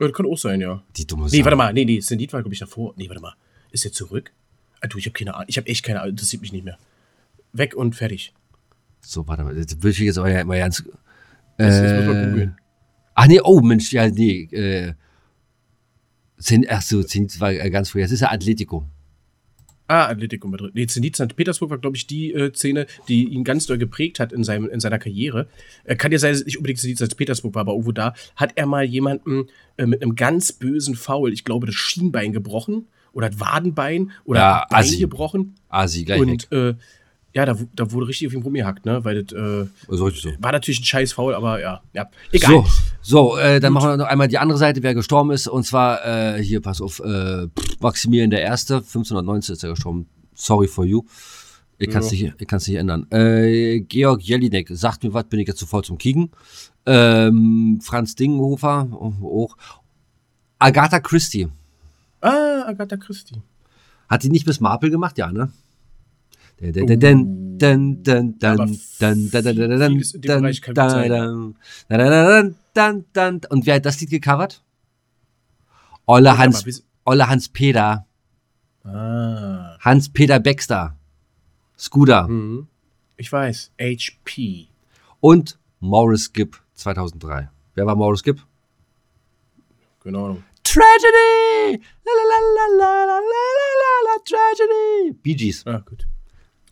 Ja, 0.00 0.06
Das 0.08 0.16
kann 0.16 0.26
auch 0.26 0.38
sein, 0.38 0.60
ja. 0.60 0.82
Die 0.96 1.06
dumme 1.06 1.24
Nee, 1.30 1.38
Sau. 1.38 1.44
warte 1.44 1.56
mal, 1.56 1.72
nee, 1.72 1.84
nee, 1.84 2.00
Zenit 2.00 2.32
war, 2.32 2.40
glaube 2.42 2.54
ich, 2.54 2.60
davor. 2.60 2.94
Nee, 2.96 3.08
warte 3.08 3.20
mal. 3.22 3.34
Ist 3.70 3.84
der 3.84 3.92
zurück? 3.92 4.32
Ah, 4.80 4.86
du, 4.86 4.96
ich 4.98 5.04
habe 5.06 5.12
keine 5.12 5.34
Ahnung. 5.34 5.46
Ich 5.48 5.56
habe 5.58 5.66
echt 5.68 5.84
keine 5.84 6.00
Ahnung. 6.00 6.12
Interessiert 6.12 6.40
mich 6.42 6.52
nicht 6.52 6.64
mehr. 6.64 6.78
Weg 7.52 7.74
und 7.74 7.94
fertig. 7.94 8.32
So, 9.02 9.26
warte 9.28 9.44
mal. 9.44 9.54
Das 9.54 9.74
Bild 9.76 9.94
hier 9.96 10.10
ist 10.10 10.18
aber 10.18 10.30
ja 10.30 10.40
immer 10.40 10.56
ganz. 10.56 10.78
Jetzt, 11.58 11.82
jetzt 11.82 11.96
muss 11.96 12.06
man 12.06 12.16
Äh, 12.24 12.30
googeln. 12.30 12.56
ach 13.14 13.26
nee, 13.26 13.40
oh 13.42 13.60
Mensch, 13.60 13.92
ja, 13.92 14.08
nee. 14.08 14.44
Äh, 14.52 14.94
Zen, 16.38 16.64
ach 16.70 16.80
so, 16.80 17.02
Zenit 17.02 17.38
war 17.38 17.52
äh, 17.52 17.68
ganz 17.70 17.90
früher. 17.90 18.04
Das 18.04 18.12
ist 18.12 18.20
ja 18.20 18.30
Atletico. 18.30 18.86
Ah, 19.90 20.06
Atletico 20.06 20.46
Madrid. 20.46 20.72
Nee, 20.76 20.86
Zenit 20.86 21.16
St. 21.16 21.34
Petersburg 21.34 21.70
war, 21.70 21.78
glaube 21.78 21.96
ich, 21.96 22.06
die 22.06 22.32
äh, 22.32 22.52
Szene, 22.54 22.86
die 23.08 23.24
ihn 23.24 23.42
ganz 23.42 23.66
doll 23.66 23.76
geprägt 23.76 24.20
hat 24.20 24.32
in, 24.32 24.44
seinem, 24.44 24.70
in 24.70 24.78
seiner 24.78 25.00
Karriere. 25.00 25.48
Äh, 25.82 25.96
kann 25.96 26.12
ja 26.12 26.18
sein, 26.20 26.30
dass 26.30 26.42
es 26.42 26.46
nicht 26.46 26.58
unbedingt 26.58 26.78
Zenit 26.78 26.98
St. 26.98 27.16
Petersburg 27.16 27.56
war, 27.56 27.62
aber 27.62 27.72
irgendwo 27.72 27.90
da 27.90 28.14
hat 28.36 28.52
er 28.54 28.66
mal 28.66 28.84
jemanden 28.84 29.48
äh, 29.78 29.86
mit 29.86 30.00
einem 30.00 30.14
ganz 30.14 30.52
bösen 30.52 30.94
Foul, 30.94 31.32
ich 31.32 31.42
glaube, 31.42 31.66
das 31.66 31.74
Schienbein 31.74 32.32
gebrochen 32.32 32.86
oder 33.12 33.30
das 33.30 33.40
Wadenbein 33.40 34.12
oder 34.24 34.38
Ja, 34.38 34.66
Bein 34.70 34.96
gebrochen. 34.96 35.56
Asi, 35.68 36.04
gleich. 36.04 36.20
Und 36.20 36.52
äh, 36.52 36.74
ja, 37.32 37.46
da, 37.46 37.56
da 37.74 37.92
wurde 37.92 38.08
richtig 38.08 38.26
auf 38.28 38.32
ihn 38.34 38.42
rumgehackt, 38.42 38.84
ne? 38.86 39.04
Weil 39.04 39.22
das 39.22 39.36
äh, 39.38 39.66
So 39.88 40.06
war 40.40 40.52
natürlich 40.52 40.80
ein 40.80 40.84
scheiß 40.84 41.12
Foul, 41.12 41.34
aber 41.34 41.60
ja, 41.60 41.80
ja. 41.92 42.08
Egal. 42.32 42.64
So, 43.02 43.32
so 43.32 43.36
äh, 43.38 43.60
dann 43.60 43.72
machen 43.72 43.90
wir 43.90 43.96
noch 43.96 44.06
einmal 44.06 44.28
die 44.28 44.38
andere 44.38 44.58
Seite, 44.58 44.82
wer 44.82 44.94
gestorben 44.94 45.30
ist. 45.30 45.46
Und 45.46 45.64
zwar, 45.64 46.04
äh, 46.36 46.42
hier, 46.42 46.60
pass 46.60 46.80
auf, 46.80 47.00
äh, 47.00 47.46
Maximilian 47.80 48.30
der 48.30 48.42
Erste, 48.42 48.76
1519 48.76 49.52
ist 49.54 49.62
er 49.62 49.70
gestorben. 49.70 50.06
Sorry 50.34 50.66
for 50.66 50.84
you. 50.84 51.02
Ich 51.78 51.88
kann 51.88 52.02
es 52.02 52.12
Ja. 52.12 52.32
nicht, 52.38 52.52
nicht 52.52 52.74
ändern. 52.76 53.06
Äh, 53.10 53.80
Georg 53.80 54.20
Jelinek, 54.22 54.68
sagt 54.72 55.02
mir 55.02 55.14
was, 55.14 55.24
bin 55.24 55.40
ich 55.40 55.48
jetzt 55.48 55.58
zu 55.58 55.66
voll 55.66 55.82
zum 55.82 55.96
Kicken. 55.98 56.30
Ähm, 56.84 57.78
Franz 57.82 58.14
Dingenhofer, 58.16 58.88
auch. 59.22 59.56
Agatha 60.58 61.00
Christie. 61.00 61.48
Ah, 62.20 62.64
Agatha 62.66 62.96
Christie. 62.96 63.40
Hat 64.08 64.22
die 64.22 64.28
nicht 64.28 64.44
bis 64.44 64.60
Marple 64.60 64.90
gemacht? 64.90 65.16
Ja, 65.16 65.32
ne? 65.32 65.50
Und 73.50 73.66
wer 73.66 73.74
hat 73.74 73.86
das 73.86 74.00
Lied 74.00 74.10
gecovert? 74.10 74.62
Olle 76.06 76.38
Hans, 76.38 76.82
Olle 77.04 77.28
Hans 77.28 77.48
Peter, 77.48 78.06
Ah. 78.84 79.76
Hans-Peter 79.80 80.40
Baxter, 80.40 80.96
Scooter 81.78 82.28
Mhm. 82.28 82.66
Ich 83.16 83.30
weiß. 83.30 83.72
HP. 83.78 84.68
und 85.20 85.58
Morris 85.80 86.32
Gibb 86.32 86.56
2003. 86.74 87.50
Wer 87.74 87.86
war 87.86 87.94
Morris 87.94 88.22
Gibb? 88.22 88.40
Genau. 90.02 90.38
Tragedy! 90.64 91.82
La 92.04 92.12
la 92.16 92.24
la 92.30 92.38
la 92.56 92.66
la 92.78 93.04
la 93.04 93.20
la 93.20 93.70
la 93.82 93.92
la 94.06 94.16
Tragedy! 94.24 95.12
Bee 95.22 95.34
Gees. 95.34 95.66
Ah, 95.66 95.82
gut. 95.86 96.06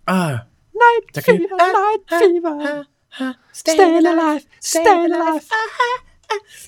Ah. 0.08 0.46
Night 0.72 1.04
Da 1.12 1.20
Fever, 1.20 1.56
Night 1.56 2.04
Fever. 2.08 2.86
Stay 3.54 3.78
alive, 3.80 4.44
stay 4.62 4.80
alive. 4.86 5.44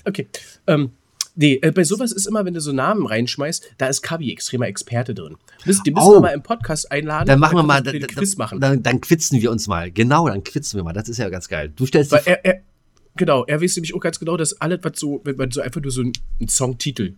Okay. 0.05 0.27
Ähm, 0.67 0.91
Nee, 1.33 1.59
äh, 1.61 1.71
bei 1.71 1.85
sowas 1.85 2.11
ist 2.11 2.25
immer, 2.27 2.43
wenn 2.43 2.53
du 2.53 2.59
so 2.59 2.73
Namen 2.73 3.05
reinschmeißt, 3.05 3.75
da 3.77 3.87
ist 3.87 4.01
Kabi 4.01 4.33
extremer 4.33 4.67
Experte 4.67 5.13
drin. 5.13 5.37
Müssen, 5.65 5.83
den 5.85 5.93
müssen 5.93 6.07
Oh. 6.07 6.13
wir 6.15 6.19
mal 6.19 6.33
im 6.33 6.43
Podcast 6.43 6.91
einladen. 6.91 7.25
Dann 7.25 7.39
machen 7.39 7.55
wir 7.57 7.63
mal, 7.63 7.81
dann, 7.81 7.95
einen 7.95 8.05
Quiz 8.07 8.35
machen. 8.35 8.59
dann, 8.59 8.83
dann 8.83 8.99
quitzen 8.99 9.41
wir 9.41 9.49
uns 9.49 9.65
mal. 9.67 9.91
Genau, 9.91 10.27
dann 10.27 10.43
quitzen 10.43 10.77
wir 10.77 10.83
mal. 10.83 10.91
Das 10.91 11.07
ist 11.07 11.19
ja 11.19 11.29
ganz 11.29 11.47
geil. 11.47 11.71
Du 11.73 11.85
stellst 11.85 12.11
Weil 12.11 12.21
die 12.23 12.29
er, 12.31 12.45
er, 12.45 12.61
genau, 13.15 13.45
er 13.45 13.61
weiß 13.61 13.77
nämlich 13.77 13.95
auch 13.95 14.01
ganz 14.01 14.19
genau, 14.19 14.35
dass 14.35 14.59
alles, 14.59 14.79
was 14.83 14.99
so, 14.99 15.21
wenn 15.23 15.37
man 15.37 15.51
so 15.51 15.61
einfach 15.61 15.79
nur 15.81 15.91
so 15.91 16.01
einen 16.01 16.49
Songtitel 16.49 17.15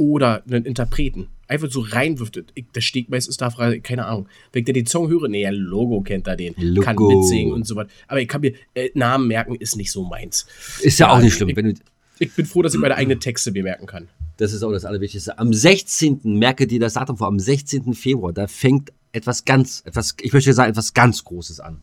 oder 0.00 0.42
einen 0.50 0.64
Interpreten 0.64 1.28
einfach 1.46 1.68
so 1.70 1.80
reinwirft, 1.80 2.42
ich, 2.54 2.64
das 2.72 2.84
steht 2.84 3.10
meistens 3.10 3.36
da, 3.36 3.50
Frage, 3.50 3.80
keine 3.80 4.06
Ahnung. 4.06 4.28
Wenn 4.52 4.60
ich 4.60 4.66
da 4.66 4.72
den 4.72 4.86
Song 4.86 5.08
höre, 5.08 5.26
nee, 5.28 5.48
Logo 5.50 6.00
kennt 6.00 6.26
er 6.28 6.36
den, 6.36 6.54
Logo. 6.56 6.84
kann 6.84 6.96
mitsingen 6.96 7.52
und 7.52 7.66
so 7.66 7.74
was. 7.76 7.88
Aber 8.06 8.20
ich 8.20 8.28
kann 8.28 8.40
mir 8.40 8.54
äh, 8.74 8.90
Namen 8.94 9.26
merken, 9.26 9.56
ist 9.56 9.76
nicht 9.76 9.90
so 9.90 10.04
meins. 10.04 10.46
ist 10.80 10.98
ja, 11.00 11.08
Ja, 11.08 11.12
auch 11.14 11.20
nicht 11.20 11.34
schlimm. 11.34 11.48
ich- 11.50 11.78
Ich 12.20 12.32
bin 12.34 12.46
froh, 12.46 12.62
dass 12.62 12.72
ich 12.74 12.80
meine 12.80 12.94
eigenen 12.94 13.18
Texte 13.18 13.50
mir 13.50 13.62
merken 13.64 13.86
kann. 13.86 14.08
das 14.36 14.52
ist 14.52 14.62
auch 14.62 14.70
das 14.72 14.84
Allerwichtigste. 14.84 15.38
Am 15.38 15.52
16. 15.52 16.20
merke 16.38 16.66
dir 16.68 16.78
das 16.80 16.92
Datum 16.94 17.16
vor, 17.16 17.26
am 17.26 17.38
16. 17.40 17.94
Februar, 17.94 18.32
da 18.32 18.46
fängt 18.46 18.92
etwas 19.12 19.44
ganz, 19.44 19.82
etwas, 19.84 20.14
ich 20.22 20.32
möchte 20.32 20.52
sagen, 20.52 20.70
etwas 20.70 20.94
ganz 20.94 21.24
Großes 21.24 21.58
an. 21.60 21.80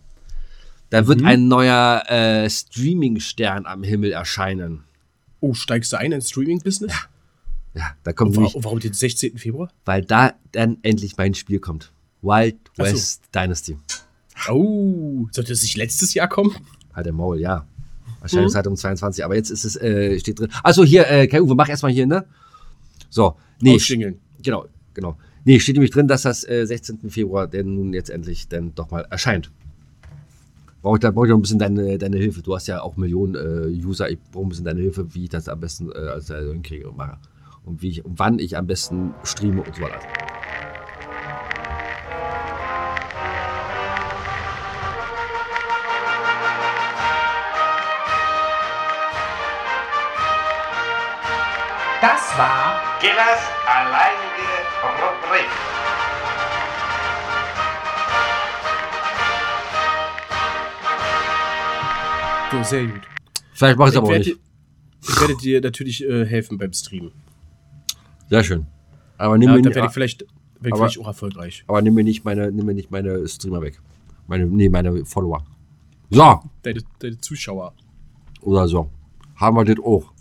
Da 0.90 1.02
Mhm. 1.02 1.08
wird 1.08 1.24
ein 1.26 1.48
neuer 1.50 2.04
äh, 2.08 2.50
Streaming-Stern 2.50 3.66
am 3.66 3.84
Himmel 3.84 4.14
erscheinen. 4.14 4.86
Oh, 5.42 5.54
steigst 5.54 5.92
du 5.92 5.98
ein 5.98 6.14
ins 6.14 6.30
Streaming-Business? 6.30 6.94
Ja, 6.94 7.00
da 8.04 8.14
kommt 8.14 8.36
Warum, 8.36 8.44
nämlich, 8.46 8.64
warum 8.64 8.80
den 8.80 8.94
16. 8.94 9.38
Februar? 9.38 9.70
weil 9.86 10.04
da 10.04 10.34
dann 10.52 10.78
endlich 10.82 11.18
mein 11.18 11.34
Spiel 11.34 11.60
kommt. 11.60 11.92
Wild 12.22 12.58
so. 12.76 12.84
West 12.84 13.24
Dynasty. 13.34 13.78
Oh, 14.50 15.28
sollte 15.32 15.54
es 15.54 15.62
nicht 15.62 15.78
letztes 15.78 16.14
Jahr 16.14 16.28
kommen? 16.28 16.56
Halt 16.94 17.06
der 17.06 17.14
Maul, 17.14 17.40
ja. 17.40 17.66
Erscheinungszeitung 18.22 18.76
22, 18.76 19.24
aber 19.24 19.36
jetzt 19.36 19.50
ist 19.50 19.64
es, 19.64 19.76
äh, 19.76 20.20
steht 20.20 20.40
drin. 20.40 20.50
Achso, 20.64 20.84
hier, 20.84 21.10
äh, 21.10 21.28
Kai 21.28 21.42
Uwe, 21.42 21.56
mach 21.56 21.70
erstmal 21.70 21.92
hier, 21.92 22.08
ne? 22.08 22.26
So, 23.10 23.36
nee. 23.62 23.76
Ausschingeln. 23.76 24.20
Genau, 24.42 24.66
genau. 24.94 25.18
Nee, 25.46 25.60
steht 25.60 25.76
nämlich 25.76 25.92
drin, 25.92 26.08
dass 26.08 26.24
das 26.24 26.48
äh, 26.48 26.66
16. 26.66 27.10
Februar 27.10 27.48
denn 27.48 27.74
nun 27.74 27.94
jetzt 27.94 28.10
endlich 28.10 28.48
dann 28.48 28.76
doch 28.76 28.92
mal 28.92 29.06
erscheint. 29.10 29.52
Brauche 30.82 30.98
ich, 30.98 31.02
da 31.02 31.12
brauche 31.12 31.26
ich 31.26 31.30
noch 31.30 31.38
ein 31.38 31.42
bisschen 31.42 31.60
deine, 31.60 31.98
deine 31.98 32.18
Hilfe. 32.18 32.42
Du 32.42 32.54
hast 32.56 32.68
ja 32.68 32.82
auch 32.82 32.98
Millionen 32.98 33.36
äh, 33.36 33.86
User. 33.86 34.10
Ich 34.10 34.20
brauche 34.32 34.46
ein 34.46 34.50
bisschen 34.50 34.66
deine 34.66 34.82
Hilfe, 34.82 35.14
wie 35.14 35.24
ich 35.24 35.30
das 35.30 35.48
am 35.48 35.60
besten 35.60 35.92
äh, 35.92 35.96
als 35.96 36.30
äh, 36.30 36.52
hinkriege 36.52 36.90
und 36.90 36.98
mache. 36.98 37.18
Und 37.68 37.82
wie 37.82 37.90
ich, 37.90 38.06
und 38.06 38.18
wann 38.18 38.40
ich 38.40 38.56
am 38.56 38.66
besten 38.66 39.14
streame 39.26 39.62
und 39.62 39.76
so 39.76 39.82
weiter. 39.82 40.00
Das 52.00 52.38
war 52.38 52.82
Gillers 53.02 53.42
alleinige 53.68 54.48
Rubrik. 54.82 55.50
So, 62.50 62.64
sehr 62.64 62.86
gut. 62.86 63.02
Vielleicht 63.54 63.78
mache 63.78 63.90
ich 63.90 63.96
es 63.96 63.98
aber 63.98 64.08
auch 64.08 64.18
nicht. 64.18 64.38
ich 65.02 65.20
werde 65.20 65.36
dir 65.36 65.60
natürlich 65.60 66.04
äh, 66.06 66.26
helfen 66.26 66.58
beim 66.58 66.72
Streamen. 66.72 67.27
Sehr 68.30 68.44
schön. 68.44 68.66
Aber 69.18 69.38
nimm, 69.38 69.50
Ja, 69.50 69.56
mir, 69.56 69.62
dann 69.62 69.70
nicht- 69.70 69.76
werde 69.76 69.88
ich 69.88 69.94
vielleicht, 69.94 70.22
werd 70.60 70.74
aber- 70.74 70.78
vielleicht 70.84 71.00
auch 71.00 71.08
erfolgreich. 71.08 71.64
aber 71.68 71.82
nimm 71.82 71.94
mir 71.94 72.04
nicht 72.04 72.24
meine, 72.26 72.52
nimm 72.52 72.66
mir 72.66 72.74
nicht 72.74 72.92
meine 72.92 73.28
Streamer 73.28 73.62
weg. 73.62 73.80
Meine, 74.28 74.46
nee, 74.46 74.70
meine 74.70 75.06
Follower. 75.06 75.44
So, 76.10 76.40
Deine, 76.64 76.82
deine 77.00 77.18
Zuschauer. 77.20 77.74
oder 78.42 78.68
so. 78.68 78.90
Haben 79.36 79.58
wir 79.58 79.66
das 79.66 79.84
auch. 79.84 80.12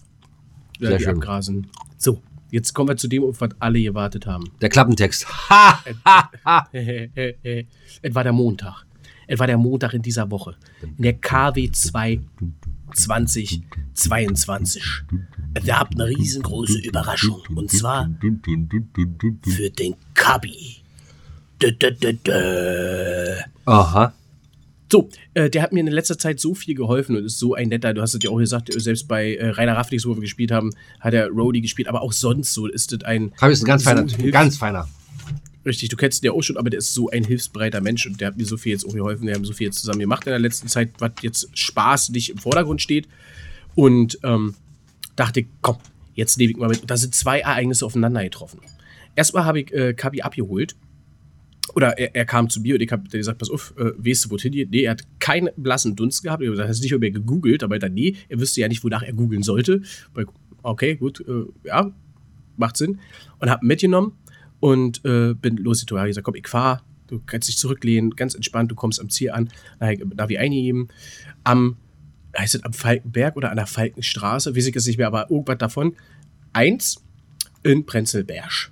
Ja, 0.78 0.88
Sehr 0.88 0.98
die 0.98 1.04
schön. 1.04 1.14
abgrasen. 1.16 1.66
So, 1.96 2.20
jetzt 2.50 2.72
kommen 2.74 2.88
wir 2.90 2.96
zu 2.96 3.08
dem, 3.08 3.24
auf 3.24 3.40
was 3.40 3.50
alle 3.58 3.80
gewartet 3.82 4.26
haben. 4.26 4.44
Der 4.60 4.68
Klappentext. 4.68 5.26
Ha! 5.50 5.78
es 6.72 8.14
war 8.14 8.24
der 8.24 8.32
Montag. 8.32 8.84
Es 9.26 9.38
war 9.38 9.46
der 9.46 9.58
Montag 9.58 9.94
in 9.94 10.02
dieser 10.02 10.30
Woche. 10.30 10.54
In 10.82 11.02
der 11.02 11.14
KW 11.14 11.70
2 11.70 12.20
2022. 12.94 14.82
Es 15.54 15.64
gab 15.64 15.94
eine 15.94 16.06
riesengroße 16.06 16.78
Überraschung. 16.80 17.42
Und 17.54 17.70
zwar 17.70 18.08
für 19.50 19.70
den 19.70 19.94
Kabi. 20.14 20.76
Aha. 23.64 24.12
So, 24.92 25.08
äh, 25.34 25.50
der 25.50 25.62
hat 25.62 25.72
mir 25.72 25.80
in 25.80 25.88
letzter 25.88 26.16
Zeit 26.16 26.38
so 26.38 26.54
viel 26.54 26.74
geholfen 26.76 27.16
und 27.16 27.24
ist 27.24 27.38
so 27.40 27.54
ein 27.54 27.68
netter. 27.70 27.92
Du 27.92 28.02
hast 28.02 28.14
es 28.14 28.20
ja 28.22 28.30
auch 28.30 28.36
gesagt, 28.36 28.72
selbst 28.80 29.08
bei 29.08 29.34
äh, 29.34 29.48
Rainer 29.48 29.76
Raffnix, 29.76 30.06
wo 30.06 30.14
wir 30.14 30.20
gespielt 30.20 30.52
haben, 30.52 30.70
hat 31.00 31.12
er 31.12 31.28
Rody 31.28 31.60
gespielt, 31.60 31.88
aber 31.88 32.02
auch 32.02 32.12
sonst 32.12 32.54
so 32.54 32.66
ist 32.68 32.92
das 32.92 33.02
ein. 33.02 33.32
Fabi 33.36 33.52
ist 33.52 33.62
ein 33.62 33.66
ganz 33.66 33.82
so 33.82 33.90
feiner, 33.90 34.06
Typ, 34.06 34.20
hilfs- 34.20 34.32
ganz 34.32 34.56
feiner. 34.58 34.88
Richtig, 35.66 35.88
du 35.88 35.96
kennst 35.96 36.22
ihn 36.22 36.26
ja 36.26 36.32
auch 36.32 36.42
schon, 36.42 36.56
aber 36.56 36.70
der 36.70 36.78
ist 36.78 36.94
so 36.94 37.10
ein 37.10 37.24
hilfsbereiter 37.24 37.80
Mensch 37.80 38.06
und 38.06 38.20
der 38.20 38.28
hat 38.28 38.36
mir 38.36 38.46
so 38.46 38.56
viel 38.56 38.70
jetzt 38.70 38.86
auch 38.86 38.92
geholfen. 38.92 39.26
Wir 39.26 39.34
haben 39.34 39.44
so 39.44 39.52
viel 39.52 39.66
jetzt 39.66 39.80
zusammen 39.80 39.98
gemacht 39.98 40.24
in 40.24 40.30
der 40.30 40.38
letzten 40.38 40.68
Zeit, 40.68 40.92
was 41.00 41.10
jetzt 41.22 41.58
Spaß 41.58 42.10
nicht 42.10 42.30
im 42.30 42.38
Vordergrund 42.38 42.80
steht. 42.80 43.08
Und 43.74 44.16
ähm, 44.22 44.54
dachte, 45.16 45.44
komm, 45.62 45.78
jetzt 46.14 46.38
nehme 46.38 46.52
ich 46.52 46.56
mal 46.56 46.68
mit. 46.68 46.82
Und 46.82 46.90
da 46.90 46.96
sind 46.96 47.16
zwei 47.16 47.40
Ereignisse 47.40 47.84
aufeinander 47.84 48.22
getroffen. 48.22 48.60
Erstmal 49.16 49.44
habe 49.44 49.60
ich 49.60 49.72
äh, 49.72 49.92
Kabi 49.92 50.22
abgeholt. 50.22 50.76
Oder 51.74 51.98
er, 51.98 52.14
er 52.14 52.24
kam 52.24 52.48
zu 52.48 52.60
mir 52.60 52.76
und 52.76 52.80
ich 52.80 52.92
habe 52.92 53.08
gesagt, 53.08 53.38
pass 53.38 53.50
auf, 53.50 53.74
äh, 53.76 53.90
weißt 53.98 54.26
du, 54.26 54.30
wohin 54.30 54.52
hier? 54.52 54.68
Nee, 54.68 54.82
er 54.82 54.92
hat 54.92 55.02
keinen 55.18 55.50
blassen 55.56 55.96
Dunst 55.96 56.22
gehabt. 56.22 56.42
Ich 56.42 56.46
habe 56.46 56.52
gesagt, 56.52 56.68
er 56.70 56.74
hat 56.74 56.80
nicht 56.80 56.96
mehr 56.96 57.10
gegoogelt, 57.10 57.64
aber 57.64 57.80
dann, 57.80 57.92
nee, 57.92 58.14
er 58.28 58.38
wüsste 58.38 58.60
ja 58.60 58.68
nicht, 58.68 58.84
wonach 58.84 59.02
er 59.02 59.12
googeln 59.12 59.42
sollte. 59.42 59.82
Okay, 60.62 60.94
gut, 60.94 61.24
äh, 61.26 61.44
ja, 61.64 61.90
macht 62.56 62.76
Sinn. 62.76 63.00
Und 63.40 63.50
habe 63.50 63.66
mitgenommen 63.66 64.12
und 64.60 65.04
äh, 65.04 65.34
bin 65.34 65.56
losgezogen. 65.56 66.00
Habe 66.00 66.08
gesagt, 66.08 66.24
komm, 66.24 66.34
ich 66.34 66.48
fahr, 66.48 66.82
du 67.08 67.20
kannst 67.24 67.48
dich 67.48 67.58
zurücklehnen, 67.58 68.10
ganz 68.10 68.34
entspannt, 68.34 68.70
du 68.70 68.74
kommst 68.74 69.00
am 69.00 69.10
Ziel 69.10 69.30
an. 69.30 69.50
Habe 69.80 69.94
ich 69.94 70.04
Navi 70.04 70.38
eingegeben. 70.38 70.88
Am, 71.44 71.76
heißt 72.36 72.56
es 72.56 72.64
am 72.64 72.72
Falkenberg 72.72 73.36
oder 73.36 73.50
an 73.50 73.56
der 73.56 73.66
Falkenstraße, 73.66 74.54
weiß 74.56 74.66
ich 74.66 74.74
jetzt 74.74 74.86
nicht 74.86 74.98
mehr, 74.98 75.06
aber 75.06 75.30
irgendwas 75.30 75.58
davon. 75.58 75.94
Eins 76.52 77.02
in 77.62 77.84
Prenzlberg. 77.84 78.70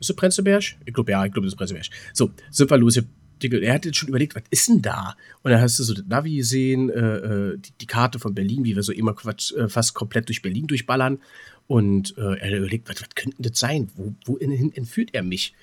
Ist 0.00 0.10
das 0.10 0.16
Prenzlberg? 0.16 0.62
Ich 0.84 0.92
glaube, 0.94 1.10
ja, 1.10 1.24
ich 1.24 1.32
glaube, 1.32 1.46
das 1.46 1.54
ist 1.54 1.58
Prenzlberg. 1.58 1.86
So, 2.12 2.30
sind 2.50 2.70
wir 2.70 2.78
los. 2.78 3.00
Er 3.42 3.74
hat 3.74 3.84
jetzt 3.84 3.98
schon 3.98 4.08
überlegt, 4.08 4.34
was 4.34 4.44
ist 4.50 4.68
denn 4.68 4.80
da? 4.80 5.16
Und 5.42 5.50
dann 5.50 5.60
hast 5.60 5.78
du 5.78 5.82
so 5.82 5.92
das 5.92 6.04
Navi 6.06 6.36
gesehen, 6.36 6.88
äh, 6.88 7.16
äh, 7.16 7.58
die, 7.58 7.72
die 7.80 7.86
Karte 7.86 8.18
von 8.18 8.34
Berlin, 8.34 8.64
wie 8.64 8.74
wir 8.74 8.82
so 8.82 8.92
immer 8.92 9.14
Quatsch, 9.14 9.52
äh, 9.52 9.68
fast 9.68 9.92
komplett 9.92 10.28
durch 10.28 10.40
Berlin 10.40 10.66
durchballern. 10.66 11.18
Und 11.66 12.16
äh, 12.18 12.38
er 12.38 12.58
überlegt, 12.58 12.88
was, 12.88 13.00
was 13.00 13.14
könnte 13.14 13.36
das 13.40 13.58
sein? 13.58 13.90
Wo, 13.96 14.14
wohin 14.26 14.72
entführt 14.72 15.10
er 15.12 15.22
mich? 15.22 15.54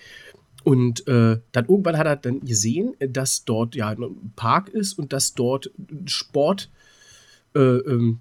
Und 0.63 1.07
äh, 1.07 1.39
dann 1.51 1.65
irgendwann 1.65 1.97
hat 1.97 2.07
er 2.07 2.15
dann 2.15 2.41
gesehen, 2.41 2.95
dass 2.99 3.45
dort 3.45 3.75
ja 3.75 3.89
ein 3.89 4.31
Park 4.35 4.69
ist 4.69 4.97
und 4.99 5.11
dass 5.11 5.33
dort 5.33 5.71
ein 5.77 6.07
Sport 6.07 6.69
äh, 7.55 7.59
ähm, 7.59 8.19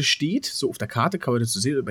steht. 0.00 0.46
So 0.46 0.70
auf 0.70 0.78
der 0.78 0.88
Karte 0.88 1.18
kann 1.18 1.34
man 1.34 1.40
das 1.40 1.52
so 1.52 1.60
sehen. 1.60 1.84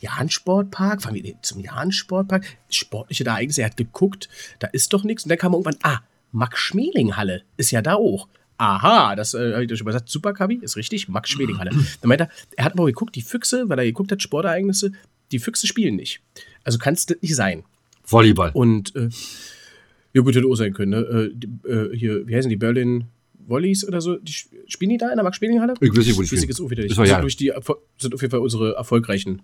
Jahn-Sportpark, 0.00 1.02
fahren 1.02 1.14
wir 1.14 1.34
zum 1.42 1.60
Jahn-Sportpark. 1.60 2.44
Sportliche 2.70 3.24
Ereignisse, 3.24 3.62
er 3.62 3.66
hat 3.66 3.76
geguckt, 3.76 4.28
da 4.58 4.68
ist 4.68 4.92
doch 4.92 5.04
nichts. 5.04 5.24
Und 5.24 5.28
dann 5.30 5.38
kam 5.38 5.52
irgendwann, 5.52 5.76
ah, 5.82 6.00
Max-Schmeling-Halle 6.32 7.42
ist 7.56 7.70
ja 7.70 7.82
da 7.82 7.94
auch. 7.94 8.28
Aha, 8.64 9.14
das 9.14 9.34
äh, 9.34 9.52
habe 9.52 9.64
ich 9.64 9.68
doch 9.68 9.76
schon 9.76 9.84
mal 9.84 9.90
gesagt. 9.92 10.08
Super, 10.08 10.32
Kabi, 10.32 10.56
ist 10.62 10.76
richtig. 10.76 11.08
Max-Schmeling-Halle. 11.08 11.70
Dann 12.00 12.08
meint 12.08 12.22
er, 12.22 12.30
er 12.56 12.64
hat 12.64 12.74
mal 12.76 12.86
geguckt, 12.86 13.14
die 13.14 13.20
Füchse, 13.20 13.68
weil 13.68 13.78
er 13.78 13.84
geguckt 13.84 14.10
hat, 14.10 14.22
Sportereignisse, 14.22 14.92
die 15.32 15.38
Füchse 15.38 15.66
spielen 15.66 15.96
nicht. 15.96 16.20
Also 16.62 16.78
kann 16.78 16.94
es 16.94 17.06
nicht 17.20 17.36
sein. 17.36 17.64
Volleyball. 18.04 18.52
Und 18.54 18.96
äh, 18.96 19.10
ja, 20.14 20.22
gut, 20.22 20.34
hätte 20.34 20.46
auch 20.46 20.54
sein 20.54 20.72
können. 20.72 20.92
Ne? 20.92 20.98
Äh, 20.98 21.30
die, 21.34 21.68
äh, 21.68 21.96
hier, 21.96 22.26
wie 22.26 22.34
heißen 22.34 22.48
die? 22.48 22.56
Berlin 22.56 23.04
Volleys 23.46 23.86
oder 23.86 24.00
so? 24.00 24.16
Die, 24.16 24.32
sp- 24.32 24.54
spielen 24.68 24.90
die 24.90 24.96
da 24.96 25.10
in 25.10 25.16
der 25.16 25.24
Max-Schmeling-Halle? 25.24 25.74
Ich 25.80 25.90
weiß 25.90 26.06
nicht, 26.06 26.16
wo 26.16 26.22
die 26.22 26.26
spielen. 26.28 26.42
jetzt 26.48 26.60
auch 26.60 26.70
wieder 26.70 26.82
nicht. 26.82 26.94
Sind, 26.94 27.06
ja. 27.06 27.20
durch 27.20 27.36
die, 27.36 27.52
sind 27.98 28.14
auf 28.14 28.20
jeden 28.22 28.30
Fall 28.30 28.40
unsere 28.40 28.74
erfolgreichen 28.74 29.42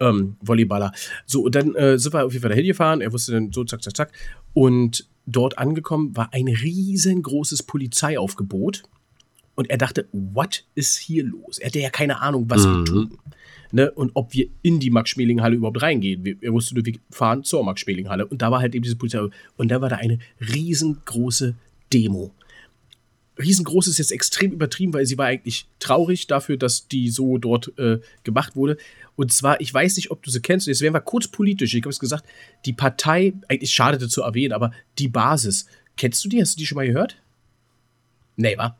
ähm, 0.00 0.36
Volleyballer. 0.40 0.92
So, 1.26 1.42
und 1.42 1.54
dann 1.54 1.74
äh, 1.74 1.98
sind 1.98 2.12
wir 2.14 2.24
auf 2.24 2.32
jeden 2.32 2.42
Fall 2.42 2.50
dahin 2.50 2.66
gefahren. 2.66 3.00
Er 3.00 3.12
wusste 3.12 3.32
dann 3.32 3.52
so, 3.52 3.64
zack, 3.64 3.82
zack, 3.82 3.96
zack. 3.96 4.12
Und 4.52 5.08
dort 5.26 5.58
angekommen 5.58 6.16
war 6.16 6.32
ein 6.32 6.48
riesengroßes 6.48 7.62
Polizeiaufgebot. 7.64 8.82
Und 9.54 9.70
er 9.70 9.78
dachte, 9.78 10.06
what 10.12 10.64
ist 10.74 10.98
hier 10.98 11.24
los? 11.24 11.58
Er 11.58 11.68
hatte 11.68 11.78
ja 11.80 11.88
keine 11.90 12.20
Ahnung, 12.20 12.44
was 12.48 12.64
wir 12.64 12.72
Mhm. 12.72 12.84
tun. 12.84 13.18
Ne? 13.72 13.90
Und 13.90 14.10
ob 14.14 14.32
wir 14.34 14.48
in 14.62 14.78
die 14.80 14.90
Max-Schmeling-Halle 14.90 15.56
überhaupt 15.56 15.82
reingehen. 15.82 16.24
Wir, 16.24 16.36
er 16.40 16.52
wusste 16.52 16.74
nur, 16.74 16.84
wir 16.84 16.94
fahren 17.10 17.42
zur 17.42 17.64
Max-Schmeling-Halle. 17.64 18.26
Und 18.26 18.42
da 18.42 18.50
war 18.50 18.60
halt 18.60 18.74
eben 18.74 18.82
diese 18.82 18.96
Polizei. 18.96 19.20
Und 19.56 19.70
da 19.70 19.80
war 19.80 19.88
da 19.88 19.96
eine 19.96 20.18
riesengroße 20.52 21.54
Demo. 21.92 22.32
Riesengroß 23.38 23.86
ist 23.88 23.98
jetzt 23.98 24.12
extrem 24.12 24.52
übertrieben, 24.52 24.94
weil 24.94 25.04
sie 25.06 25.18
war 25.18 25.26
eigentlich 25.26 25.66
traurig 25.78 26.26
dafür, 26.26 26.56
dass 26.56 26.88
die 26.88 27.10
so 27.10 27.36
dort 27.38 27.76
äh, 27.78 27.98
gemacht 28.24 28.56
wurde. 28.56 28.76
Und 29.14 29.32
zwar, 29.32 29.60
ich 29.60 29.72
weiß 29.72 29.96
nicht, 29.96 30.10
ob 30.10 30.22
du 30.22 30.30
sie 30.30 30.40
kennst, 30.40 30.66
jetzt 30.66 30.80
werden 30.80 30.94
wir 30.94 31.00
kurz 31.00 31.28
politisch. 31.28 31.74
Ich 31.74 31.82
habe 31.82 31.90
es 31.90 31.98
gesagt, 31.98 32.24
die 32.64 32.72
Partei, 32.72 33.34
eigentlich 33.48 33.72
schadete 33.72 34.08
zu 34.08 34.22
erwähnen, 34.22 34.52
aber 34.52 34.72
die 34.98 35.08
Basis. 35.08 35.66
Kennst 35.96 36.24
du 36.24 36.28
die? 36.28 36.40
Hast 36.40 36.54
du 36.54 36.58
die 36.58 36.66
schon 36.66 36.76
mal 36.76 36.86
gehört? 36.86 37.16
Nee, 38.36 38.56
wa? 38.58 38.76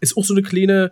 Ist 0.00 0.16
auch 0.16 0.24
so 0.24 0.34
eine 0.34 0.42
kleine, 0.42 0.90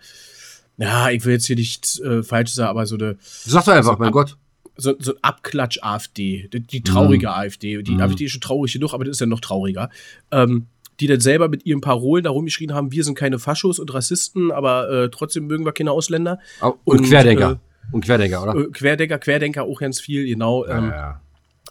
ja, 0.78 1.11
ich 1.11 1.24
will 1.24 1.34
jetzt 1.34 1.47
hier 1.47 1.57
nicht 1.57 2.01
äh, 2.01 2.22
falsch 2.22 2.53
sagen, 2.53 2.70
aber 2.70 2.86
so 2.86 2.95
eine, 2.97 3.16
Sag 3.20 3.64
doch 3.64 3.72
einfach, 3.72 3.91
Also, 3.91 3.99
mein 3.99 4.09
ab- 4.09 4.12
Gott. 4.14 4.36
so, 4.76 4.95
so 4.99 5.12
ein 5.14 5.18
Abklatsch-AfD, 5.22 6.49
die, 6.53 6.61
die 6.61 6.82
traurige 6.82 7.26
Mhm. 7.26 7.32
AfD. 7.32 7.82
Die 7.82 7.93
Mhm. 7.93 8.01
AfD 8.01 8.24
ist 8.24 8.32
schon 8.32 8.41
traurig 8.41 8.72
genug, 8.72 8.93
aber 8.95 9.05
das 9.05 9.16
ist 9.16 9.20
ja 9.20 9.26
noch 9.26 9.41
trauriger. 9.41 9.91
Ähm, 10.30 10.66
die 11.01 11.07
dann 11.07 11.20
selber 11.20 11.49
mit 11.49 11.66
ihren 11.66 11.80
Parolen 11.80 12.24
da 12.24 12.30
rumgeschrien 12.30 12.72
haben, 12.74 12.92
wir 12.92 13.03
sind 13.05 13.16
keine 13.16 13.38
Faschos 13.38 13.78
und 13.78 13.92
Rassisten, 13.92 14.51
aber 14.53 14.88
äh, 14.90 15.11
trotzdem 15.11 15.47
mögen 15.47 15.64
wir 15.64 15.72
keine 15.72 15.90
Ausländer. 15.90 16.38
Au- 16.61 16.78
Und, 16.84 17.01
Und, 17.01 17.09
Querdenker. 17.09 17.61
und 17.92 18.05
Querdenker, 18.05 18.42
oder? 18.42 18.55
Äh, 18.61 18.70
Querdenker, 18.70 19.18
Querdenker 19.18 19.64
auch 19.64 19.80
ganz 19.80 20.01
viel, 20.01 20.26
genau. 20.26 20.64
Ähm, 20.66 20.90
ja. 20.90 21.20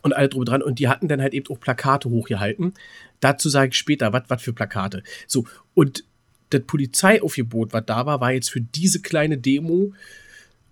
und 0.02 0.14
alle 0.14 0.28
drüber 0.30 0.46
dran. 0.46 0.62
Und 0.62 0.80
die 0.80 0.88
hatten 0.90 1.08
dann 1.08 1.22
halt 1.22 1.34
eben 1.34 1.48
auch 1.54 1.60
Plakate 1.60 2.10
hochgehalten. 2.10 2.74
Dazu 3.22 3.48
sage 3.50 3.70
ich 3.70 3.78
später, 3.78 4.12
was 4.12 4.42
für 4.42 4.52
Plakate. 4.54 5.04
So, 5.28 5.46
und 5.74 6.04
das 6.50 6.62
Polizeiaufgebot, 6.68 7.72
was 7.74 7.84
da 7.86 8.06
war, 8.06 8.20
war 8.22 8.32
jetzt 8.34 8.50
für 8.52 8.62
diese 8.62 9.02
kleine 9.02 9.38
Demo. 9.38 9.94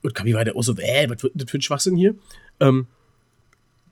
Und 0.04 0.14
Kabi 0.16 0.34
war 0.34 0.43
der 0.43 0.56
auch 0.56 0.64
so, 0.64 0.76
äh, 0.78 1.10
was 1.10 1.24
wird 1.24 1.34
denn 1.36 1.39
das 1.39 1.49
für 1.49 1.58
ein 1.58 1.62
Schwachsinn 1.62 1.95
hier? 1.95 2.16
Ähm, 2.60 2.88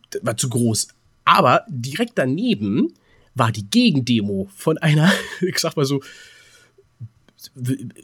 das 0.09 0.25
war 0.25 0.35
zu 0.37 0.49
groß. 0.49 0.89
Aber 1.25 1.63
direkt 1.69 2.13
daneben 2.15 2.93
war 3.39 3.51
die 3.51 3.69
Gegendemo 3.69 4.49
von 4.55 4.77
einer, 4.77 5.11
ich 5.41 5.57
sag 5.59 5.75
mal 5.75 5.85
so, 5.85 6.01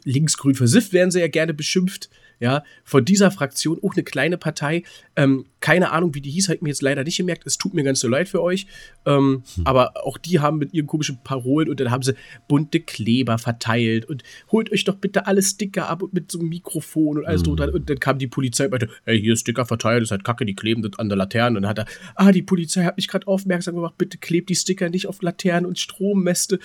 linksgrün 0.04 0.54
versifft 0.54 0.92
werden 0.92 1.10
sie 1.10 1.20
ja 1.20 1.28
gerne 1.28 1.54
beschimpft, 1.54 2.08
ja, 2.40 2.62
von 2.84 3.04
dieser 3.04 3.30
Fraktion, 3.30 3.78
auch 3.82 3.94
eine 3.94 4.04
kleine 4.04 4.38
Partei, 4.38 4.82
ähm, 5.16 5.46
keine 5.60 5.90
Ahnung, 5.90 6.14
wie 6.14 6.20
die 6.20 6.30
hieß, 6.30 6.48
hat 6.48 6.62
mir 6.62 6.68
jetzt 6.68 6.82
leider 6.82 7.02
nicht 7.02 7.16
gemerkt, 7.16 7.46
es 7.46 7.58
tut 7.58 7.74
mir 7.74 7.82
ganz 7.82 8.00
so 8.00 8.08
leid 8.08 8.28
für 8.28 8.42
euch, 8.42 8.66
ähm, 9.06 9.42
aber 9.64 9.92
auch 10.04 10.18
die 10.18 10.40
haben 10.40 10.58
mit 10.58 10.74
ihren 10.74 10.86
komischen 10.86 11.18
Parolen 11.24 11.68
und 11.68 11.80
dann 11.80 11.90
haben 11.90 12.02
sie 12.02 12.14
bunte 12.48 12.80
Kleber 12.80 13.38
verteilt 13.38 14.04
und 14.04 14.22
holt 14.52 14.70
euch 14.70 14.84
doch 14.84 14.96
bitte 14.96 15.26
alle 15.26 15.42
Sticker 15.42 15.88
ab 15.88 16.02
und 16.02 16.12
mit 16.12 16.30
so 16.30 16.38
einem 16.38 16.48
Mikrofon 16.48 17.18
und 17.18 17.26
alles 17.26 17.42
und 17.42 17.58
dran. 17.58 17.70
Und 17.70 17.88
dann 17.88 17.98
kam 17.98 18.18
die 18.18 18.26
Polizei 18.26 18.64
und 18.64 18.70
meinte, 18.72 18.88
hey, 19.04 19.20
hier 19.20 19.32
ist 19.32 19.40
Sticker 19.40 19.66
verteilt, 19.66 20.02
das 20.02 20.08
ist 20.08 20.10
halt 20.12 20.24
kacke, 20.24 20.44
die 20.44 20.54
kleben 20.54 20.82
das 20.82 20.98
an 20.98 21.08
der 21.08 21.16
Laterne. 21.16 21.56
Und 21.56 21.62
dann 21.62 21.70
hat 21.70 21.78
er, 21.78 21.86
ah, 22.14 22.32
die 22.32 22.42
Polizei 22.42 22.84
hat 22.84 22.96
mich 22.96 23.08
gerade 23.08 23.26
aufmerksam 23.26 23.74
gemacht, 23.74 23.94
bitte 23.98 24.18
klebt 24.18 24.48
die 24.48 24.54
Sticker 24.54 24.88
nicht 24.90 25.06
auf 25.06 25.22
Laternen 25.22 25.66
und 25.66 25.78
Strommäste, 25.78 26.58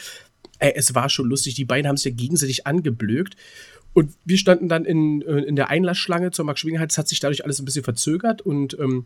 Ey, 0.62 0.74
es 0.76 0.94
war 0.94 1.10
schon 1.10 1.28
lustig. 1.28 1.56
Die 1.56 1.66
beiden 1.66 1.88
haben 1.88 1.98
sich 1.98 2.12
ja 2.12 2.16
gegenseitig 2.16 2.68
angeblökt. 2.68 3.36
Und 3.94 4.14
wir 4.24 4.38
standen 4.38 4.70
dann 4.70 4.86
in, 4.86 5.22
äh, 5.24 5.40
in 5.40 5.56
der 5.56 5.70
Einlassschlange 5.70 6.32
zur 6.32 6.46
Max-Schwingenhals. 6.46 6.94
Es 6.94 6.98
hat 6.98 7.08
sich 7.08 7.20
dadurch 7.20 7.44
alles 7.44 7.60
ein 7.60 7.66
bisschen 7.66 7.84
verzögert 7.84 8.42
und 8.42 8.78
ähm, 8.80 9.06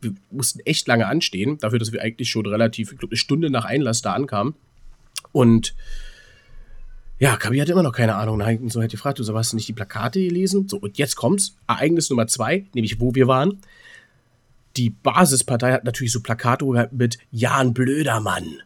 wir 0.00 0.14
mussten 0.30 0.60
echt 0.60 0.86
lange 0.86 1.06
anstehen, 1.06 1.58
dafür, 1.58 1.78
dass 1.78 1.92
wir 1.92 2.00
eigentlich 2.00 2.30
schon 2.30 2.46
relativ, 2.46 2.92
ich 2.92 2.98
glaube, 2.98 3.12
eine 3.12 3.18
Stunde 3.18 3.50
nach 3.50 3.64
Einlass 3.64 4.02
da 4.02 4.12
ankamen. 4.12 4.54
Und 5.32 5.74
ja, 7.18 7.36
Kabi 7.36 7.58
hatte 7.58 7.72
immer 7.72 7.82
noch 7.82 7.92
keine 7.92 8.14
Ahnung. 8.14 8.40
Und 8.40 8.72
so 8.72 8.80
hat 8.80 8.92
die 8.92 8.96
gefragt, 8.96 9.18
du 9.18 9.24
so, 9.24 9.36
hast 9.36 9.52
du 9.52 9.56
nicht 9.56 9.68
die 9.68 9.72
Plakate 9.72 10.20
gelesen? 10.20 10.68
So, 10.68 10.78
und 10.78 10.96
jetzt 10.96 11.16
kommt's. 11.16 11.56
Ereignis 11.66 12.08
Nummer 12.08 12.28
zwei, 12.28 12.66
nämlich 12.72 13.00
wo 13.00 13.14
wir 13.14 13.26
waren. 13.26 13.60
Die 14.76 14.90
Basispartei 14.90 15.72
hat 15.72 15.84
natürlich 15.84 16.12
so 16.12 16.20
Plakate 16.20 16.88
mit 16.92 17.18
Jan 17.32 17.74
Blödermann. 17.74 18.62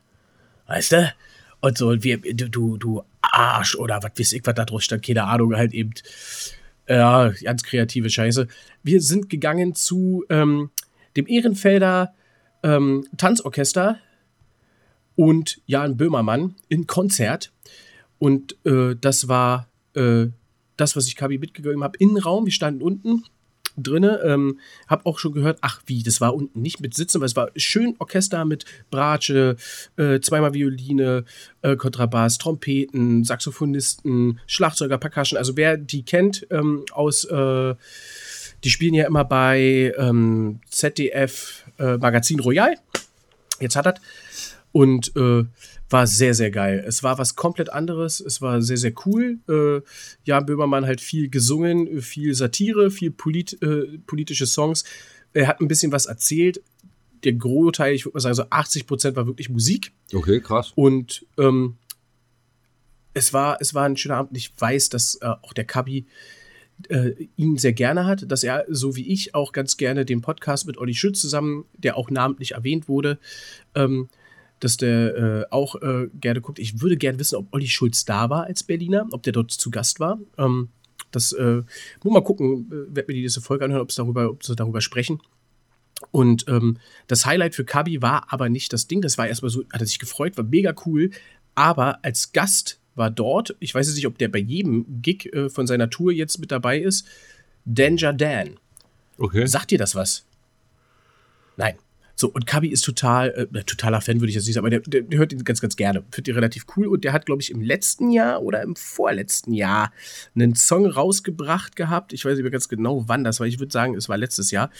Weißt 0.66 0.92
du? 0.92 1.14
Und 1.60 1.78
so, 1.78 1.88
und 1.88 2.04
wir, 2.04 2.18
du, 2.18 2.76
du, 2.76 3.02
Arsch 3.20 3.74
oder 3.74 4.02
was 4.02 4.12
weiß 4.18 4.32
ich, 4.32 4.42
was 4.44 4.54
da 4.54 4.64
drauf 4.64 4.82
stand, 4.82 5.04
keine 5.04 5.24
Ahnung, 5.24 5.54
halt 5.54 5.74
eben. 5.74 5.92
Ja, 6.88 7.30
ganz 7.42 7.64
kreative 7.64 8.08
Scheiße. 8.08 8.48
Wir 8.82 9.02
sind 9.02 9.28
gegangen 9.28 9.74
zu 9.74 10.24
ähm, 10.30 10.70
dem 11.16 11.26
Ehrenfelder 11.26 12.14
ähm, 12.62 13.06
Tanzorchester 13.18 13.98
und 15.14 15.60
Jan 15.66 15.98
Böhmermann 15.98 16.54
in 16.70 16.86
Konzert. 16.86 17.52
Und 18.18 18.56
äh, 18.64 18.96
das 18.98 19.28
war 19.28 19.68
äh, 19.94 20.28
das, 20.78 20.96
was 20.96 21.08
ich 21.08 21.16
Kabi 21.16 21.36
mitgegeben 21.36 21.84
habe, 21.84 21.98
Innenraum. 21.98 22.46
Wir 22.46 22.52
standen 22.52 22.80
unten 22.80 23.24
drinne. 23.82 24.20
Ähm, 24.24 24.58
hab 24.86 25.06
auch 25.06 25.18
schon 25.18 25.32
gehört, 25.32 25.58
ach 25.60 25.80
wie, 25.86 26.02
das 26.02 26.20
war 26.20 26.34
unten 26.34 26.60
nicht 26.60 26.80
mit 26.80 26.94
Sitzen, 26.94 27.20
weil 27.20 27.26
es 27.26 27.36
war 27.36 27.50
schön 27.56 27.94
Orchester 27.98 28.44
mit 28.44 28.64
Bratsche, 28.90 29.56
äh, 29.96 30.20
zweimal 30.20 30.54
Violine, 30.54 31.24
äh, 31.62 31.76
Kontrabass, 31.76 32.38
Trompeten, 32.38 33.24
Saxophonisten, 33.24 34.40
Schlagzeuger, 34.46 34.98
Percussion. 34.98 35.38
Also 35.38 35.56
wer 35.56 35.76
die 35.76 36.02
kennt 36.02 36.46
ähm, 36.50 36.84
aus, 36.92 37.24
äh, 37.24 37.74
die 38.64 38.70
spielen 38.70 38.94
ja 38.94 39.06
immer 39.06 39.24
bei 39.24 39.94
ähm, 39.96 40.60
ZDF 40.68 41.64
äh, 41.78 41.96
Magazin 41.96 42.40
Royal. 42.40 42.74
Jetzt 43.60 43.76
hat 43.76 43.86
er 43.86 43.94
und 44.72 45.14
äh, 45.16 45.44
war 45.90 46.06
sehr, 46.06 46.34
sehr 46.34 46.50
geil. 46.50 46.84
Es 46.86 47.02
war 47.02 47.18
was 47.18 47.36
komplett 47.36 47.72
anderes. 47.72 48.20
Es 48.20 48.42
war 48.42 48.60
sehr, 48.60 48.76
sehr 48.76 48.92
cool. 49.06 49.38
Äh, 49.48 49.80
Jan 50.24 50.46
Böhmermann 50.46 50.86
halt 50.86 51.00
viel 51.00 51.28
gesungen, 51.30 52.02
viel 52.02 52.34
Satire, 52.34 52.90
viel 52.90 53.10
polit, 53.10 53.60
äh, 53.62 53.98
politische 54.06 54.46
Songs. 54.46 54.84
Er 55.32 55.46
hat 55.46 55.60
ein 55.60 55.68
bisschen 55.68 55.92
was 55.92 56.06
erzählt. 56.06 56.62
Der 57.24 57.32
Großteil, 57.32 57.94
ich 57.94 58.04
würde 58.04 58.16
mal 58.16 58.20
sagen, 58.20 58.34
so 58.34 58.44
80 58.50 58.86
Prozent 58.86 59.16
war 59.16 59.26
wirklich 59.26 59.48
Musik. 59.48 59.92
Okay, 60.12 60.40
krass. 60.40 60.72
Und 60.74 61.26
ähm, 61.38 61.76
es, 63.14 63.32
war, 63.32 63.58
es 63.60 63.74
war 63.74 63.84
ein 63.84 63.96
schöner 63.96 64.16
Abend. 64.16 64.36
Ich 64.36 64.52
weiß, 64.56 64.90
dass 64.90 65.16
äh, 65.16 65.26
auch 65.26 65.52
der 65.52 65.64
Kabi 65.64 66.06
äh, 66.88 67.26
ihn 67.36 67.56
sehr 67.56 67.72
gerne 67.72 68.06
hat, 68.06 68.30
dass 68.30 68.44
er, 68.44 68.64
so 68.68 68.94
wie 68.94 69.08
ich, 69.08 69.34
auch 69.34 69.52
ganz 69.52 69.76
gerne 69.76 70.04
den 70.04 70.20
Podcast 70.20 70.66
mit 70.66 70.78
Olli 70.78 70.94
Schütz 70.94 71.20
zusammen, 71.20 71.64
der 71.74 71.96
auch 71.96 72.10
namentlich 72.10 72.52
erwähnt 72.52 72.88
wurde, 72.88 73.18
ähm, 73.74 74.08
dass 74.60 74.76
der 74.76 75.16
äh, 75.16 75.44
auch 75.50 75.76
äh, 75.76 76.08
gerne 76.14 76.40
guckt. 76.40 76.58
Ich 76.58 76.80
würde 76.80 76.96
gerne 76.96 77.18
wissen, 77.18 77.36
ob 77.36 77.52
Olli 77.52 77.68
Schulz 77.68 78.04
da 78.04 78.30
war 78.30 78.44
als 78.44 78.62
Berliner, 78.62 79.06
ob 79.12 79.22
der 79.22 79.32
dort 79.32 79.50
zu 79.50 79.70
Gast 79.70 80.00
war. 80.00 80.18
Ähm, 80.36 80.68
das 81.10 81.32
äh, 81.32 81.62
muss 82.02 82.12
mal 82.12 82.22
gucken, 82.22 82.70
äh, 82.70 82.94
werd 82.94 83.08
mir 83.08 83.14
die 83.14 83.22
diese 83.22 83.40
Folge 83.40 83.64
anhören, 83.64 83.82
ob 83.82 83.92
sie 83.92 84.02
darüber, 84.02 84.36
darüber 84.56 84.80
sprechen. 84.80 85.20
Und 86.10 86.46
ähm, 86.48 86.78
das 87.06 87.26
Highlight 87.26 87.54
für 87.54 87.64
Kabi 87.64 88.02
war 88.02 88.32
aber 88.32 88.48
nicht 88.48 88.72
das 88.72 88.86
Ding. 88.86 89.00
Das 89.00 89.18
war 89.18 89.26
erstmal 89.26 89.50
so, 89.50 89.64
hat 89.72 89.80
er 89.80 89.86
sich 89.86 89.98
gefreut, 89.98 90.36
war 90.36 90.44
mega 90.44 90.74
cool. 90.86 91.10
Aber 91.54 92.04
als 92.04 92.32
Gast 92.32 92.80
war 92.94 93.10
dort, 93.10 93.56
ich 93.60 93.74
weiß 93.74 93.86
jetzt 93.86 93.96
nicht, 93.96 94.06
ob 94.06 94.18
der 94.18 94.28
bei 94.28 94.38
jedem 94.38 95.02
Gig 95.02 95.32
äh, 95.32 95.48
von 95.48 95.66
seiner 95.66 95.90
Tour 95.90 96.12
jetzt 96.12 96.38
mit 96.38 96.52
dabei 96.52 96.78
ist, 96.78 97.06
Danger 97.64 98.12
Dan. 98.12 98.58
Okay. 99.18 99.46
Sagt 99.46 99.70
dir 99.70 99.78
das 99.78 99.94
was? 99.94 100.24
Nein. 101.56 101.74
So, 102.20 102.28
und 102.28 102.48
Kabi 102.48 102.66
ist 102.70 102.82
total, 102.82 103.48
äh, 103.54 103.62
totaler 103.62 104.00
Fan, 104.00 104.20
würde 104.20 104.30
ich 104.30 104.34
jetzt 104.34 104.46
nicht 104.46 104.54
sagen, 104.54 104.66
aber 104.66 104.70
der, 104.70 104.80
der, 104.80 105.02
der 105.02 105.20
hört 105.20 105.32
ihn 105.32 105.44
ganz, 105.44 105.60
ganz 105.60 105.76
gerne. 105.76 106.02
Findet 106.10 106.26
ihn 106.26 106.34
relativ 106.34 106.66
cool. 106.76 106.88
Und 106.88 107.04
der 107.04 107.12
hat, 107.12 107.26
glaube 107.26 107.40
ich, 107.40 107.52
im 107.52 107.60
letzten 107.60 108.10
Jahr 108.10 108.42
oder 108.42 108.60
im 108.62 108.74
vorletzten 108.74 109.54
Jahr 109.54 109.92
einen 110.34 110.56
Song 110.56 110.86
rausgebracht 110.86 111.76
gehabt. 111.76 112.12
Ich 112.12 112.24
weiß 112.24 112.34
nicht 112.34 112.42
mehr 112.42 112.50
ganz 112.50 112.68
genau, 112.68 113.04
wann 113.06 113.22
das 113.22 113.38
war. 113.38 113.46
Ich 113.46 113.60
würde 113.60 113.70
sagen, 113.70 113.94
es 113.94 114.08
war 114.08 114.18
letztes 114.18 114.50
Jahr. 114.50 114.70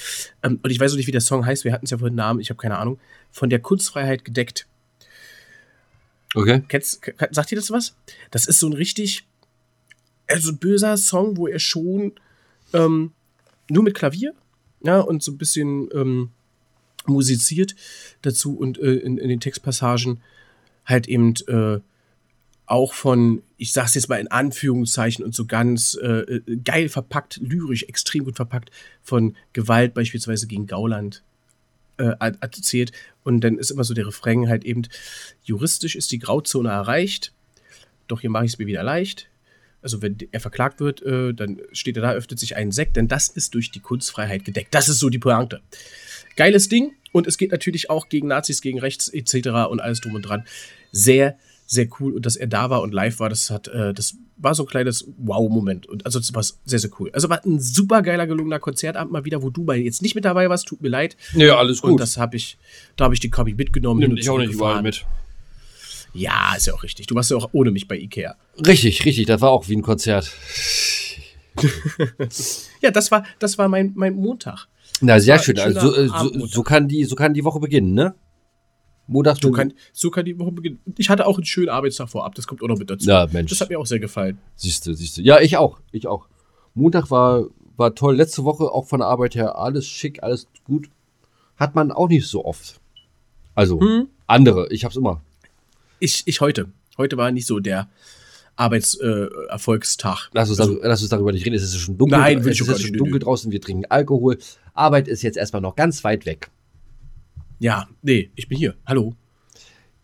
Ähm, 0.43 0.59
und 0.61 0.69
ich 0.69 0.81
weiß 0.81 0.91
auch 0.91 0.97
nicht, 0.97 1.07
wie 1.07 1.13
der 1.13 1.21
Song 1.21 1.47
heißt. 1.47 1.63
Wir 1.63 1.73
hatten 1.73 1.85
es 1.85 1.93
ja 1.93 1.99
vorhin 1.99 2.17
Namen, 2.17 2.41
ich 2.41 2.51
habe 2.51 2.61
keine 2.61 2.77
Ahnung. 2.77 2.99
Von 3.31 3.51
der 3.51 3.61
Kunstfreiheit 3.61 4.25
gedeckt. 4.25 4.67
Okay. 6.35 6.65
Kennst, 6.67 7.01
sagt 7.31 7.53
ihr 7.53 7.57
das 7.57 7.71
was? 7.71 7.95
Das 8.33 8.47
ist 8.47 8.59
so 8.59 8.67
ein 8.67 8.73
richtig, 8.73 9.29
also 10.27 10.51
ein 10.51 10.59
böser 10.59 10.97
Song, 10.97 11.37
wo 11.37 11.47
er 11.47 11.61
schon 11.61 12.15
ähm, 12.73 13.13
nur 13.71 13.85
mit 13.85 13.95
Klavier, 13.95 14.35
ja, 14.83 14.99
und 14.99 15.23
so 15.23 15.31
ein 15.31 15.39
bisschen 15.39 15.89
ähm, 15.95 16.31
musiziert 17.09 17.75
dazu 18.23 18.57
und 18.57 18.79
äh, 18.79 18.95
in, 18.95 19.19
in 19.19 19.29
den 19.29 19.41
Textpassagen 19.41 20.21
halt 20.85 21.09
eben 21.09 21.35
äh, 21.47 21.81
auch 22.69 22.93
von, 22.93 23.43
ich 23.57 23.73
sag's 23.73 23.95
jetzt 23.95 24.09
mal 24.09 24.21
in 24.21 24.29
Anführungszeichen 24.29 25.25
und 25.25 25.35
so 25.35 25.47
ganz 25.47 25.99
äh, 26.01 26.21
äh, 26.21 26.57
geil 26.65 26.89
verpackt, 26.89 27.39
lyrisch, 27.43 27.85
extrem 27.85 28.25
gut 28.25 28.37
verpackt, 28.37 28.71
von 29.03 29.37
Gewalt 29.53 29.95
beispielsweise 29.95 30.47
gegen 30.47 30.67
Gauland 30.67 31.23
äh, 31.97 32.13
erzählt. 32.19 32.93
Und 33.25 33.41
dann 33.41 33.59
ist 33.59 33.71
immer 33.71 33.85
so 33.85 33.95
der 33.95 34.07
Refrain 34.07 34.49
halt 34.49 34.65
eben, 34.65 34.83
juristisch 35.43 35.97
ist 35.97 36.13
die 36.13 36.19
Grauzone 36.19 36.69
erreicht, 36.69 37.33
doch 38.07 38.21
hier 38.21 38.31
mache 38.31 38.45
ich 38.45 38.53
es 38.53 38.59
mir 38.59 38.67
wieder 38.67 38.83
leicht. 38.83 39.29
Also 39.81 40.03
wenn 40.03 40.17
er 40.33 40.41
verklagt 40.41 40.81
wird, 40.81 41.03
äh, 41.03 41.33
dann 41.33 41.61
steht 41.73 41.97
er 41.97 42.03
da, 42.03 42.13
öffnet 42.13 42.39
sich 42.39 42.57
ein 42.57 42.73
Sekt, 42.73 42.97
denn 42.97 43.09
das 43.09 43.29
ist 43.29 43.55
durch 43.55 43.71
die 43.71 43.81
Kunstfreiheit 43.81 44.45
gedeckt. 44.45 44.75
Das 44.75 44.89
ist 44.89 44.99
so 44.99 45.09
die 45.09 45.19
Pointe. 45.19 45.63
Geiles 46.37 46.69
Ding 46.69 46.93
und 47.13 47.27
es 47.27 47.39
geht 47.39 47.53
natürlich 47.53 47.91
auch 47.91 48.09
gegen 48.09 48.29
Nazis, 48.29 48.61
gegen 48.61 48.79
rechts 48.79 49.09
etc. 49.09 49.49
und 49.71 49.81
alles 49.81 50.01
drum 50.01 50.15
und 50.15 50.23
dran. 50.23 50.45
Sehr, 50.93 51.37
sehr 51.67 51.87
cool 52.01 52.15
und 52.15 52.25
dass 52.25 52.37
er 52.37 52.47
da 52.47 52.71
war 52.71 52.81
und 52.83 52.95
live 52.95 53.21
war, 53.21 53.29
das 53.29 53.51
hat, 53.51 53.69
äh, 53.69 53.93
das 53.93 54.17
war 54.39 54.55
so 54.55 54.63
ein 54.65 54.69
kleines 54.69 55.07
Wow-Moment 55.19 55.87
und 55.87 56.07
also 56.07 56.19
das 56.19 56.35
war 56.35 56.43
sehr, 56.43 56.79
sehr 56.79 56.91
cool. 56.99 57.11
Also 57.13 57.29
war 57.29 57.45
ein 57.45 57.61
super 57.61 58.03
geiler 58.03 58.27
gelungener 58.27 58.59
Konzertabend 58.59 59.13
mal 59.13 59.25
wieder, 59.25 59.43
wo 59.43 59.51
du 59.51 59.65
bei 59.65 59.77
jetzt 59.77 60.01
nicht 60.01 60.15
mit 60.15 60.25
dabei 60.25 60.49
warst, 60.49 60.67
tut 60.67 60.81
mir 60.81 60.89
leid. 60.89 61.17
Ja, 61.35 61.57
alles 61.59 61.81
Und 61.81 62.01
das 62.01 62.17
habe 62.17 62.37
ich, 62.37 62.57
da 62.97 63.05
habe 63.05 63.15
ich 63.15 63.21
die 63.21 63.31
Copy 63.31 63.55
mitgenommen. 63.55 64.03
und 64.09 64.17
dich 64.17 64.31
auch 64.31 64.39
nicht 64.39 64.53
überall 64.53 64.83
mit. 64.83 65.05
Ja, 66.15 66.55
ist 66.57 66.67
ja 66.67 66.75
auch 66.75 66.83
richtig. 66.83 67.07
Du 67.07 67.15
warst 67.15 67.31
ja 67.31 67.37
auch 67.37 67.51
ohne 67.53 67.71
mich 67.71 67.87
bei 67.87 67.97
Ikea. 67.97 68.35
Richtig, 68.67 69.05
richtig. 69.05 69.27
Das 69.27 69.41
war 69.41 69.51
auch 69.51 69.69
wie 69.69 69.77
ein 69.77 69.83
Konzert. 69.83 70.33
Ja, 72.81 72.93
das 72.93 73.11
war, 73.11 73.25
das 73.41 73.59
war 73.59 73.69
mein, 73.69 73.93
mein 73.97 74.15
Montag. 74.15 74.69
Na, 75.01 75.21
sehr 75.21 75.39
schön. 75.39 75.59
Also, 75.59 75.81
so, 75.93 75.95
äh, 75.97 76.09
so, 76.09 76.47
so, 76.47 76.63
kann 76.63 76.89
die, 76.89 77.05
so 77.05 77.15
kann 77.15 77.35
die 77.35 77.45
Woche 77.45 77.61
beginnen, 77.61 77.95
ne? 77.95 78.15
Montag, 79.07 79.39
So 79.41 79.51
kann, 79.53 79.73
so 79.93 80.11
kann 80.11 80.27
die 80.27 80.39
Woche 80.39 80.53
beginnen. 80.53 80.81
Ich 80.99 81.09
hatte 81.09 81.27
auch 81.27 81.37
einen 81.37 81.47
schönen 81.47 81.71
Arbeitstag 81.71 82.11
vorab, 82.11 82.35
das 82.35 82.47
kommt 82.47 82.63
auch 82.63 82.69
noch 82.69 82.79
mit 82.79 82.91
dazu. 82.91 83.09
Ja, 83.09 83.27
Mensch. 83.33 83.49
Das 83.51 83.61
hat 83.61 83.71
mir 83.71 83.79
auch 83.79 83.87
sehr 83.87 84.01
gefallen. 84.01 84.39
Siehst 84.55 84.87
du, 84.87 84.93
siehst 84.93 85.17
du. 85.17 85.23
Ja, 85.23 85.41
ich 85.41 85.57
auch. 85.57 85.81
Ich 85.93 86.07
auch. 86.07 86.27
Montag 86.75 87.11
war, 87.11 87.47
war 87.77 87.95
toll. 87.95 88.17
Letzte 88.17 88.45
Woche 88.45 88.65
auch 88.65 88.87
von 88.87 89.01
der 89.01 89.09
Arbeit 89.09 89.35
her 89.35 89.57
alles 89.57 89.87
schick, 89.87 90.23
alles 90.23 90.47
gut. 90.65 90.91
Hat 91.57 91.75
man 91.75 91.91
auch 91.91 92.09
nicht 92.09 92.27
so 92.27 92.45
oft. 92.45 92.81
Also 93.55 93.81
Hm? 93.81 94.09
andere, 94.27 94.69
ich 94.71 94.85
hab's 94.85 94.97
immer. 94.97 95.23
Ich, 96.01 96.23
ich 96.27 96.41
heute. 96.43 96.69
Heute 96.99 97.17
war 97.17 97.31
nicht 97.31 97.47
so 97.47 97.61
der 97.61 97.89
Arbeitserfolgstag. 98.59 100.27
Äh. 100.27 100.31
Lass 100.35 100.51
uns, 100.51 100.61
Also, 100.61 100.73
darüber, 100.73 100.89
lass 100.89 101.01
uns 101.01 101.11
darüber 101.11 101.33
nicht 101.33 101.47
reden. 101.47 101.55
Es 101.57 101.63
ist 101.63 101.77
schon 101.79 101.97
dunkel. 101.97 102.19
Nein, 102.19 102.45
will 102.45 102.53
es 102.53 102.61
ist 102.61 102.69
nicht. 102.69 102.87
schon 102.89 102.97
dunkel 102.97 103.21
draußen. 103.21 103.51
Wir 103.53 103.61
trinken 103.61 103.85
Alkohol. 103.89 104.39
Arbeit 104.75 105.09
ist 105.09 105.23
jetzt 105.23 105.37
erstmal 105.37 105.63
noch 105.63 105.77
ganz 105.77 106.03
weit 106.05 106.27
weg. 106.27 106.51
ja, 107.59 107.89
nee, 108.03 108.31
ich 108.37 108.49
bin 108.49 108.59
hier. 108.59 108.75
Hallo. 108.87 109.15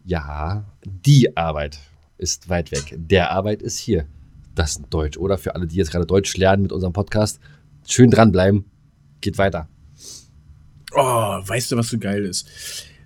Ja, 0.04 0.64
die 0.84 1.36
Arbeit 1.36 1.78
ist 2.18 2.48
weit 2.48 2.70
weg. 2.72 2.94
Der 2.96 3.30
Arbeit 3.30 3.62
ist 3.62 3.78
hier. 3.78 4.06
Das 4.54 4.72
ist 4.72 4.82
Deutsch, 4.90 5.16
oder? 5.18 5.36
Für 5.38 5.54
alle, 5.54 5.66
die 5.66 5.76
jetzt 5.76 5.90
gerade 5.90 6.06
Deutsch 6.06 6.36
lernen 6.36 6.62
mit 6.62 6.72
unserem 6.72 6.92
Podcast. 6.92 7.40
Schön 7.88 8.10
dranbleiben. 8.10 8.64
Geht 9.20 9.36
weiter. 9.38 9.68
Oh, 10.92 11.00
weißt 11.44 11.72
du, 11.72 11.76
was 11.76 11.88
so 11.88 11.98
geil 11.98 12.24
ist? 12.24 12.46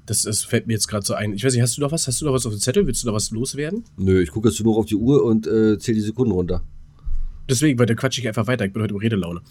Das, 0.09 0.23
das 0.23 0.43
fällt 0.43 0.67
mir 0.67 0.73
jetzt 0.73 0.89
gerade 0.89 1.05
so 1.05 1.13
ein. 1.13 1.35
Ich 1.35 1.45
weiß 1.45 1.53
nicht, 1.53 1.61
hast 1.61 1.77
du 1.77 1.83
noch 1.83 1.93
was? 1.93 2.07
Hast 2.07 2.23
du 2.23 2.25
noch 2.25 2.33
was 2.33 2.47
auf 2.47 2.53
dem 2.55 2.61
Zettel? 2.61 2.87
Willst 2.87 3.03
du 3.03 3.09
noch 3.09 3.15
was 3.15 3.31
loswerden? 3.31 3.85
Nö, 3.99 4.23
ich 4.23 4.31
gucke 4.31 4.49
jetzt 4.49 4.59
nur 4.65 4.79
auf 4.79 4.87
die 4.87 4.97
Uhr 4.97 5.23
und 5.23 5.47
äh, 5.47 5.79
zähle 5.79 5.97
die 5.97 6.01
Sekunden 6.01 6.33
runter. 6.33 6.65
Deswegen, 7.47 7.79
weil 7.79 7.85
da 7.85 7.95
quatsch 7.95 8.19
ich 8.19 8.27
einfach 8.27 8.47
weiter. 8.47 8.65
Ich 8.65 8.73
bin 8.73 8.83
heute 8.83 8.95
im 8.95 9.01
Redelaune. 9.01 9.43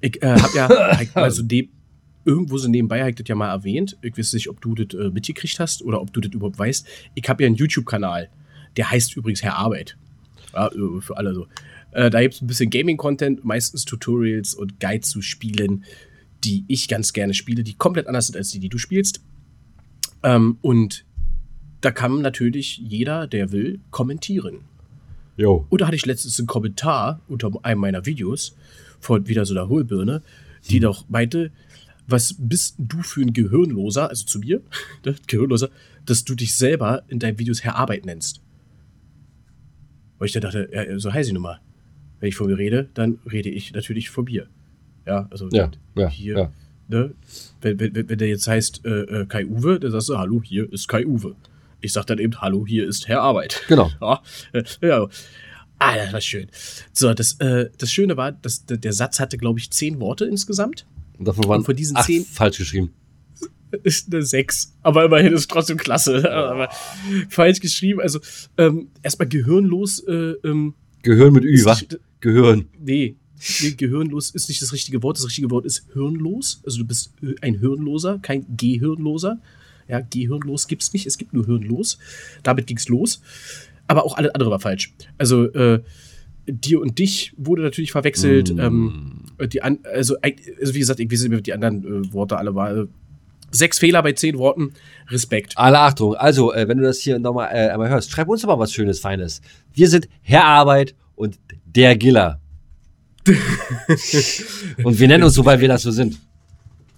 Ich 0.00 0.20
äh, 0.20 0.34
hab 0.34 0.52
ja 0.52 0.68
mal 1.14 1.30
so 1.30 1.44
neb 1.44 1.70
irgendwo 2.24 2.58
so 2.58 2.68
nebenbei, 2.68 3.02
hab 3.02 3.10
ich 3.10 3.14
das 3.14 3.28
ja 3.28 3.36
mal 3.36 3.50
erwähnt. 3.50 3.96
Ich 4.02 4.18
weiß 4.18 4.32
nicht, 4.32 4.48
ob 4.48 4.60
du 4.60 4.74
das 4.74 4.98
äh, 4.98 5.10
mitgekriegt 5.10 5.60
hast 5.60 5.82
oder 5.82 6.00
ob 6.00 6.12
du 6.12 6.20
das 6.20 6.32
überhaupt 6.32 6.58
weißt. 6.58 6.86
Ich 7.14 7.28
habe 7.28 7.44
ja 7.44 7.46
einen 7.46 7.56
YouTube-Kanal. 7.56 8.30
Der 8.76 8.90
heißt 8.90 9.16
übrigens 9.16 9.44
Herr 9.44 9.56
Arbeit. 9.56 9.96
Ja, 10.52 10.72
äh, 10.72 11.00
für 11.00 11.16
alle 11.16 11.34
so. 11.34 11.46
Äh, 11.92 12.10
da 12.10 12.20
gibt 12.20 12.34
es 12.34 12.42
ein 12.42 12.48
bisschen 12.48 12.70
Gaming-Content, 12.70 13.44
meistens 13.44 13.84
Tutorials 13.84 14.54
und 14.54 14.80
Guides 14.80 15.10
zu 15.10 15.22
Spielen, 15.22 15.84
die 16.42 16.64
ich 16.66 16.88
ganz 16.88 17.12
gerne 17.12 17.32
spiele, 17.32 17.62
die 17.62 17.74
komplett 17.74 18.08
anders 18.08 18.26
sind 18.26 18.36
als 18.36 18.50
die, 18.50 18.58
die 18.58 18.68
du 18.68 18.78
spielst. 18.78 19.20
Ähm, 20.24 20.58
und 20.62 21.04
da 21.80 21.90
kann 21.90 22.22
natürlich 22.22 22.78
jeder, 22.78 23.26
der 23.26 23.52
will, 23.52 23.78
kommentieren. 23.90 24.60
Jo. 25.36 25.66
Und 25.68 25.80
da 25.80 25.86
hatte 25.86 25.96
ich 25.96 26.06
letztens 26.06 26.38
einen 26.38 26.46
Kommentar 26.46 27.20
unter 27.28 27.52
einem 27.62 27.80
meiner 27.80 28.06
Videos 28.06 28.56
von 29.00 29.28
wieder 29.28 29.44
so 29.44 29.54
einer 29.54 29.68
Hohlbirne, 29.68 30.22
die 30.68 30.80
doch 30.80 31.08
meinte, 31.08 31.52
was 32.06 32.36
bist 32.38 32.76
du 32.78 33.02
für 33.02 33.20
ein 33.20 33.32
Gehirnloser, 33.32 34.08
also 34.08 34.24
zu 34.24 34.38
mir, 34.38 34.62
ne, 35.04 35.14
Gehirnloser, 35.26 35.68
dass 36.06 36.24
du 36.24 36.34
dich 36.34 36.54
selber 36.54 37.02
in 37.08 37.18
deinen 37.18 37.38
Videos 37.38 37.62
Herr 37.62 37.76
Arbeit 37.76 38.06
nennst. 38.06 38.40
Weil 40.18 40.26
ich 40.26 40.32
dann 40.32 40.42
dachte, 40.42 40.70
ja, 40.72 40.98
so 40.98 41.12
heiße 41.12 41.30
ich 41.30 41.34
nun 41.34 41.42
mal. 41.42 41.60
Wenn 42.20 42.28
ich 42.28 42.36
von 42.36 42.46
mir 42.46 42.56
rede, 42.56 42.88
dann 42.94 43.18
rede 43.30 43.50
ich 43.50 43.72
natürlich 43.72 44.08
von 44.08 44.24
mir. 44.24 44.46
Ja, 45.06 45.28
also 45.30 45.48
Ja, 45.50 45.70
ja, 45.96 46.08
hier, 46.08 46.38
ja. 46.38 46.52
Ne, 46.88 47.14
wenn, 47.60 47.78
wenn, 47.80 48.08
wenn 48.08 48.18
der 48.18 48.28
jetzt 48.28 48.46
heißt 48.46 48.84
äh, 48.84 48.88
äh, 49.22 49.26
Kai 49.26 49.46
Uwe, 49.46 49.78
dann 49.80 49.90
sagst 49.90 50.08
du, 50.08 50.18
hallo, 50.18 50.42
hier 50.42 50.70
ist 50.72 50.88
Kai 50.88 51.06
Uwe. 51.06 51.34
Ich 51.80 51.92
sag 51.92 52.06
dann 52.06 52.18
eben, 52.18 52.40
hallo, 52.40 52.64
hier 52.66 52.86
ist 52.88 53.08
Herr 53.08 53.20
Arbeit. 53.22 53.62
Genau. 53.68 53.90
Ja, 54.00 54.22
äh, 54.52 54.64
ja. 54.82 55.08
Ah, 55.78 55.96
das 55.96 56.12
war 56.12 56.20
schön. 56.20 56.46
So, 56.92 57.12
das, 57.12 57.34
äh, 57.40 57.68
das 57.78 57.90
Schöne 57.92 58.16
war, 58.16 58.32
dass 58.32 58.64
der, 58.64 58.92
Satz 58.92 59.18
hatte, 59.20 59.36
glaube 59.36 59.58
ich, 59.58 59.70
zehn 59.70 60.00
Worte 60.00 60.24
insgesamt. 60.24 60.86
Und 61.18 61.26
davon 61.28 61.44
waren 61.48 61.58
Und 61.58 61.64
von 61.64 61.76
diesen 61.76 61.96
acht 61.96 62.06
zehn- 62.06 62.24
falsch 62.24 62.58
geschrieben. 62.58 62.90
Ist 63.82 64.12
eine 64.12 64.22
sechs. 64.22 64.72
Aber 64.82 65.04
immerhin 65.04 65.32
ist 65.32 65.40
es 65.40 65.48
trotzdem 65.48 65.76
klasse. 65.76 66.30
Aber 66.32 66.68
falsch 67.28 67.60
geschrieben. 67.60 68.00
Also, 68.00 68.20
ähm, 68.56 68.88
erstmal 69.02 69.28
gehirnlos. 69.28 69.98
Äh, 70.06 70.34
ähm, 70.44 70.74
Gehirn 71.02 71.32
mit 71.32 71.44
Ü, 71.44 71.64
was? 71.64 71.84
Gehirn. 72.20 72.66
nee, 72.78 73.16
gehirnlos 73.76 74.30
ist 74.30 74.48
nicht 74.48 74.62
das 74.62 74.72
richtige 74.72 75.02
Wort. 75.02 75.18
Das 75.18 75.26
richtige 75.26 75.50
Wort 75.50 75.66
ist 75.66 75.86
hirnlos. 75.92 76.60
Also, 76.64 76.78
du 76.78 76.84
bist 76.84 77.12
äh, 77.22 77.34
ein 77.40 77.58
Hirnloser, 77.58 78.18
kein 78.20 78.46
Gehirnloser. 78.56 79.40
Ja, 79.88 80.00
Gehirnlos 80.00 80.66
gibt's 80.66 80.92
nicht. 80.92 81.06
Es 81.06 81.18
gibt 81.18 81.32
nur 81.32 81.46
Hirnlos. 81.46 81.98
Damit 82.42 82.66
ging's 82.66 82.88
los. 82.88 83.20
Aber 83.86 84.04
auch 84.04 84.16
alles 84.16 84.34
andere 84.34 84.50
war 84.50 84.60
falsch. 84.60 84.94
Also, 85.18 85.44
äh, 85.52 85.82
dir 86.46 86.80
und 86.80 86.98
dich 86.98 87.32
wurde 87.36 87.62
natürlich 87.62 87.92
verwechselt. 87.92 88.54
Mm. 88.54 88.60
Ähm, 88.60 89.24
die 89.52 89.62
an, 89.62 89.78
also, 89.84 90.16
also, 90.20 90.74
wie 90.74 90.78
gesagt, 90.78 91.00
ich 91.00 91.10
weiß 91.10 91.28
nicht 91.28 91.46
die 91.46 91.52
anderen 91.52 91.84
äh, 91.84 92.12
Worte 92.12 92.38
alle 92.38 92.54
waren. 92.54 92.88
Sechs 93.50 93.78
Fehler 93.78 94.02
bei 94.02 94.12
zehn 94.12 94.38
Worten. 94.38 94.72
Respekt. 95.08 95.56
Alle 95.56 95.78
Achtung. 95.78 96.14
Also, 96.14 96.52
äh, 96.52 96.66
wenn 96.66 96.78
du 96.78 96.84
das 96.84 96.98
hier 97.00 97.18
nochmal 97.18 97.50
äh, 97.52 97.68
einmal 97.68 97.88
hörst, 97.88 98.10
schreib 98.10 98.28
uns 98.28 98.42
doch 98.42 98.48
mal 98.48 98.58
was 98.58 98.72
Schönes, 98.72 99.00
Feines. 99.00 99.42
Wir 99.72 99.88
sind 99.88 100.08
Herr 100.22 100.44
Arbeit 100.44 100.94
und 101.14 101.38
der 101.66 101.96
Giller. 101.96 102.40
und 104.84 104.98
wir 104.98 105.08
nennen 105.08 105.24
uns 105.24 105.34
so, 105.34 105.44
weil 105.44 105.60
wir 105.60 105.68
das 105.68 105.82
so 105.82 105.90
sind. 105.90 106.18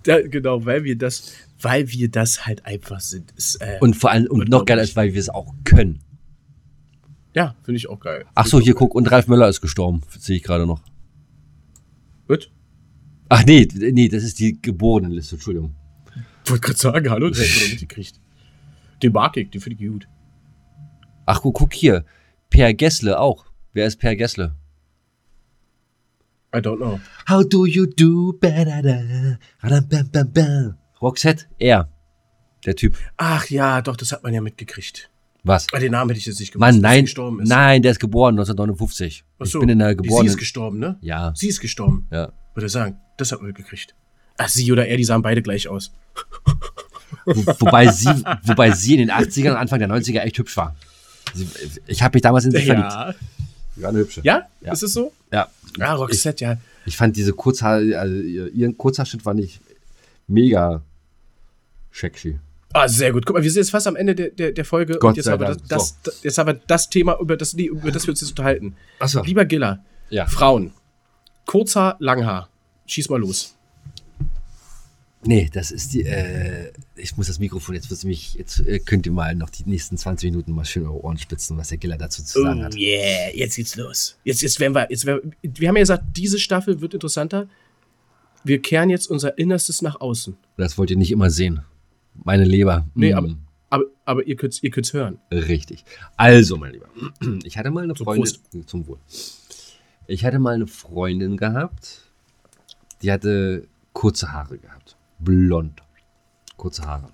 Ja, 0.06 0.20
genau, 0.26 0.64
weil 0.64 0.84
wir 0.84 0.96
das, 0.96 1.32
weil 1.60 1.90
wir 1.90 2.10
das 2.10 2.46
halt 2.46 2.64
einfach 2.64 3.00
sind. 3.00 3.32
Ist, 3.32 3.56
äh, 3.56 3.78
Und 3.80 3.94
vor 3.94 4.10
allem, 4.10 4.26
und 4.26 4.48
noch 4.48 4.64
geiler 4.64 4.82
ist, 4.82 4.96
weil 4.96 5.12
wir 5.14 5.20
es 5.20 5.28
auch 5.28 5.54
können. 5.64 6.00
ja, 7.34 7.54
finde 7.64 7.76
ich 7.76 7.88
auch 7.88 8.00
geil. 8.00 8.24
Ach 8.34 8.46
so, 8.46 8.60
hier 8.60 8.74
guck, 8.74 8.94
und 8.94 9.10
Ralf 9.10 9.26
Möller 9.28 9.48
ist 9.48 9.60
gestorben. 9.60 10.02
Sehe 10.18 10.36
ich 10.36 10.42
gerade 10.42 10.66
noch. 10.66 10.82
Gut. 12.28 12.50
Ach 13.28 13.44
nee, 13.44 13.66
nee, 13.74 14.08
das 14.08 14.22
ist 14.22 14.38
die 14.38 14.60
Geborenenliste, 14.60 15.36
Entschuldigung. 15.36 15.74
Wollte 16.46 16.60
gerade 16.60 16.78
sagen, 16.78 17.10
hallo, 17.10 17.28
das 17.28 17.38
doch 17.38 17.70
mitgekriegt. 17.70 18.20
Den 19.02 19.12
mag 19.12 19.36
ich, 19.36 19.50
den 19.50 19.60
finde 19.60 19.82
ich 19.82 19.90
gut. 19.90 20.08
Ach, 21.26 21.42
guck, 21.42 21.56
guck 21.56 21.74
hier. 21.74 22.04
Per 22.50 22.72
Gessle 22.74 23.18
auch. 23.18 23.46
Wer 23.72 23.86
ist 23.88 23.96
Per 23.98 24.14
Gessle? 24.14 24.54
I 26.56 26.60
don't 26.60 26.78
know. 26.78 26.98
How 27.28 27.42
do 27.42 27.66
you 27.66 27.86
do? 27.86 28.32
Ba-da-da. 28.40 29.38
Ra-dam-bam-bam-bam. 29.62 30.76
Roxette, 31.02 31.46
er. 31.58 31.88
Der 32.64 32.74
Typ. 32.76 32.96
Ach 33.16 33.46
ja, 33.50 33.82
doch, 33.82 33.96
das 33.96 34.12
hat 34.12 34.22
man 34.22 34.32
ja 34.34 34.40
mitgekriegt. 34.40 35.10
Was? 35.44 35.66
Ah, 35.72 35.78
den 35.78 35.92
Namen 35.92 36.10
hätte 36.10 36.18
ich 36.18 36.26
jetzt 36.26 36.40
nicht 36.40 36.52
gewusst, 36.52 36.60
Mann, 36.60 36.80
nein, 36.80 37.04
gestorben 37.04 37.40
ist. 37.40 37.48
nein, 37.48 37.82
der 37.82 37.92
ist 37.92 38.00
geboren 38.00 38.34
1959. 38.34 39.22
Ach 39.38 39.44
Ich 39.44 39.52
so, 39.52 39.60
bin 39.60 39.68
in 39.68 39.78
der 39.78 39.94
die- 39.94 40.08
Sie 40.08 40.26
ist 40.26 40.38
gestorben, 40.38 40.78
ne? 40.80 40.96
Ja, 41.02 41.32
Sie 41.36 41.46
ist 41.48 41.60
gestorben, 41.60 42.06
ja. 42.10 42.32
würde 42.54 42.66
ich 42.66 42.72
sagen. 42.72 42.96
Das 43.18 43.30
hat 43.30 43.38
man 43.40 43.48
mitgekriegt. 43.48 43.94
Ach, 44.38 44.48
sie 44.48 44.70
oder 44.72 44.86
er, 44.88 44.96
die 44.96 45.04
sahen 45.04 45.22
beide 45.22 45.42
gleich 45.42 45.68
aus. 45.68 45.92
Wo, 47.24 47.46
wobei 47.60 47.88
sie, 47.92 48.08
wobei 48.44 48.72
sie 48.72 48.94
in 48.94 48.98
den 49.06 49.10
80ern 49.10 49.50
und 49.52 49.56
Anfang 49.56 49.78
der 49.78 49.88
90er 49.88 50.20
echt 50.22 50.36
hübsch 50.38 50.56
war. 50.56 50.74
Sie, 51.34 51.46
ich 51.86 52.02
habe 52.02 52.16
mich 52.16 52.22
damals 52.22 52.44
in 52.44 52.50
sie 52.50 52.62
verliebt. 52.62 52.90
Ja. 52.90 53.14
Sie 53.76 53.82
war 53.82 53.90
eine 53.90 53.98
hübsche. 54.00 54.20
ja? 54.24 54.42
Ja. 54.62 54.72
Ist 54.72 54.82
es 54.82 54.92
so? 54.94 55.12
Ja. 55.32 55.48
Ja, 55.78 55.94
Roxette, 55.94 56.44
ja. 56.44 56.56
Ich 56.84 56.96
fand 56.96 57.16
diese 57.16 57.32
Kurzhaar, 57.32 57.76
also 57.98 58.14
ihr- 58.16 58.52
ihren 58.52 58.76
Kurzhaarschnitt 58.76 59.22
fand 59.22 59.40
ich 59.40 59.60
mega 60.28 60.82
sexy. 61.92 62.38
Ah, 62.72 62.88
sehr 62.88 63.12
gut. 63.12 63.24
Guck 63.24 63.36
mal, 63.36 63.42
wir 63.42 63.50
sind 63.50 63.60
jetzt 63.62 63.70
fast 63.70 63.86
am 63.86 63.96
Ende 63.96 64.14
der, 64.14 64.30
der, 64.30 64.52
der 64.52 64.64
Folge. 64.64 64.94
Gott 64.98 65.10
und 65.10 65.16
jetzt 65.16 65.28
haben, 65.28 65.40
wir 65.40 65.46
Dank. 65.48 65.66
das, 65.68 65.96
das, 66.02 66.22
jetzt 66.22 66.36
haben 66.38 66.46
wir 66.48 66.60
das 66.66 66.90
Thema, 66.90 67.18
über 67.20 67.36
das, 67.36 67.54
über 67.54 67.90
das 67.90 68.06
wir 68.06 68.10
uns 68.10 68.20
jetzt 68.20 68.30
unterhalten. 68.30 68.76
Achso. 68.98 69.22
Lieber 69.22 69.44
Giller, 69.46 69.82
Ja. 70.10 70.26
Frauen. 70.26 70.72
Kurzhaar, 71.46 71.96
Langhaar. 72.00 72.48
Schieß 72.86 73.08
mal 73.08 73.20
los. 73.20 73.55
Nee, 75.26 75.50
das 75.52 75.70
ist 75.70 75.92
die, 75.92 76.04
äh, 76.04 76.72
ich 76.94 77.16
muss 77.16 77.26
das 77.26 77.38
Mikrofon, 77.38 77.74
jetzt 77.74 77.90
du 77.90 78.06
mich, 78.06 78.34
jetzt 78.34 78.60
äh, 78.60 78.78
könnt 78.78 79.06
ihr 79.06 79.12
mal 79.12 79.34
noch 79.34 79.50
die 79.50 79.64
nächsten 79.64 79.96
20 79.96 80.30
Minuten 80.30 80.52
mal 80.52 80.64
schön 80.64 80.84
eure 80.84 81.02
Ohren 81.02 81.18
spitzen, 81.18 81.56
was 81.56 81.68
der 81.68 81.78
Giller 81.78 81.98
dazu 81.98 82.22
zu 82.22 82.42
sagen 82.42 82.64
hat. 82.64 82.74
Oh, 82.74 82.78
yeah, 82.78 83.34
jetzt 83.34 83.56
geht's 83.56 83.76
los. 83.76 84.18
Jetzt, 84.24 84.42
jetzt 84.42 84.60
werden 84.60 84.74
wir, 84.74 84.86
jetzt 84.90 85.04
werden, 85.04 85.34
wir 85.42 85.68
haben 85.68 85.76
ja 85.76 85.82
gesagt, 85.82 86.04
diese 86.16 86.38
Staffel 86.38 86.80
wird 86.80 86.94
interessanter. 86.94 87.48
Wir 88.44 88.62
kehren 88.62 88.90
jetzt 88.90 89.10
unser 89.10 89.36
Innerstes 89.38 89.82
nach 89.82 90.00
außen. 90.00 90.36
Das 90.56 90.78
wollt 90.78 90.90
ihr 90.90 90.96
nicht 90.96 91.10
immer 91.10 91.30
sehen. 91.30 91.62
Meine 92.14 92.44
Leber. 92.44 92.86
Nee, 92.94 93.12
Mm, 93.12 93.16
aber, 93.16 93.36
aber, 93.70 93.84
aber 94.04 94.26
ihr 94.26 94.36
könnt's, 94.36 94.62
ihr 94.62 94.70
könnt's 94.70 94.92
hören. 94.92 95.18
Richtig. 95.32 95.84
Also, 96.16 96.56
mein 96.56 96.72
Lieber, 96.72 96.88
ich 97.44 97.58
hatte 97.58 97.70
mal 97.70 97.84
eine 97.84 97.94
Zum 97.94 98.04
Freundin, 98.04 98.66
zum 98.66 98.86
Wohl. 98.86 98.98
Ich 100.06 100.24
hatte 100.24 100.38
mal 100.38 100.54
eine 100.54 100.68
Freundin 100.68 101.36
gehabt, 101.36 102.02
die 103.02 103.10
hatte 103.10 103.66
kurze 103.92 104.32
Haare 104.32 104.58
gehabt. 104.58 104.95
Blond. 105.18 105.82
Kurze 106.56 106.82
Haare. 106.86 107.08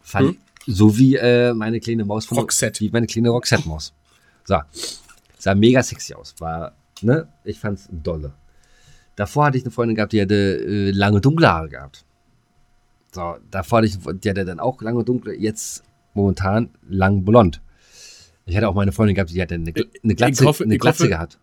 Fand, 0.00 0.36
So 0.66 0.96
wie 0.98 1.16
äh, 1.16 1.52
meine 1.54 1.80
kleine 1.80 2.04
Maus 2.04 2.26
von 2.26 2.38
Roxette. 2.38 2.80
Wie 2.80 2.90
meine 2.90 3.06
kleine 3.06 3.30
Roxette-Maus. 3.30 3.92
So. 4.44 4.56
Sah 5.38 5.54
mega 5.54 5.82
sexy 5.82 6.14
aus. 6.14 6.34
War, 6.38 6.72
ne? 7.02 7.28
Ich 7.44 7.58
fand's 7.58 7.88
dolle. 7.90 8.32
Davor 9.16 9.46
hatte 9.46 9.58
ich 9.58 9.64
eine 9.64 9.70
Freundin 9.72 9.96
gehabt, 9.96 10.12
die 10.12 10.20
hatte 10.22 10.34
äh, 10.34 10.90
lange 10.90 11.20
dunkle 11.20 11.48
Haare 11.48 11.68
gehabt. 11.68 12.04
So, 13.12 13.36
davor 13.50 13.78
hatte 13.78 13.88
ich, 13.88 13.98
die 14.20 14.30
hatte 14.30 14.44
dann 14.44 14.60
auch 14.60 14.80
lange 14.82 15.02
dunkle, 15.04 15.34
jetzt 15.34 15.82
momentan 16.14 16.70
lang 16.88 17.24
blond. 17.24 17.60
Ich 18.46 18.56
hatte 18.56 18.68
auch 18.68 18.74
meine 18.74 18.92
Freundin 18.92 19.14
gehabt, 19.14 19.30
die 19.30 19.40
hatte 19.42 19.54
eine, 19.56 19.70
Gl- 19.72 19.88
eine 20.04 20.14
Glatze, 20.14 20.42
ich 20.42 20.48
hoffe, 20.48 20.64
eine 20.64 20.78
Glatze 20.78 21.04
hoffe, 21.04 21.08
gehabt. 21.10 21.38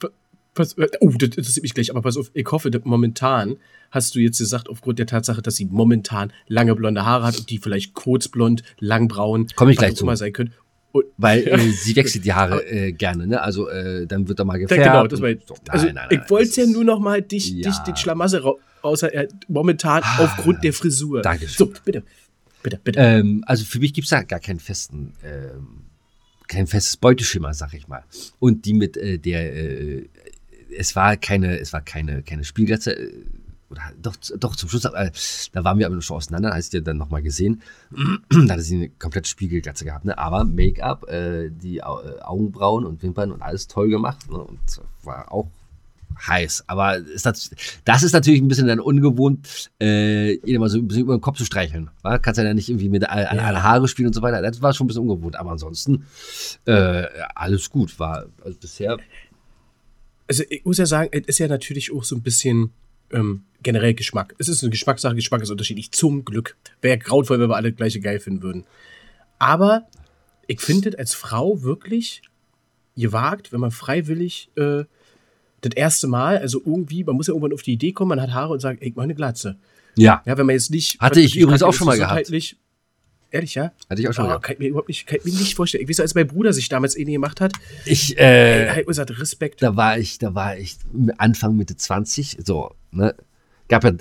Pa- 0.55 0.63
Pass, 0.63 0.75
oh, 1.01 1.09
das 1.11 1.29
interessiert 1.29 1.61
mich 1.63 1.73
gleich, 1.75 1.91
aber 1.91 2.01
pass 2.01 2.17
auf, 2.17 2.31
ich 2.33 2.47
hoffe, 2.51 2.71
momentan 2.83 3.57
hast 3.91 4.15
du 4.15 4.19
jetzt 4.19 4.39
gesagt, 4.39 4.67
aufgrund 4.69 4.97
der 4.97 5.05
Tatsache, 5.05 5.41
dass 5.43 5.55
sie 5.57 5.65
momentan 5.65 6.33
lange 6.47 6.73
blonde 6.75 7.05
Haare 7.05 7.25
hat 7.27 7.37
und 7.37 7.49
die 7.51 7.59
vielleicht 7.59 7.93
kurzblond, 7.93 8.63
langbraun, 8.79 9.47
Komm 9.55 9.69
ich 9.69 9.77
gleich 9.77 9.95
zu. 9.95 10.03
immer 10.05 10.17
sein 10.17 10.33
können. 10.33 10.53
Und- 10.91 11.05
Weil 11.17 11.45
Ja. 11.45 11.57
äh, 11.57 11.69
sie 11.71 11.95
wechselt 11.95 12.25
die 12.25 12.33
Haare 12.33 12.65
äh, 12.65 12.91
gerne, 12.93 13.27
ne? 13.27 13.41
Also 13.41 13.67
äh, 13.69 14.07
dann 14.07 14.27
wird 14.27 14.39
da 14.39 14.45
mal 14.45 14.53
Ja, 14.55 14.59
gefärbt. 14.67 14.83
genau, 14.83 15.07
das 15.07 15.19
und 15.19 15.25
war, 15.25 15.33
so. 15.45 15.55
also 15.67 15.85
Nein, 15.87 15.95
nein, 15.95 16.07
nein, 16.09 16.21
ich 16.23 16.29
wollte 16.29 16.61
ja 16.61 16.67
nur 16.67 16.83
noch 16.85 16.99
mal 16.99 17.21
dich, 17.21 17.51
Ja. 17.51 17.69
dich 17.69 17.77
den 17.79 17.95
Schlamassel 17.97 18.39
ra- 18.39 18.55
außer 18.81 19.13
er 19.13 19.27
momentan 19.49 20.01
Ah, 20.03 20.23
aufgrund 20.23 20.63
der 20.63 20.71
Frisur. 20.73 21.21
Dankeschön. 21.21 21.67
So, 21.67 21.73
bitte. 21.83 22.03
Bitte, 22.63 22.79
bitte. 22.83 22.99
Ähm, 22.99 23.43
also 23.45 23.63
für 23.65 23.79
mich 23.79 23.93
gibt 23.93 24.05
es 24.05 24.09
da 24.09 24.23
gar 24.23 24.39
keinen 24.39 24.59
festen, 24.59 25.13
ähm, 25.23 25.67
kein 26.47 26.65
festes 26.67 26.95
Beuteschema, 26.97 27.53
sag 27.53 27.73
ich 27.73 27.87
mal. 27.87 28.03
Und 28.39 28.65
die 28.65 28.73
mit 28.73 28.97
äh, 28.97 29.17
der, 29.19 29.53
äh, 29.55 30.07
es 30.77 30.95
war 30.95 31.17
keine, 31.17 31.59
es 31.59 31.73
war 31.73 31.81
keine, 31.81 32.23
keine 32.23 32.43
Spielglatze, 32.43 32.97
äh, 32.97 33.25
oder 33.69 33.81
doch, 34.01 34.15
doch 34.37 34.55
zum 34.55 34.69
Schluss, 34.69 34.85
äh, 34.85 35.11
da 35.51 35.63
waren 35.63 35.79
wir 35.79 35.87
aber 35.87 36.01
schon 36.01 36.17
auseinander, 36.17 36.51
hast 36.53 36.73
du 36.73 36.77
ja 36.77 36.83
dann 36.83 36.97
nochmal 36.97 37.23
gesehen. 37.23 37.61
da 38.29 38.53
hatte 38.53 38.61
sie 38.61 38.75
eine 38.75 38.89
komplette 38.89 39.27
Spiegelglatze 39.27 39.85
gehabt, 39.85 40.05
ne? 40.05 40.17
Aber 40.17 40.43
Make-up, 40.43 41.09
äh, 41.09 41.49
die 41.49 41.77
äh, 41.77 41.81
Augenbrauen 41.81 42.85
und 42.85 43.01
Wimpern 43.01 43.31
und 43.31 43.41
alles 43.41 43.67
toll 43.67 43.89
gemacht, 43.89 44.29
ne? 44.29 44.37
Und 44.37 44.59
war 45.03 45.31
auch 45.31 45.49
heiß. 46.27 46.65
Aber 46.67 46.97
ist 46.97 47.25
das, 47.25 47.51
das 47.83 48.03
ist 48.03 48.13
natürlich 48.13 48.41
ein 48.41 48.47
bisschen 48.47 48.67
dann 48.67 48.79
ungewohnt, 48.79 49.71
äh, 49.81 50.33
ihr 50.33 50.59
mal 50.59 50.69
so 50.69 50.77
ein 50.77 50.87
bisschen 50.87 51.03
über 51.03 51.17
den 51.17 51.21
Kopf 51.21 51.37
zu 51.37 51.45
streicheln. 51.45 51.89
Wa? 52.01 52.17
Kannst 52.19 52.39
ja 52.39 52.53
nicht 52.53 52.69
irgendwie 52.69 52.89
mit 52.89 53.07
an, 53.09 53.25
an 53.25 53.39
alle 53.39 53.63
Haare 53.63 53.87
spielen 53.87 54.07
und 54.07 54.13
so 54.13 54.21
weiter. 54.21 54.41
Das 54.41 54.61
war 54.61 54.73
schon 54.73 54.85
ein 54.85 54.87
bisschen 54.87 55.03
ungewohnt. 55.03 55.35
Aber 55.35 55.51
ansonsten 55.51 56.05
äh, 56.65 57.05
alles 57.33 57.69
gut. 57.69 57.99
War 57.99 58.27
also 58.43 58.57
bisher. 58.59 58.97
Also 60.27 60.43
ich 60.49 60.65
muss 60.65 60.77
ja 60.77 60.85
sagen, 60.85 61.09
es 61.11 61.27
ist 61.27 61.37
ja 61.39 61.47
natürlich 61.47 61.93
auch 61.93 62.03
so 62.03 62.15
ein 62.15 62.21
bisschen 62.21 62.71
ähm, 63.11 63.43
generell 63.61 63.93
Geschmack. 63.93 64.35
Es 64.37 64.47
ist 64.47 64.63
eine 64.63 64.71
Geschmackssache, 64.71 65.15
Geschmack 65.15 65.41
ist 65.41 65.49
unterschiedlich. 65.49 65.91
Zum 65.91 66.25
Glück. 66.25 66.57
Wäre 66.81 66.97
grauenvoll, 66.97 67.39
wenn 67.39 67.49
wir 67.49 67.55
alle 67.55 67.71
gleiche 67.71 67.99
geil 67.99 68.19
finden 68.19 68.41
würden. 68.41 68.65
Aber 69.39 69.87
ich 70.47 70.61
finde 70.61 70.89
es 70.89 70.95
als 70.95 71.13
Frau 71.13 71.61
wirklich 71.63 72.21
gewagt, 72.95 73.51
wenn 73.51 73.59
man 73.59 73.71
freiwillig 73.71 74.49
äh, 74.55 74.85
das 75.61 75.73
erste 75.75 76.07
Mal, 76.07 76.37
also 76.37 76.61
irgendwie, 76.65 77.03
man 77.03 77.15
muss 77.15 77.27
ja 77.27 77.33
irgendwann 77.33 77.53
auf 77.53 77.63
die 77.63 77.73
Idee 77.73 77.91
kommen, 77.91 78.09
man 78.09 78.21
hat 78.21 78.31
Haare 78.31 78.53
und 78.53 78.59
sagt, 78.59 78.81
ey, 78.81 78.89
ich 78.89 78.95
mach 78.95 79.03
eine 79.03 79.15
Glatze. 79.15 79.57
Ja, 79.97 80.21
Ja, 80.25 80.37
wenn 80.37 80.45
man 80.45 80.53
jetzt 80.53 80.71
nicht. 80.71 80.99
Hatte 80.99 81.19
ich 81.19 81.37
übrigens 81.37 81.63
auch 81.63 81.73
schon 81.73 81.87
mal 81.87 81.97
gehabt. 81.97 82.31
Ehrlich, 83.31 83.55
ja? 83.55 83.71
hatte 83.89 84.01
ich 84.01 84.07
auch 84.07 84.13
schon 84.13 84.25
Oh, 84.25 84.29
mal. 84.29 84.39
kann 84.39 84.53
ich 84.53 84.59
mir 84.59 84.69
überhaupt 84.69 84.87
nicht, 84.87 85.07
kann 85.07 85.17
ich 85.19 85.25
mir 85.25 85.31
nicht 85.39 85.55
vorstellen. 85.55 85.83
Ich 85.83 85.89
weiß, 85.89 85.99
als 85.99 86.15
mein 86.15 86.27
Bruder 86.27 86.53
sich 86.53 86.69
damals 86.69 86.95
eine 86.95 87.11
gemacht 87.11 87.41
hat, 87.41 87.53
Ich, 87.85 88.17
ey, 88.17 88.65
äh, 88.65 88.69
hat 88.69 88.85
gesagt, 88.85 89.19
Respekt. 89.19 89.61
da 89.61 89.75
war 89.75 89.97
ich, 89.97 90.17
da 90.19 90.33
war 90.35 90.57
ich 90.57 90.77
Anfang 91.17 91.55
Mitte 91.55 91.75
20, 91.75 92.37
so, 92.45 92.73
ne? 92.91 93.15
Gab 93.67 93.83
ja 93.83 93.93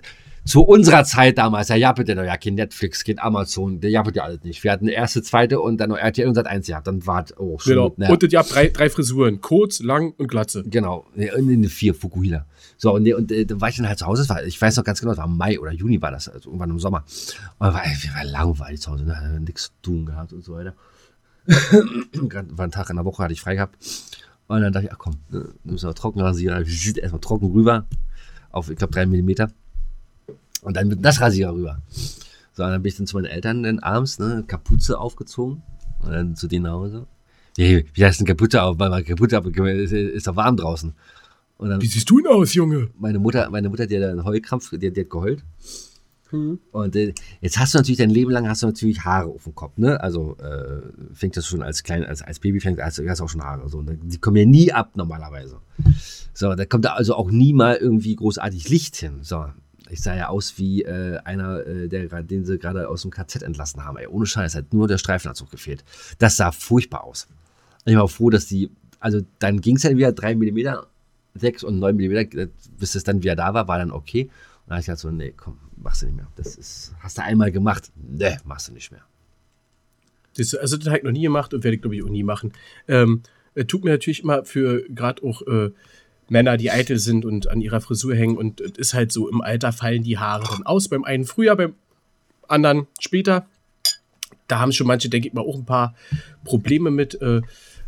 zu 0.44 0.62
unserer 0.62 1.04
Zeit 1.04 1.38
damals, 1.38 1.68
ja, 1.68 1.76
ja, 1.76 1.92
bitte, 1.92 2.12
ja, 2.12 2.36
kein 2.36 2.54
Netflix, 2.54 3.02
kein 3.02 3.18
Amazon, 3.18 3.80
der 3.80 3.90
ja, 3.90 4.02
bitte 4.02 4.22
alles 4.22 4.42
nicht. 4.44 4.62
Wir 4.62 4.72
hatten 4.72 4.88
erste, 4.88 5.22
zweite 5.22 5.60
und 5.60 5.78
dann 5.78 5.88
noch 5.90 5.96
RTL 5.96 6.28
und 6.28 6.34
Sat 6.34 6.46
1 6.46 6.66
gehabt. 6.66 6.86
Dann 6.86 7.06
war 7.06 7.24
es, 7.24 7.36
oh, 7.38 7.58
schon, 7.58 7.72
Genau. 7.72 7.94
ne, 7.96 8.10
Und 8.10 8.32
ihr 8.32 8.38
habt 8.38 8.54
drei, 8.54 8.68
drei 8.68 8.90
Frisuren. 8.90 9.40
Kurz, 9.40 9.80
lang 9.80 10.12
und 10.18 10.28
glatze. 10.28 10.62
Genau, 10.66 11.06
nee, 11.14 11.30
in 11.34 11.48
den 11.48 11.64
vier 11.64 11.94
Fukuhila. 11.94 12.46
So, 12.76 12.94
und, 12.94 13.10
und 13.14 13.32
äh, 13.32 13.46
da 13.46 13.60
war 13.60 13.68
ich 13.70 13.76
dann 13.76 13.88
halt 13.88 13.98
zu 13.98 14.06
Hause, 14.06 14.28
war, 14.28 14.44
ich 14.44 14.60
weiß 14.60 14.76
noch 14.76 14.84
ganz 14.84 15.00
genau, 15.00 15.12
es 15.12 15.18
war 15.18 15.26
Mai 15.26 15.58
oder 15.58 15.72
Juni 15.72 16.02
war 16.02 16.10
das, 16.10 16.28
also 16.28 16.50
irgendwann 16.50 16.70
im 16.70 16.78
Sommer. 16.78 17.04
Und 17.58 17.68
war, 17.72 17.82
wir 17.82 18.14
waren 18.14 18.28
langweilig 18.28 18.80
zu 18.80 18.90
Hause, 18.90 19.04
ne, 19.04 19.40
nichts 19.40 19.64
zu 19.64 19.70
tun 19.82 20.06
gehabt 20.06 20.32
und 20.32 20.44
so 20.44 20.54
weiter. 20.54 20.74
War 21.46 22.64
ein 22.64 22.70
Tag 22.70 22.88
in 22.88 22.96
der 22.96 23.04
Woche, 23.04 23.22
hatte 23.22 23.34
ich 23.34 23.40
frei 23.42 23.54
gehabt. 23.54 23.76
Und 24.46 24.62
dann 24.62 24.72
dachte 24.72 24.86
ich, 24.86 24.92
ach 24.92 24.98
komm, 24.98 25.16
nimmst 25.64 25.82
du 25.82 25.86
mal 25.88 25.92
Trockenrasierer, 25.92 26.60
erstmal 26.60 27.20
trocken 27.20 27.52
rüber, 27.52 27.86
auf, 28.50 28.70
ich 28.70 28.76
glaube, 28.76 28.92
drei 28.94 29.04
Millimeter. 29.06 29.50
Und 30.64 30.76
dann 30.76 30.88
mit 30.88 31.00
Nassrasierer 31.00 31.54
rüber. 31.54 31.82
So, 32.52 32.62
dann 32.62 32.82
bin 32.82 32.90
ich 32.90 32.96
dann 32.96 33.06
zu 33.06 33.16
meinen 33.16 33.26
Eltern 33.26 33.62
dann 33.62 33.78
abends, 33.78 34.18
ne, 34.18 34.44
Kapuze 34.46 34.98
aufgezogen 34.98 35.62
und 36.00 36.10
dann 36.10 36.34
zu 36.34 36.48
denen 36.48 36.64
nach 36.64 36.72
Hause. 36.72 37.06
Wie, 37.56 37.84
wie 37.94 38.04
heißt 38.04 38.18
denn 38.18 38.26
Kapuze 38.26 38.62
auf? 38.62 38.78
Weil 38.78 38.90
man 38.90 39.04
Kapuze 39.04 39.38
auf, 39.38 39.46
ist, 39.46 39.92
ist 39.92 40.26
doch 40.26 40.34
warm 40.34 40.56
draußen. 40.56 40.92
Und 41.58 41.70
dann 41.70 41.80
Wie 41.80 41.86
siehst 41.86 42.10
du 42.10 42.18
denn 42.18 42.32
aus, 42.32 42.54
Junge? 42.54 42.88
meine 42.98 43.20
Mutter, 43.20 43.48
meine 43.50 43.68
Mutter, 43.68 43.86
die 43.86 43.96
hat 43.96 44.10
einen 44.10 44.24
Heulkrampf, 44.24 44.70
die, 44.70 44.90
die 44.90 45.00
hat 45.02 45.10
geheult. 45.10 45.44
Und 46.72 46.96
äh, 46.96 47.14
jetzt 47.40 47.58
hast 47.58 47.74
du 47.74 47.78
natürlich 47.78 47.98
dein 47.98 48.10
Leben 48.10 48.30
lang 48.30 48.48
hast 48.48 48.62
du 48.62 48.66
natürlich 48.66 49.04
Haare 49.04 49.28
auf 49.28 49.44
dem 49.44 49.54
Kopf, 49.54 49.76
ne? 49.76 50.00
Also 50.00 50.36
äh, 50.38 50.82
fängt 51.12 51.36
das 51.36 51.46
schon 51.46 51.62
als 51.62 51.84
klein, 51.84 52.04
als, 52.04 52.22
als 52.22 52.40
Baby 52.40 52.58
fängt, 52.58 52.80
hast 52.80 52.98
du 52.98 53.08
hast 53.08 53.20
auch 53.20 53.28
schon 53.28 53.42
Haare. 53.44 53.68
So, 53.68 53.78
und 53.78 54.00
die 54.02 54.18
kommen 54.18 54.36
ja 54.36 54.44
nie 54.44 54.72
ab 54.72 54.96
normalerweise. 54.96 55.60
So, 56.32 56.52
da 56.54 56.64
kommt 56.64 56.86
da 56.86 56.94
also 56.94 57.14
auch 57.14 57.30
nie 57.30 57.52
mal 57.52 57.76
irgendwie 57.76 58.16
großartig 58.16 58.68
Licht 58.68 58.96
hin. 58.96 59.18
So, 59.22 59.46
ich 59.90 60.00
sah 60.00 60.14
ja 60.16 60.28
aus 60.28 60.58
wie 60.58 60.82
äh, 60.82 61.18
einer, 61.24 61.66
äh, 61.66 61.88
der, 61.88 62.22
den 62.22 62.44
sie 62.44 62.58
gerade 62.58 62.88
aus 62.88 63.02
dem 63.02 63.10
KZ 63.10 63.42
entlassen 63.42 63.84
haben. 63.84 63.96
Ey, 63.98 64.06
ohne 64.06 64.26
Scheiß, 64.26 64.54
hat 64.54 64.72
nur 64.72 64.88
der 64.88 64.98
Streifenanzug 64.98 65.50
gefehlt. 65.50 65.84
Das 66.18 66.36
sah 66.36 66.52
furchtbar 66.52 67.04
aus. 67.04 67.28
Ich 67.84 67.96
war 67.96 68.08
froh, 68.08 68.30
dass 68.30 68.46
die, 68.46 68.70
also 69.00 69.20
dann 69.38 69.60
ging 69.60 69.76
es 69.76 69.82
ja 69.82 69.96
wieder 69.96 70.12
3 70.12 70.36
mm, 70.36 70.58
6 71.34 71.64
und 71.64 71.78
9 71.78 71.96
mm, 71.96 72.48
bis 72.78 72.94
es 72.94 73.04
dann 73.04 73.22
wieder 73.22 73.36
da 73.36 73.52
war, 73.52 73.68
war 73.68 73.78
dann 73.78 73.90
okay. 73.90 74.24
Und 74.24 74.30
dann 74.68 74.76
habe 74.76 74.80
ich 74.80 74.86
gesagt 74.86 75.00
so, 75.00 75.10
nee, 75.10 75.34
komm, 75.36 75.58
machst 75.76 76.02
du 76.02 76.06
nicht 76.06 76.16
mehr. 76.16 76.28
Das 76.36 76.56
ist, 76.56 76.94
hast 77.00 77.18
du 77.18 77.22
einmal 77.22 77.52
gemacht, 77.52 77.90
nee, 77.96 78.36
machst 78.44 78.68
du 78.68 78.72
nicht 78.72 78.90
mehr. 78.90 79.02
Das, 80.36 80.54
also, 80.54 80.76
das 80.76 80.86
habe 80.86 80.98
ich 80.98 81.04
noch 81.04 81.12
nie 81.12 81.22
gemacht 81.22 81.54
und 81.54 81.62
werde 81.62 81.76
ich, 81.76 81.82
glaube 81.82 81.96
ich, 81.96 82.02
auch 82.02 82.08
nie 82.08 82.24
machen. 82.24 82.52
Ähm, 82.88 83.22
äh, 83.54 83.64
tut 83.64 83.84
mir 83.84 83.90
natürlich 83.90 84.22
immer 84.22 84.44
für 84.44 84.82
gerade 84.88 85.22
auch 85.22 85.42
äh, 85.42 85.70
Männer, 86.28 86.56
die 86.56 86.70
eitel 86.70 86.98
sind 86.98 87.24
und 87.24 87.50
an 87.50 87.60
ihrer 87.60 87.80
Frisur 87.80 88.14
hängen. 88.14 88.36
Und 88.36 88.60
es 88.60 88.78
ist 88.78 88.94
halt 88.94 89.12
so, 89.12 89.28
im 89.28 89.40
Alter 89.40 89.72
fallen 89.72 90.02
die 90.02 90.18
Haare 90.18 90.44
dann 90.50 90.64
aus. 90.64 90.88
Beim 90.88 91.04
einen 91.04 91.24
früher, 91.24 91.56
beim 91.56 91.74
anderen 92.48 92.86
später. 92.98 93.46
Da 94.48 94.58
haben 94.58 94.72
schon 94.72 94.86
manche, 94.86 95.08
denke 95.08 95.28
ich 95.28 95.34
mal, 95.34 95.40
auch 95.40 95.56
ein 95.56 95.64
paar 95.64 95.94
Probleme 96.44 96.90
mit. 96.90 97.20
Äh, 97.20 97.40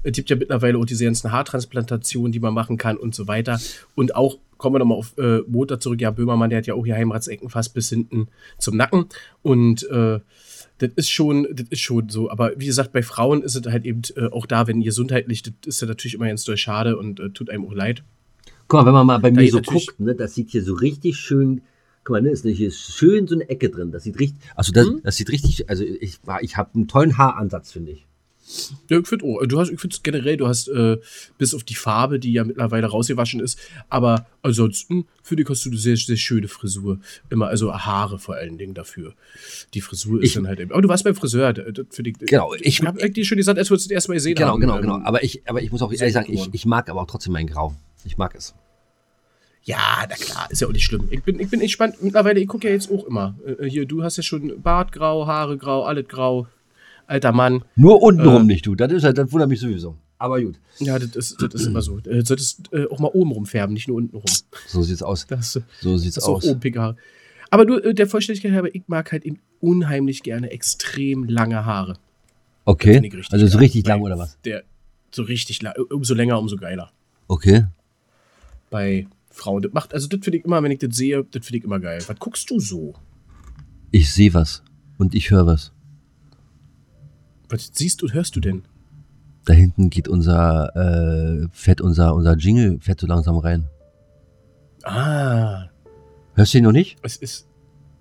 es 0.02 0.12
gibt 0.12 0.30
ja 0.30 0.36
mittlerweile 0.36 0.78
auch 0.78 0.84
diese 0.84 1.04
ganzen 1.04 1.32
Haartransplantationen, 1.32 2.32
die 2.32 2.40
man 2.40 2.54
machen 2.54 2.76
kann 2.76 2.96
und 2.96 3.14
so 3.14 3.26
weiter. 3.26 3.60
Und 3.94 4.14
auch, 4.14 4.38
kommen 4.56 4.76
wir 4.76 4.78
nochmal 4.78 4.98
auf 4.98 5.18
äh, 5.18 5.40
Motor 5.48 5.80
zurück, 5.80 6.00
ja, 6.00 6.10
Böhmermann, 6.10 6.48
der 6.48 6.58
hat 6.58 6.66
ja 6.66 6.74
auch 6.74 6.84
hier 6.84 6.94
Heimratsecken 6.94 7.50
fast 7.50 7.74
bis 7.74 7.88
hinten 7.88 8.28
zum 8.58 8.76
Nacken. 8.76 9.06
Und 9.42 9.88
äh, 9.90 10.20
das 10.78 10.90
ist 10.96 11.10
schon, 11.10 11.46
das 11.50 11.66
ist 11.70 11.80
schon 11.80 12.08
so. 12.08 12.30
Aber 12.30 12.52
wie 12.56 12.66
gesagt, 12.66 12.92
bei 12.92 13.02
Frauen 13.02 13.42
ist 13.42 13.54
es 13.56 13.70
halt 13.70 13.84
eben 13.84 14.02
äh, 14.16 14.26
auch 14.26 14.46
da, 14.46 14.66
wenn 14.66 14.80
gesundheitlich, 14.80 15.42
das 15.42 15.54
ist 15.66 15.80
ja 15.80 15.88
natürlich 15.88 16.14
immer 16.14 16.28
ganz 16.28 16.44
doll 16.44 16.56
schade 16.56 16.96
und 16.96 17.18
äh, 17.18 17.30
tut 17.30 17.50
einem 17.50 17.66
auch 17.66 17.74
leid. 17.74 18.04
Guck 18.68 18.80
mal, 18.80 18.86
wenn 18.86 18.92
man 18.94 19.06
mal 19.06 19.18
bei 19.18 19.30
mir 19.30 19.42
geht 19.42 19.52
so 19.52 19.60
guckt, 19.60 19.98
ne, 20.00 20.14
das 20.14 20.34
sieht 20.34 20.50
hier 20.50 20.62
so 20.62 20.74
richtig 20.74 21.16
schön, 21.16 21.62
guck 22.04 22.14
mal, 22.14 22.22
ne, 22.22 22.30
ist 22.30 22.42
hier 22.44 22.68
ist 22.68 22.94
schön 22.94 23.26
so 23.26 23.34
eine 23.34 23.48
Ecke 23.48 23.70
drin. 23.70 23.92
Das 23.92 24.04
sieht 24.04 24.18
richtig, 24.18 24.40
also 24.54 24.72
das, 24.72 24.86
Mhm. 24.86 25.00
das 25.04 25.16
sieht 25.16 25.30
richtig, 25.30 25.68
also 25.70 25.84
ich, 25.84 26.18
ich 26.42 26.56
habe 26.56 26.70
einen 26.74 26.88
tollen 26.88 27.16
Haaransatz, 27.18 27.72
finde 27.72 27.92
ich. 27.92 28.06
Ja, 28.88 29.00
ich 29.00 29.08
finde 29.08 29.24
oh, 29.24 29.44
du 29.44 29.58
hast, 29.58 29.70
ich 29.72 29.80
finde 29.80 29.96
generell, 30.04 30.36
du 30.36 30.46
hast 30.46 30.68
äh, 30.68 30.98
bis 31.36 31.52
auf 31.52 31.64
die 31.64 31.74
Farbe, 31.74 32.20
die 32.20 32.32
ja 32.32 32.44
mittlerweile 32.44 32.86
rausgewaschen 32.86 33.40
ist, 33.40 33.58
aber 33.88 34.24
ansonsten 34.42 35.06
finde 35.24 35.42
ich, 35.42 35.48
hast 35.48 35.64
du 35.66 35.70
eine 35.70 35.78
sehr, 35.78 35.96
sehr 35.96 36.16
schöne 36.16 36.46
Frisur. 36.46 37.00
Immer, 37.28 37.48
also 37.48 37.74
Haare 37.74 38.20
vor 38.20 38.36
allen 38.36 38.56
Dingen 38.56 38.72
dafür. 38.74 39.14
Die 39.74 39.80
Frisur 39.80 40.22
ist 40.22 40.28
Ich- 40.28 40.34
dann 40.34 40.46
halt 40.46 40.60
eben. 40.60 40.70
Aber 40.70 40.80
du 40.80 40.88
warst 40.88 41.02
beim 41.02 41.16
Friseur, 41.16 41.52
das 41.54 41.86
finde 41.90 42.10
ich. 42.10 42.18
Genau, 42.18 42.54
ich- 42.54 42.80
habe 42.82 43.02
eigentlich 43.02 43.26
schon 43.26 43.36
gesagt, 43.36 43.58
als 43.58 43.68
wir 43.68 43.74
uns 43.74 43.82
das 43.82 43.90
erste 43.90 44.10
Mal 44.12 44.14
gesehen 44.14 44.36
Genau, 44.36 44.52
haben. 44.52 44.60
genau, 44.60 44.76
ähm, 44.76 44.82
genau. 44.82 45.00
Aber 45.02 45.24
ich, 45.24 45.42
aber 45.48 45.60
ich 45.60 45.72
muss 45.72 45.82
auch 45.82 45.92
ehrlich 45.92 46.12
sagen, 46.14 46.32
ich, 46.32 46.48
ich 46.52 46.66
mag 46.66 46.88
aber 46.88 47.02
auch 47.02 47.06
trotzdem 47.08 47.32
mein 47.32 47.48
Grau. 47.48 47.74
Ich 48.06 48.16
mag 48.16 48.34
es. 48.34 48.54
Ja, 49.64 50.06
na 50.08 50.14
klar, 50.14 50.46
ist 50.50 50.60
ja 50.60 50.68
auch 50.68 50.72
nicht 50.72 50.84
schlimm. 50.84 51.08
Ich 51.10 51.22
bin, 51.24 51.40
ich 51.40 51.50
bin 51.50 51.60
entspannt. 51.60 51.96
Mittlerweile, 52.00 52.38
ich 52.38 52.46
gucke 52.46 52.68
ja 52.68 52.72
jetzt 52.72 52.90
auch 52.90 53.04
immer. 53.04 53.34
Äh, 53.44 53.68
hier, 53.68 53.84
du 53.84 54.02
hast 54.04 54.16
ja 54.16 54.22
schon 54.22 54.62
Bart 54.62 54.92
grau, 54.92 55.26
Haare 55.26 55.58
grau, 55.58 55.82
alles 55.84 56.06
grau. 56.06 56.46
Alter 57.08 57.32
Mann. 57.32 57.64
Nur 57.74 58.00
untenrum 58.02 58.42
Äh. 58.42 58.46
nicht, 58.46 58.66
du. 58.66 58.74
Das, 58.76 58.92
ist, 58.92 59.02
halt- 59.04 59.18
das 59.18 59.32
wundert 59.32 59.48
mich 59.48 59.58
sowieso. 59.60 59.96
Aber 60.18 60.40
gut, 60.40 60.58
Ja, 60.78 60.98
das 60.98 61.14
ist, 61.14 61.42
das 61.42 61.52
ist 61.54 61.66
immer 61.66 61.82
so. 61.82 61.98
Du 62.00 62.24
solltest 62.24 62.72
äh, 62.72 62.86
auch 62.90 63.00
mal 63.00 63.08
oben 63.12 63.32
rumfärben, 63.32 63.74
nicht 63.74 63.86
nur 63.88 63.98
unten 63.98 64.16
rum. 64.16 64.24
so 64.66 64.82
sieht's 64.82 65.02
aus. 65.02 65.26
Das, 65.26 65.52
das 65.54 65.62
So 65.80 65.96
sieht's 65.98 66.18
auch 66.22 66.36
aus. 66.36 66.44
oben 66.46 66.60
pinke 66.60 66.80
Haare. 66.80 66.96
Aber 67.50 67.64
nur 67.64 67.84
äh, 67.84 67.92
der 67.92 68.06
Vollständigkeit 68.06 68.52
halber, 68.52 68.74
ich 68.74 68.84
mag 68.86 69.12
halt 69.12 69.24
eben 69.24 69.40
unheimlich 69.60 70.22
gerne 70.22 70.50
extrem 70.50 71.24
lange 71.24 71.64
Haare. 71.66 71.96
Okay. 72.64 73.10
Also 73.30 73.46
so 73.46 73.58
richtig 73.58 73.86
lang 73.86 74.00
oder 74.00 74.16
was? 74.18 74.38
Der, 74.44 74.62
so 75.14 75.22
richtig 75.22 75.60
lang. 75.62 75.74
Umso 75.90 76.14
länger, 76.14 76.38
umso 76.38 76.56
geiler. 76.56 76.90
Okay. 77.28 77.66
Bei 78.70 79.06
Frauen. 79.30 79.62
Das 79.62 79.72
macht, 79.72 79.94
also 79.94 80.08
das 80.08 80.20
finde 80.22 80.38
ich 80.38 80.44
immer, 80.44 80.62
wenn 80.62 80.70
ich 80.70 80.78
das 80.78 80.96
sehe, 80.96 81.24
das 81.30 81.44
finde 81.46 81.58
ich 81.58 81.64
immer 81.64 81.80
geil. 81.80 82.02
Was 82.06 82.18
guckst 82.18 82.50
du 82.50 82.58
so? 82.58 82.94
Ich 83.90 84.12
sehe 84.12 84.34
was 84.34 84.62
und 84.98 85.14
ich 85.14 85.30
höre 85.30 85.46
was. 85.46 85.72
Was 87.48 87.70
siehst 87.72 88.02
und 88.02 88.12
hörst 88.12 88.34
du 88.36 88.40
denn? 88.40 88.62
Da 89.44 89.52
hinten 89.54 89.90
geht 89.90 90.08
unser 90.08 90.74
äh, 90.74 91.48
Fett, 91.52 91.80
unser, 91.80 92.14
unser 92.14 92.36
Jingle 92.36 92.80
fährt 92.80 93.00
so 93.00 93.06
langsam 93.06 93.36
rein. 93.36 93.68
Ah, 94.82 95.68
Hörst 96.34 96.52
du 96.52 96.58
ihn 96.58 96.64
noch 96.64 96.72
nicht? 96.72 96.98
es 97.02 97.16
ist. 97.16 97.48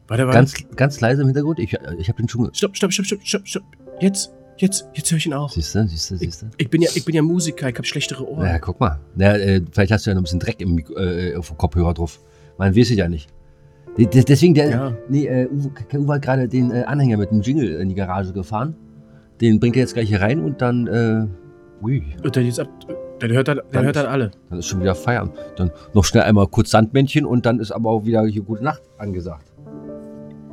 Warte, 0.08 0.26
warte. 0.28 0.36
Ganz, 0.38 0.54
ganz 0.76 1.02
leise 1.02 1.22
im 1.22 1.28
Hintergrund. 1.28 1.60
Ich, 1.60 1.74
ich 1.98 2.10
habe 2.10 2.18
den 2.22 2.28
schon. 2.28 2.54
Stopp, 2.54 2.76
stopp, 2.76 2.92
stopp, 2.92 3.06
stopp, 3.06 3.22
stopp, 3.24 3.48
stopp. 3.48 3.64
Jetzt, 4.02 4.32
jetzt, 4.58 4.88
jetzt 4.94 5.12
höre 5.12 5.18
ich 5.18 5.26
ihn 5.26 5.34
auch. 5.34 5.50
Siehst 5.52 5.76
du, 5.76 5.88
siehst 5.88 6.12
du, 6.12 6.18
siehst 6.18 6.42
du? 6.42 6.46
Ich 6.58 6.70
bin 6.70 6.82
ja, 6.82 6.90
ich 6.94 7.04
bin 7.06 7.16
ja 7.16 7.22
Musiker, 7.22 7.70
ich 7.70 7.76
habe 7.76 7.86
schlechtere 7.86 8.28
Ohren. 8.30 8.46
Ja, 8.46 8.60
guck 8.60 8.80
mal. 8.80 9.00
Ja, 9.18 9.34
äh, 9.36 9.62
vielleicht 9.72 9.92
hast 9.92 10.06
du 10.06 10.10
ja 10.12 10.14
noch 10.16 10.22
ein 10.22 10.24
bisschen 10.24 10.40
Dreck 10.40 10.60
im, 10.62 10.78
äh, 10.98 11.36
auf 11.36 11.48
dem 11.50 11.58
Kopfhörer 11.58 11.94
drauf. 11.94 12.20
Man 12.58 12.76
weiß 12.76 12.90
es 12.92 12.98
ja 12.98 13.08
nicht. 13.10 13.30
De- 13.98 14.06
de- 14.08 14.24
Deswegen, 14.24 14.54
der, 14.54 14.70
Ja. 14.70 14.98
nee, 15.10 15.26
äh, 15.28 15.48
Uwe, 15.50 15.72
Uwe 15.94 16.14
hat 16.16 16.22
gerade 16.22 16.48
den 16.48 16.72
äh, 16.72 16.84
Anhänger 16.84 17.18
mit 17.18 17.32
dem 17.32 17.42
Jingle 17.42 17.80
in 17.80 17.90
die 17.90 17.96
Garage 17.96 18.34
gefahren. 18.34 18.76
Den 19.42 19.60
bringt 19.60 19.76
er 19.76 19.82
jetzt 19.82 19.94
gleich 19.94 20.10
hier 20.10 20.22
rein 20.22 20.40
und 20.40 20.62
dann, 20.62 20.88
äh, 20.88 21.26
ui, 21.84 22.04
Und 22.24 22.36
dann, 22.36 22.46
jetzt 22.46 22.60
ab, 22.60 22.68
dann 23.20 23.32
hört 23.32 23.48
dann, 23.48 23.58
dann 23.58 23.66
Dann- 23.72 23.86
hört 23.86 23.96
dann 23.96 24.06
alle. 24.06 24.32
dann 24.50 24.60
ist 24.60 24.68
schon 24.68 24.82
wieder 24.82 24.96
Feierabend. 24.96 25.34
Dann 25.58 25.72
noch 25.94 26.04
schnell 26.06 26.24
einmal 26.24 26.48
kurz 26.48 26.72
Sandmännchen 26.72 27.26
und 27.26 27.46
dann 27.46 27.60
ist 27.60 27.72
aber 27.72 27.90
auch 27.90 28.06
wieder 28.06 28.26
hier 28.26 28.42
gute 28.44 28.64
Nacht 28.64 28.82
angesagt. 28.98 29.52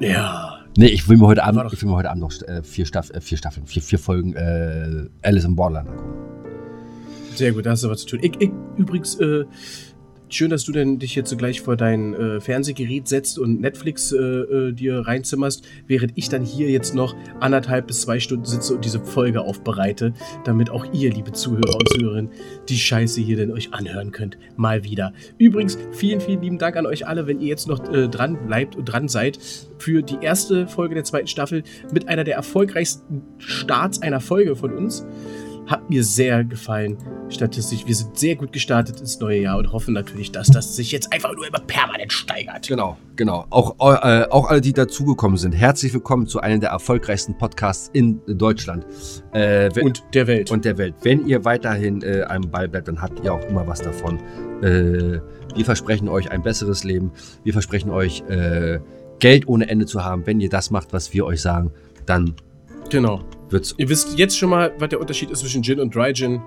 Ja. 0.00 0.51
Nee, 0.76 0.86
ich 0.86 1.06
will 1.06 1.18
mir 1.18 1.26
heute 1.26 1.44
Abend, 1.44 1.70
ich 1.72 1.82
will 1.82 1.90
mir 1.90 1.96
heute 1.96 2.10
Abend 2.10 2.22
noch 2.22 2.32
äh, 2.48 2.62
vier, 2.62 2.86
Staff, 2.86 3.10
äh, 3.10 3.20
vier 3.20 3.36
Staffeln, 3.36 3.66
vier, 3.66 3.82
vier 3.82 3.98
Folgen 3.98 4.34
äh, 4.34 5.06
Alice 5.20 5.44
in 5.44 5.54
Borderland 5.54 5.90
angucken. 5.90 6.14
Sehr 7.34 7.52
gut, 7.52 7.66
da 7.66 7.70
hast 7.70 7.84
du 7.84 7.90
was 7.90 8.00
zu 8.00 8.06
tun. 8.06 8.20
Ich, 8.22 8.40
ich, 8.40 8.50
übrigens, 8.78 9.16
äh, 9.16 9.44
schön, 10.34 10.50
dass 10.50 10.64
du 10.64 10.72
denn 10.72 10.98
dich 10.98 11.14
jetzt 11.14 11.30
so 11.30 11.36
gleich 11.36 11.60
vor 11.60 11.76
dein 11.76 12.14
äh, 12.14 12.40
Fernsehgerät 12.40 13.08
setzt 13.08 13.38
und 13.38 13.60
Netflix 13.60 14.12
äh, 14.12 14.16
äh, 14.16 14.72
dir 14.72 15.00
reinzimmerst, 15.00 15.64
während 15.86 16.12
ich 16.16 16.28
dann 16.28 16.44
hier 16.44 16.70
jetzt 16.70 16.94
noch 16.94 17.14
anderthalb 17.40 17.86
bis 17.86 18.02
zwei 18.02 18.20
Stunden 18.20 18.44
sitze 18.44 18.74
und 18.74 18.84
diese 18.84 19.00
Folge 19.00 19.42
aufbereite, 19.42 20.14
damit 20.44 20.70
auch 20.70 20.86
ihr, 20.92 21.12
liebe 21.12 21.32
Zuhörer 21.32 21.76
und 21.76 21.88
Zuhörerinnen, 21.88 22.30
die 22.68 22.78
Scheiße 22.78 23.20
hier 23.20 23.36
denn 23.36 23.52
euch 23.52 23.72
anhören 23.72 24.12
könnt. 24.12 24.38
Mal 24.56 24.84
wieder. 24.84 25.12
Übrigens, 25.38 25.78
vielen, 25.92 26.20
vielen 26.20 26.42
lieben 26.42 26.58
Dank 26.58 26.76
an 26.76 26.86
euch 26.86 27.06
alle, 27.06 27.26
wenn 27.26 27.40
ihr 27.40 27.48
jetzt 27.48 27.68
noch 27.68 27.92
äh, 27.92 28.08
dran 28.08 28.46
bleibt 28.46 28.76
und 28.76 28.84
dran 28.84 29.08
seid 29.08 29.38
für 29.78 30.02
die 30.02 30.18
erste 30.20 30.66
Folge 30.66 30.94
der 30.94 31.04
zweiten 31.04 31.26
Staffel 31.26 31.62
mit 31.92 32.08
einer 32.08 32.24
der 32.24 32.36
erfolgreichsten 32.36 33.22
Starts 33.38 34.00
einer 34.02 34.20
Folge 34.20 34.56
von 34.56 34.72
uns. 34.72 35.04
Hat 35.66 35.88
mir 35.88 36.02
sehr 36.02 36.42
gefallen, 36.44 36.98
statistisch. 37.28 37.86
Wir 37.86 37.94
sind 37.94 38.18
sehr 38.18 38.34
gut 38.34 38.52
gestartet 38.52 39.00
ins 39.00 39.20
neue 39.20 39.40
Jahr 39.42 39.58
und 39.58 39.72
hoffen 39.72 39.94
natürlich, 39.94 40.32
dass 40.32 40.48
das 40.48 40.74
sich 40.74 40.90
jetzt 40.90 41.12
einfach 41.12 41.32
nur 41.34 41.46
immer 41.46 41.60
permanent 41.60 42.12
steigert. 42.12 42.66
Genau, 42.66 42.96
genau. 43.14 43.46
Auch, 43.48 43.76
äh, 44.02 44.24
auch 44.28 44.50
alle, 44.50 44.60
die 44.60 44.72
dazugekommen 44.72 45.36
sind, 45.38 45.52
herzlich 45.52 45.94
willkommen 45.94 46.26
zu 46.26 46.40
einem 46.40 46.60
der 46.60 46.70
erfolgreichsten 46.70 47.38
Podcasts 47.38 47.90
in 47.92 48.20
Deutschland 48.26 48.84
äh, 49.32 49.70
wenn- 49.74 49.86
Und 49.86 50.02
der 50.14 50.26
Welt. 50.26 50.50
und 50.50 50.64
der 50.64 50.78
Welt. 50.78 50.94
Wenn 51.02 51.26
ihr 51.26 51.44
weiterhin 51.44 52.02
äh, 52.02 52.22
am 52.22 52.50
Ball 52.50 52.68
bleibt, 52.68 52.88
dann 52.88 53.00
habt 53.00 53.24
ihr 53.24 53.32
auch 53.32 53.44
immer 53.48 53.64
was 53.66 53.80
davon. 53.80 54.18
Äh, 54.62 55.20
wir 55.54 55.64
versprechen 55.64 56.08
euch 56.08 56.30
ein 56.30 56.42
besseres 56.42 56.82
Leben. 56.82 57.12
Wir 57.44 57.52
versprechen 57.52 57.90
euch 57.90 58.22
äh, 58.28 58.80
Geld 59.20 59.46
ohne 59.46 59.68
Ende 59.68 59.86
zu 59.86 60.04
haben. 60.04 60.26
Wenn 60.26 60.40
ihr 60.40 60.48
das 60.50 60.70
macht, 60.72 60.92
was 60.92 61.12
wir 61.14 61.24
euch 61.24 61.40
sagen, 61.40 61.70
dann 62.04 62.34
genau. 62.90 63.20
wird's. 63.50 63.74
Ihr 63.78 63.88
wisst 63.88 64.18
jetzt 64.18 64.38
schon 64.38 64.50
mal, 64.50 64.72
was 64.78 64.88
der 64.88 65.00
Unterschied 65.00 65.30
ist 65.30 65.40
zwischen 65.40 65.62
Gin 65.62 65.80
und 65.80 65.94
Dry 65.94 66.12
Gin. 66.12 66.40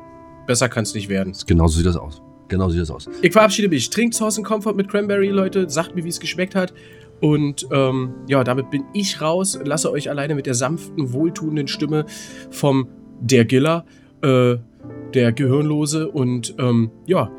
Besser 0.48 0.70
kann 0.70 0.84
es 0.84 0.94
nicht 0.94 1.10
werden. 1.10 1.36
Genauso 1.48 1.78
sieht 1.78 1.86
das 1.86 1.98
aus. 1.98 2.22
Genauso 2.48 2.72
sieht 2.72 2.82
das 2.82 2.92
aus. 2.92 3.10
Ich 3.22 3.32
verabschiede 3.32 3.68
mich. 3.68 3.90
Trinkt 3.90 4.14
Sauce 4.14 4.38
and 4.38 4.46
Comfort 4.46 4.76
mit 4.76 4.88
Cranberry, 4.90 5.30
Leute. 5.30 5.70
Sagt 5.70 5.96
mir, 5.96 6.04
wie 6.04 6.10
es 6.10 6.20
geschmeckt 6.20 6.56
hat. 6.56 6.74
Und 7.22 7.68
ähm, 7.72 8.14
ja, 8.28 8.44
damit 8.44 8.70
bin 8.70 8.84
ich 8.94 9.22
raus. 9.22 9.58
Lasse 9.64 9.92
euch 9.92 10.10
alleine 10.10 10.36
mit 10.36 10.46
der 10.46 10.54
sanften, 10.54 11.14
wohltuenden 11.14 11.68
Stimme 11.68 12.06
vom 12.52 12.88
Der 13.20 13.46
Giller, 13.46 13.86
äh, 14.22 14.58
der 15.14 15.32
Gehirnlose. 15.32 16.10
Und 16.10 16.56
ähm, 16.60 16.92
ja, 17.08 17.32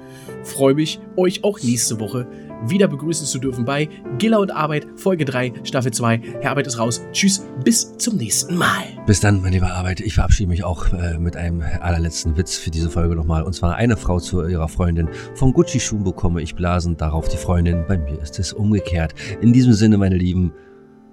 freue 0.42 0.74
mich, 0.74 0.99
euch 1.16 1.44
auch 1.44 1.62
nächste 1.62 2.01
Woche 2.01 2.26
wieder 2.66 2.88
begrüßen 2.88 3.26
zu 3.26 3.38
dürfen 3.38 3.64
bei 3.64 3.88
Giller 4.18 4.40
und 4.40 4.50
Arbeit, 4.50 4.86
Folge 4.96 5.24
3, 5.24 5.52
Staffel 5.64 5.92
2. 5.92 6.20
Herr 6.40 6.50
Arbeit 6.50 6.66
ist 6.66 6.78
raus. 6.78 7.02
Tschüss, 7.12 7.44
bis 7.64 7.96
zum 7.98 8.16
nächsten 8.16 8.57
Mal. 8.57 8.84
Bis 9.07 9.20
dann, 9.20 9.42
mein 9.42 9.52
lieber 9.52 9.72
Arbeit. 9.72 10.00
Ich 10.00 10.14
verabschiede 10.14 10.48
mich 10.48 10.64
auch 10.64 10.92
äh, 10.92 11.18
mit 11.18 11.36
einem 11.36 11.62
allerletzten 11.80 12.36
Witz 12.36 12.57
für 12.57 12.70
diese 12.70 12.90
Folge 12.90 13.14
nochmal. 13.14 13.42
Und 13.42 13.52
zwar 13.52 13.76
eine 13.76 13.96
Frau 13.96 14.20
zu 14.20 14.46
ihrer 14.46 14.68
Freundin. 14.68 15.09
Von 15.34 15.52
Gucci-Schuhen 15.52 16.04
bekomme 16.04 16.42
ich 16.42 16.54
Blasen, 16.54 16.96
darauf 16.96 17.28
die 17.28 17.36
Freundin. 17.36 17.84
Bei 17.86 17.98
mir 17.98 18.20
ist 18.20 18.38
es 18.38 18.52
umgekehrt. 18.52 19.14
In 19.40 19.52
diesem 19.52 19.72
Sinne, 19.72 19.98
meine 19.98 20.16
Lieben, 20.16 20.52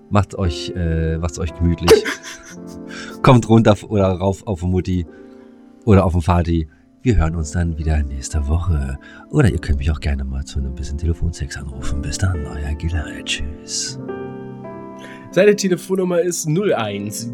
macht 0.10 0.36
euch, 0.36 0.72
äh, 0.76 1.18
macht's 1.18 1.40
euch 1.40 1.54
gemütlich. 1.56 1.92
Kommt 3.22 3.50
runter 3.50 3.76
oder 3.88 4.08
rauf 4.08 4.46
auf 4.48 4.62
Mutti 4.62 5.06
oder 5.86 6.06
auf 6.06 6.14
den 6.14 6.22
Vati. 6.22 6.68
Wir 7.04 7.18
hören 7.18 7.36
uns 7.36 7.52
dann 7.52 7.78
wieder 7.78 8.02
nächste 8.02 8.48
Woche. 8.48 8.98
Oder 9.30 9.52
ihr 9.52 9.60
könnt 9.60 9.80
mich 9.80 9.92
auch 9.92 10.00
gerne 10.00 10.24
mal 10.24 10.46
zu 10.46 10.60
einem 10.60 10.74
bisschen 10.74 10.98
Telefonsex 10.98 11.58
anrufen. 11.58 12.02
Bis 12.02 12.18
dann, 12.18 12.46
euer 12.46 12.74
Giller. 12.76 13.06
Tschüss. 13.26 14.00
Seine 15.30 15.54
Telefonnummer 15.54 16.22
ist 16.22 16.48
01 16.48 17.34